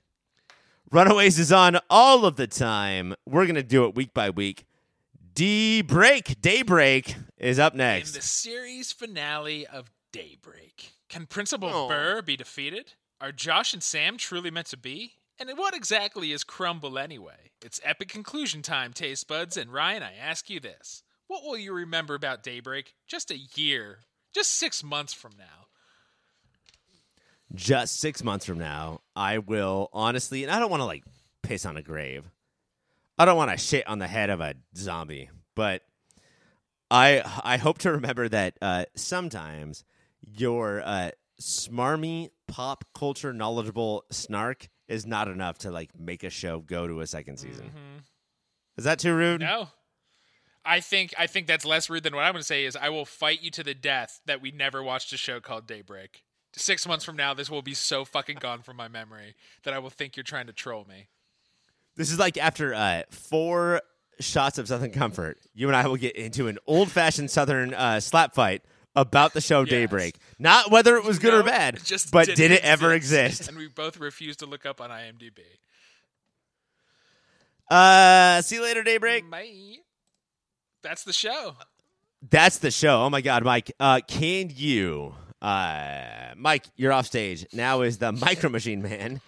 Runaways 0.95 1.41
is 1.41 1.51
on 1.51 1.81
all 1.91 2.25
of 2.25 2.37
the 2.37 2.47
time. 2.47 3.17
We're 3.27 3.47
gonna 3.47 3.65
do 3.65 3.85
it 3.85 3.97
week 3.97 4.15
by 4.15 4.31
week. 4.31 4.65
D 5.33 5.83
break, 5.83 6.41
daybreak 6.41 7.17
is 7.37 7.59
up 7.59 7.73
In 7.73 7.79
next. 7.79 8.13
the 8.13 8.23
series 8.23 8.93
finale 8.93 9.67
of 9.67 9.91
Daybreak, 10.13 10.93
can 11.09 11.27
Principal 11.27 11.69
Oh. 11.69 11.89
Burr 11.89 12.23
be 12.23 12.37
defeated? 12.37 12.93
Are 13.21 13.33
Josh 13.33 13.75
and 13.75 13.83
Sam 13.83 14.17
truly 14.17 14.53
meant 14.53 14.69
to 14.69 14.77
be? 14.77 15.15
And 15.37 15.51
what 15.59 15.75
exactly 15.75 16.31
is 16.31 16.45
Crumble 16.45 16.97
anyway? 16.97 17.51
It's 17.61 17.81
epic 17.83 18.09
conclusion 18.09 18.63
time, 18.63 18.93
taste 18.93 19.27
buds. 19.27 19.57
And 19.57 19.73
Ryan, 19.73 20.05
I 20.05 20.15
ask 20.15 20.49
you 20.49 20.61
this: 20.61 21.03
What 21.27 21.43
will 21.43 21.59
you 21.59 21.73
remember 21.73 22.15
about 22.15 22.45
Daybreak 22.45 22.95
just 23.09 23.33
a 23.33 23.39
year, 23.57 24.05
just 24.33 24.55
six 24.55 24.85
months 24.85 25.13
from 25.13 25.33
now? 25.37 25.67
Just 27.55 28.01
six 28.01 28.25
months 28.25 28.45
from 28.45 28.59
now, 28.59 29.01
I 29.15 29.39
will 29.39 29.89
honestly, 29.93 30.43
and 30.43 30.53
I 30.53 30.59
don't 30.59 30.71
want 30.71 30.81
to 30.81 30.87
like 30.87 31.05
piss 31.43 31.65
on 31.65 31.77
a 31.77 31.83
grave. 31.83 32.25
I 33.19 33.25
don't 33.25 33.37
want 33.37 33.51
to 33.51 33.57
shit 33.57 33.87
on 33.87 33.99
the 33.99 34.09
head 34.09 34.31
of 34.31 34.41
a 34.41 34.55
zombie, 34.77 35.31
but 35.55 35.83
I 36.91 37.23
I 37.45 37.57
hope 37.59 37.79
to 37.79 37.93
remember 37.93 38.29
that 38.29 38.57
uh, 38.61 38.87
sometimes 38.97 39.85
your 40.21 40.83
uh, 40.85 41.11
smarmy 41.41 42.31
pop 42.49 42.85
culture 42.95 43.33
knowledgeable 43.33 44.05
snark 44.11 44.69
is 44.89 45.07
not 45.07 45.29
enough 45.29 45.59
to 45.59 45.71
like 45.71 45.91
make 45.99 46.25
a 46.25 46.31
show 46.31 46.61
go 46.61 46.87
to 46.87 47.01
a 47.01 47.07
second 47.07 47.39
season. 47.39 47.71
Is 48.77 48.85
that 48.85 48.99
too 48.99 49.15
rude? 49.15 49.41
No. 49.41 49.69
I 50.65 50.81
think 50.81 51.15
I 51.19 51.27
think 51.27 51.47
that's 51.47 51.65
less 51.65 51.91
rude 51.91 52.03
than 52.03 52.15
what 52.15 52.25
I'm 52.25 52.33
going 52.33 52.41
to 52.41 52.47
say 52.47 52.65
is 52.65 52.75
I 52.75 52.89
will 52.89 53.05
fight 53.05 53.43
you 53.43 53.51
to 53.53 53.63
the 53.63 53.75
death 53.75 54.21
that 54.27 54.41
we 54.41 54.51
never 54.51 54.83
watched 54.83 55.13
a 55.13 55.17
show 55.17 55.39
called 55.41 55.67
Daybreak. 55.67 56.24
Six 56.57 56.87
months 56.87 57.05
from 57.05 57.17
now, 57.17 57.35
this 57.35 57.51
will 57.51 57.63
be 57.63 57.75
so 57.75 58.05
fucking 58.05 58.39
gone 58.39 58.63
from 58.63 58.77
my 58.77 58.89
memory 58.89 59.35
that 59.65 59.75
I 59.75 59.79
will 59.81 59.91
think 59.91 60.17
you're 60.17 60.25
trying 60.25 60.47
to 60.47 60.53
troll 60.53 60.87
me. 60.89 61.09
This 61.97 62.13
is 62.13 62.19
like 62.19 62.39
after 62.39 62.73
uh, 62.75 63.03
four 63.11 63.83
shots 64.21 64.59
of 64.59 64.69
Southern 64.69 64.93
Comfort, 64.93 65.39
you 65.55 65.67
and 65.69 65.77
I 65.77 65.87
will 65.87 65.97
get 65.97 66.17
into 66.17 66.49
an 66.49 66.59
old 66.67 66.91
fashioned 66.91 67.31
Southern 67.31 67.75
uh, 67.75 68.01
slap 68.01 68.35
fight 68.35 68.63
about 68.97 69.35
the 69.35 69.41
show 69.41 69.65
Daybreak. 69.65 70.17
Not 70.39 70.71
whether 70.71 70.97
it 70.97 71.05
was 71.05 71.19
good 71.19 71.35
or 71.35 71.43
bad, 71.43 71.81
just 71.85 72.11
but 72.13 72.27
did 72.27 72.51
it 72.51 72.63
ever 72.63 72.93
exist? 72.93 73.49
And 73.49 73.57
we 73.57 73.69
both 73.69 73.99
refused 73.99 74.41
to 74.41 74.47
look 74.47 74.67
up 74.67 74.81
on 74.81 74.91
IMDb. 74.91 75.41
Uh, 77.71 78.43
see 78.43 78.57
you 78.57 78.63
later, 78.63 78.83
Daybreak. 78.83 79.29
Bye. 79.31 79.79
That's 80.83 81.03
the 81.05 81.13
show. 81.13 81.57
That's 82.31 82.59
the 82.59 82.71
show. 82.71 83.03
Oh 83.03 83.11
my 83.11 83.21
God, 83.21 83.43
Mike. 83.43 83.73
Uh, 83.81 84.01
can 84.07 84.51
you, 84.55 85.15
uh, 85.45 86.35
Mike? 86.37 86.65
You're 86.77 86.93
off 86.93 87.07
stage 87.07 87.47
now. 87.53 87.83
Is 87.83 87.99
the 87.99 88.13
Micro 88.27 88.51
Machine 88.51 88.83
Man? 88.83 89.21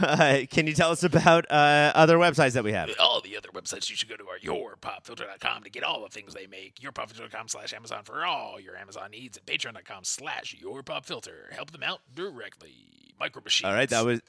Uh, 0.00 0.40
can 0.50 0.66
you 0.66 0.72
tell 0.72 0.90
us 0.90 1.02
about 1.02 1.44
uh, 1.50 1.92
other 1.94 2.16
websites 2.16 2.52
that 2.52 2.64
we 2.64 2.72
have? 2.72 2.90
all 2.98 3.20
the 3.20 3.36
other 3.36 3.50
websites 3.50 3.90
you 3.90 3.96
should 3.96 4.08
go 4.08 4.16
to 4.16 4.24
are 4.26 4.38
yourpopfilter.com 4.38 5.64
to 5.64 5.70
get 5.70 5.82
all 5.84 6.02
the 6.02 6.08
things 6.08 6.32
they 6.32 6.46
make 6.46 6.76
yourpopfilter.com 6.76 7.46
slash 7.46 7.74
amazon 7.74 8.00
for 8.02 8.24
all 8.24 8.58
your 8.58 8.74
amazon 8.74 9.10
needs 9.10 9.36
and 9.36 9.44
patreon.com 9.44 10.02
slash 10.02 10.56
yourpopfilter 10.64 11.52
help 11.52 11.72
them 11.72 11.82
out 11.82 12.00
directly 12.14 12.72
micro 13.20 13.42
machines 13.42 13.68
All 13.68 13.74
right, 13.74 13.88
that 13.90 14.02
was 14.02 14.20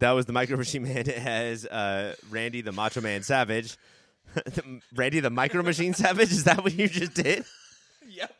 that 0.00 0.10
was 0.12 0.26
the 0.26 0.34
Micro 0.34 0.58
Machine 0.58 0.82
Man 0.82 1.08
as 1.16 1.64
uh, 1.64 2.14
Randy 2.28 2.60
the 2.60 2.72
Macho 2.72 3.00
Man 3.00 3.22
Savage. 3.22 3.78
Randy 4.94 5.20
the 5.20 5.30
Micro 5.30 5.62
Machine 5.62 5.94
Savage. 5.94 6.30
Is 6.30 6.44
that 6.44 6.62
what 6.62 6.74
you 6.74 6.88
just 6.88 7.14
did? 7.14 7.44
yep 8.06 8.34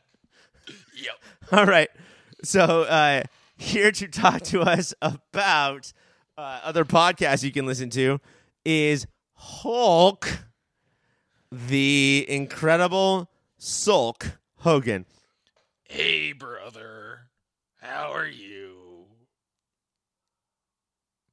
yep 0.95 1.15
All 1.53 1.65
right. 1.65 1.89
So 2.47 2.83
uh, 2.83 3.23
here 3.57 3.91
to 3.91 4.07
talk 4.09 4.43
to 4.43 4.61
us 4.61 4.95
about 5.03 5.93
uh, 6.39 6.61
other 6.63 6.85
podcasts 6.85 7.43
you 7.43 7.51
can 7.51 7.67
listen 7.67 7.91
to 7.91 8.21
is 8.65 9.07
Hulk, 9.33 10.39
the 11.51 12.25
incredible 12.29 13.29
Sulk 13.59 14.39
Hogan. 14.59 15.07
hey 15.89 16.33
brother 16.33 17.21
how 17.81 18.13
are 18.13 18.27
you 18.27 19.07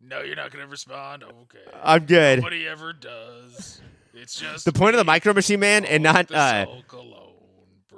no 0.01 0.21
you're 0.21 0.35
not 0.35 0.51
gonna 0.51 0.67
respond 0.67 1.23
okay 1.23 1.59
I'm 1.83 2.05
good. 2.05 2.39
nobody 2.39 2.67
ever 2.67 2.93
does 2.93 3.81
it's 4.13 4.39
just 4.39 4.65
The 4.65 4.71
point 4.73 4.95
of 4.95 4.99
the. 4.99 5.03
Micro 5.03 5.33
Machine 5.33 5.59
Man 5.59 5.85
and 5.85 6.01
not 6.03 6.31
uh, 6.31 6.65
sulk 6.65 6.93
alone, 6.93 7.32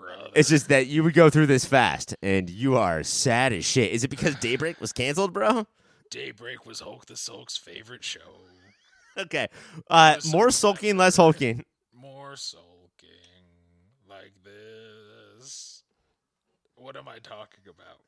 brother. 0.05 0.29
it's 0.35 0.49
just 0.49 0.69
that 0.69 0.87
you 0.87 1.03
would 1.03 1.13
go 1.13 1.29
through 1.29 1.47
this 1.47 1.65
fast 1.65 2.15
and 2.21 2.49
you 2.49 2.77
are 2.77 3.03
sad 3.03 3.53
as 3.53 3.65
shit. 3.65 3.91
Is 3.91 4.03
it 4.03 4.09
because 4.09 4.35
Daybreak 4.35 4.79
was 4.79 4.93
canceled, 4.93 5.33
bro? 5.33 5.65
Daybreak 6.09 6.65
was 6.65 6.79
Hulk 6.81 7.05
the 7.07 7.15
Sulk's 7.15 7.57
favorite 7.57 8.03
show. 8.03 8.19
Okay. 9.17 9.47
Uh, 9.89 10.17
more 10.29 10.51
sulking, 10.51 10.97
less 10.97 11.15
hulking. 11.15 11.63
More 11.93 12.35
sulking 12.35 12.65
like 14.09 14.33
this. 14.43 15.83
What 16.75 16.97
am 16.97 17.07
I 17.07 17.19
talking 17.19 17.63
about? 17.69 18.01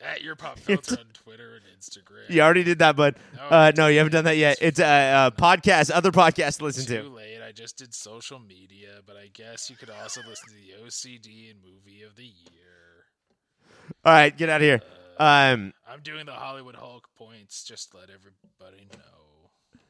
At 0.00 0.22
your 0.22 0.36
pop 0.36 0.58
filter 0.60 0.96
on 0.98 1.06
Twitter 1.12 1.56
and 1.56 1.64
Instagram. 1.80 2.32
You 2.32 2.40
already 2.42 2.62
did 2.62 2.78
that, 2.78 2.94
but 2.94 3.16
No, 3.36 3.42
Uh, 3.42 3.72
no, 3.76 3.88
you 3.88 3.98
haven't 3.98 4.12
done 4.12 4.24
that 4.26 4.36
yet. 4.36 4.58
It's 4.60 4.78
a, 4.78 5.26
a 5.26 5.32
podcast, 5.32 5.90
other 5.92 6.12
podcast 6.12 6.58
to 6.58 6.64
listen 6.64 6.86
Too 6.86 7.02
to. 7.02 7.08
late. 7.14 7.40
I 7.46 7.50
just 7.52 7.78
did 7.78 7.92
social 7.94 8.38
media, 8.38 9.00
but 9.06 9.16
I 9.16 9.28
guess 9.32 9.68
you 9.70 9.76
could 9.76 9.90
also 9.90 10.20
listen 10.28 10.48
to 10.50 10.54
the 10.54 10.84
OCD 10.86 11.50
and 11.50 11.60
movie 11.64 12.02
of 12.02 12.14
the 12.14 12.24
year. 12.24 13.06
All 14.04 14.12
right, 14.12 14.36
get 14.36 14.48
out 14.48 14.60
of 14.60 14.64
here. 14.66 14.80
Um, 15.18 15.72
I'm 15.90 16.00
doing 16.04 16.26
the 16.26 16.32
Hollywood 16.32 16.76
Hulk 16.76 17.08
points. 17.16 17.64
Just 17.64 17.92
let 17.94 18.04
everybody 18.10 18.86
know. 18.92 19.80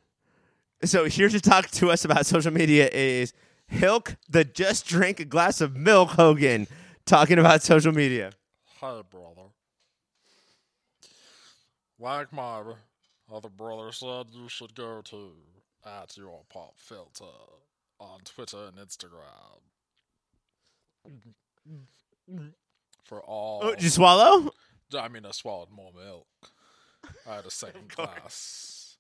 so 0.85 1.05
here 1.05 1.29
to 1.29 1.41
talk 1.41 1.69
to 1.73 1.91
us 1.91 2.05
about 2.07 2.25
social 2.25 2.53
media 2.53 2.89
is 2.91 3.35
Hilk, 3.67 4.17
the 4.31 4.45
just 4.45 4.87
drank 4.87 5.21
a 5.21 5.27
glass 5.27 5.61
of 5.61 5.77
milk 5.77 6.11
Hogan, 6.13 6.67
talking 7.05 7.39
about 7.39 7.63
social 7.63 7.93
media. 7.93 8.31
Hey, 8.81 9.03
brother. 9.11 9.51
Like 11.99 12.33
my 12.33 12.63
other 13.33 13.49
brother 13.49 13.91
said, 13.93 14.27
you 14.33 14.49
should 14.49 14.75
go 14.75 15.03
to 15.03 15.33
at 15.85 16.17
your 16.17 16.43
pop 16.49 16.75
filter 16.79 17.25
on 17.99 18.21
Twitter 18.25 18.67
and 18.69 18.77
Instagram. 18.79 19.61
For 23.05 23.21
all, 23.23 23.61
Oh, 23.63 23.71
did 23.71 23.83
you 23.83 23.89
swallow? 23.89 24.51
I 24.97 25.09
mean, 25.09 25.25
I 25.27 25.31
swallowed 25.33 25.71
more 25.71 25.93
milk. 25.95 26.27
I 27.29 27.37
had 27.37 27.47
a 27.47 27.51
second 27.51 27.89
glass. 27.97 28.97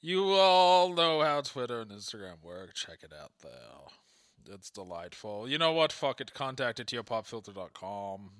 You 0.00 0.30
all 0.32 0.94
know 0.94 1.20
how 1.20 1.42
Twitter 1.42 1.80
and 1.82 1.90
Instagram 1.90 2.42
work. 2.42 2.74
Check 2.74 3.02
it 3.02 3.12
out 3.12 3.32
there. 3.42 4.54
It's 4.54 4.70
delightful. 4.70 5.48
You 5.48 5.58
know 5.58 5.72
what? 5.72 5.92
Fuck 5.92 6.20
it. 6.20 6.32
Contact 6.32 6.80
at 6.80 6.86
popfilter.com. 6.86 8.30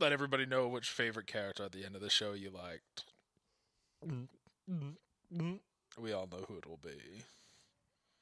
Let 0.00 0.12
everybody 0.12 0.46
know 0.46 0.66
which 0.66 0.88
favorite 0.88 1.26
character 1.26 1.64
at 1.64 1.72
the 1.72 1.84
end 1.84 1.94
of 1.94 2.00
the 2.00 2.08
show 2.08 2.32
you 2.32 2.50
liked. 2.50 3.04
We 6.00 6.12
all 6.12 6.26
know 6.26 6.44
who 6.48 6.56
it 6.56 6.66
will 6.66 6.80
be. 6.82 7.22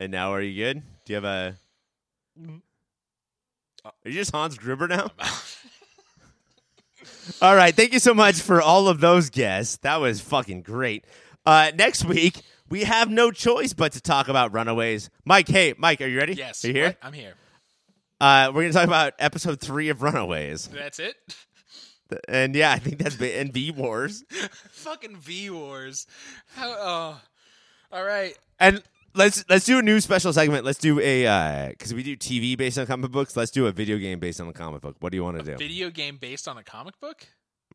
And 0.01 0.11
now, 0.11 0.33
are 0.33 0.41
you 0.43 0.64
good? 0.64 0.83
Do 1.05 1.12
you 1.12 1.14
have 1.14 1.24
a? 1.24 1.57
Are 3.85 3.93
you 4.05 4.12
just 4.12 4.33
Hans 4.33 4.59
Gruber 4.59 4.89
now? 4.89 5.11
All 7.41 7.55
right. 7.55 7.74
Thank 7.74 7.93
you 7.93 8.01
so 8.01 8.12
much 8.14 8.41
for 8.41 8.61
all 8.61 8.89
of 8.89 9.01
those 9.01 9.31
guests. 9.31 9.76
That 9.79 10.01
was 10.01 10.20
fucking 10.20 10.62
great. 10.62 11.05
Uh, 11.47 11.70
next 11.76 12.05
week, 12.05 12.43
we 12.68 12.85
have 12.85 13.09
no 13.11 13.31
choice 13.31 13.72
but 13.72 13.93
to 13.93 14.01
talk 14.01 14.29
about 14.29 14.53
Runaways. 14.53 15.11
Mike, 15.24 15.47
hey, 15.49 15.74
Mike, 15.79 16.01
are 16.01 16.07
you 16.09 16.18
ready? 16.18 16.35
Yes. 16.35 16.64
Are 16.64 16.68
you 16.68 16.74
here? 16.74 16.87
what? 16.87 16.99
I'm 17.03 17.12
here. 17.12 17.35
Uh, 18.20 18.47
we're 18.53 18.62
going 18.62 18.72
to 18.72 18.79
talk 18.79 18.87
about 18.89 19.14
episode 19.20 19.61
three 19.61 19.91
of 19.91 20.03
Runaways. 20.03 20.66
That's 20.68 20.99
it? 20.99 21.14
And 22.28 22.54
yeah, 22.54 22.72
I 22.72 22.78
think 22.78 22.98
that's 22.98 23.16
ba- 23.16 23.38
and 23.38 23.52
V 23.52 23.70
Wars. 23.70 24.24
Fucking 24.70 25.16
V 25.16 25.50
Wars. 25.50 26.06
How, 26.54 26.68
oh. 26.78 27.20
All 27.92 28.04
right. 28.04 28.36
And 28.61 28.82
let's 29.14 29.44
let's 29.48 29.64
do 29.64 29.78
a 29.78 29.82
new 29.82 30.00
special 30.00 30.32
segment. 30.32 30.64
Let's 30.64 30.78
do 30.78 31.00
a 31.00 31.68
because 31.70 31.94
we 31.94 32.02
do 32.02 32.16
TV 32.16 32.56
based 32.56 32.78
on 32.78 32.86
comic 32.86 33.11
books. 33.11 33.36
Let's 33.36 33.50
do 33.50 33.66
a 33.66 33.72
video 33.72 33.98
game 33.98 34.18
based 34.18 34.40
on 34.40 34.48
a 34.48 34.52
comic 34.52 34.80
book. 34.82 34.96
What 35.00 35.12
do 35.12 35.16
you 35.16 35.24
want 35.24 35.38
to 35.38 35.44
do? 35.44 35.56
Video 35.56 35.90
game 35.90 36.16
based 36.16 36.48
on 36.48 36.59
a 36.59 36.62
comic 36.62 36.98
book? 37.00 37.26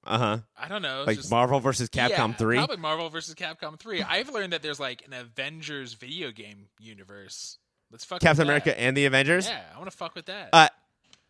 Uh 0.05 0.17
huh. 0.17 0.37
I 0.57 0.67
don't 0.67 0.81
know. 0.81 1.03
Like 1.07 1.17
just- 1.17 1.31
Marvel 1.31 1.59
versus 1.59 1.89
Capcom 1.89 2.09
Yeah, 2.09 2.33
three. 2.33 2.57
Probably 2.57 2.77
Marvel 2.77 3.09
versus 3.09 3.35
Capcom 3.35 3.79
3. 3.79 4.03
I've 4.03 4.29
learned 4.29 4.53
that 4.53 4.61
there's 4.61 4.79
like 4.79 5.03
an 5.05 5.13
Avengers 5.13 5.93
video 5.93 6.31
game 6.31 6.67
universe. 6.79 7.57
Let's 7.89 8.03
fuck 8.03 8.19
Captain 8.21 8.43
America 8.43 8.77
and 8.77 8.97
the 8.97 9.05
Avengers. 9.05 9.47
Yeah, 9.47 9.61
I 9.73 9.77
want 9.77 9.89
to 9.89 9.95
fuck 9.95 10.15
with 10.15 10.25
that. 10.25 10.49
Uh, 10.51 10.67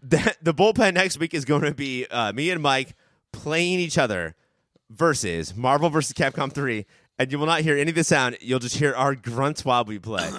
the, 0.03 0.35
the 0.41 0.53
bullpen 0.53 0.93
next 0.93 1.17
week 1.17 1.33
is 1.33 1.45
going 1.45 1.63
to 1.63 1.73
be 1.73 2.05
uh, 2.07 2.33
me 2.33 2.49
and 2.51 2.61
Mike 2.61 2.95
playing 3.31 3.79
each 3.79 3.97
other 3.97 4.35
versus 4.89 5.55
Marvel 5.55 5.89
versus 5.89 6.13
Capcom 6.13 6.51
3. 6.51 6.85
And 7.17 7.31
you 7.31 7.39
will 7.39 7.45
not 7.45 7.61
hear 7.61 7.77
any 7.77 7.89
of 7.89 7.95
the 7.95 8.03
sound. 8.03 8.37
You'll 8.41 8.59
just 8.59 8.77
hear 8.77 8.93
our 8.93 9.15
grunts 9.15 9.63
while 9.63 9.85
we 9.85 9.99
play. 9.99 10.29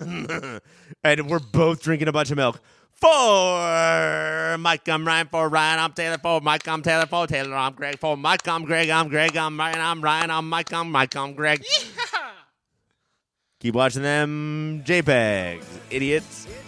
and 0.00 1.30
we're 1.30 1.38
both 1.38 1.82
drinking 1.82 2.08
a 2.08 2.12
bunch 2.12 2.30
of 2.30 2.36
milk. 2.36 2.60
For 2.92 4.58
Mike, 4.58 4.88
I'm 4.88 5.06
Ryan. 5.06 5.28
For 5.28 5.48
Ryan, 5.48 5.78
I'm 5.78 5.92
Taylor. 5.92 6.18
For 6.18 6.40
Mike, 6.40 6.66
I'm 6.66 6.82
Taylor. 6.82 7.06
For 7.06 7.28
Taylor, 7.28 7.54
I'm 7.54 7.74
Greg. 7.74 8.00
For 8.00 8.16
Mike, 8.16 8.46
I'm 8.48 8.64
Greg. 8.64 8.90
I'm 8.90 9.08
Greg. 9.08 9.36
I'm 9.36 9.56
Ryan. 9.56 9.80
I'm 9.80 10.02
Ryan. 10.02 10.30
I'm 10.32 10.48
Mike. 10.48 10.72
I'm 10.72 10.90
Mike. 10.90 11.14
I'm 11.14 11.34
Greg. 11.34 11.64
Keep 13.60 13.74
watching 13.74 14.02
them 14.02 14.82
JPEGs, 14.84 15.64
idiots. 15.90 16.67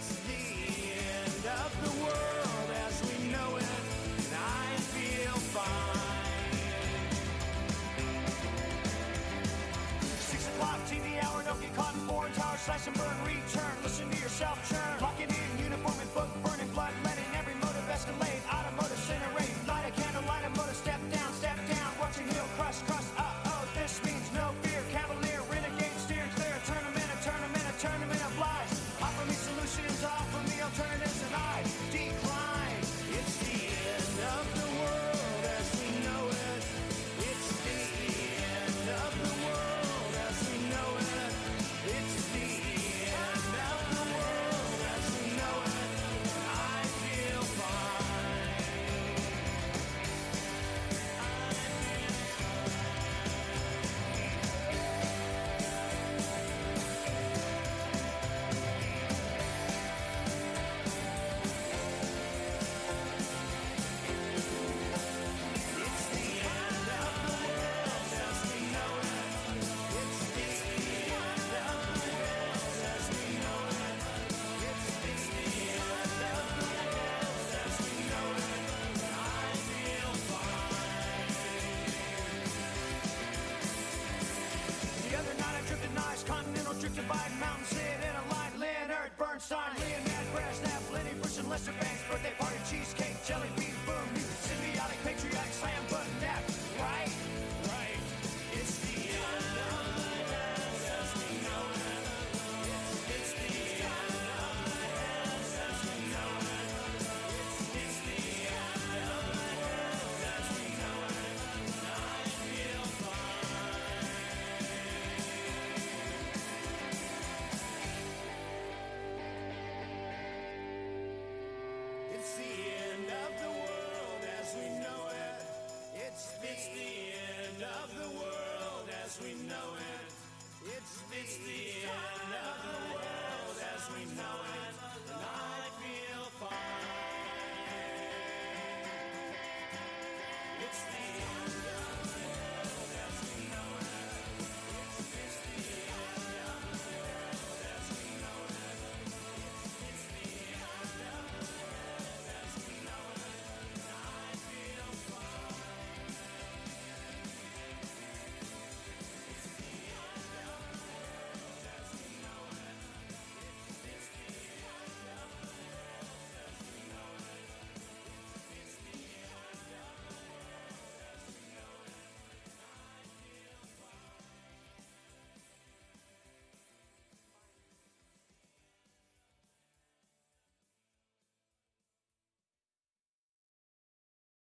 Leonard 89.49 90.10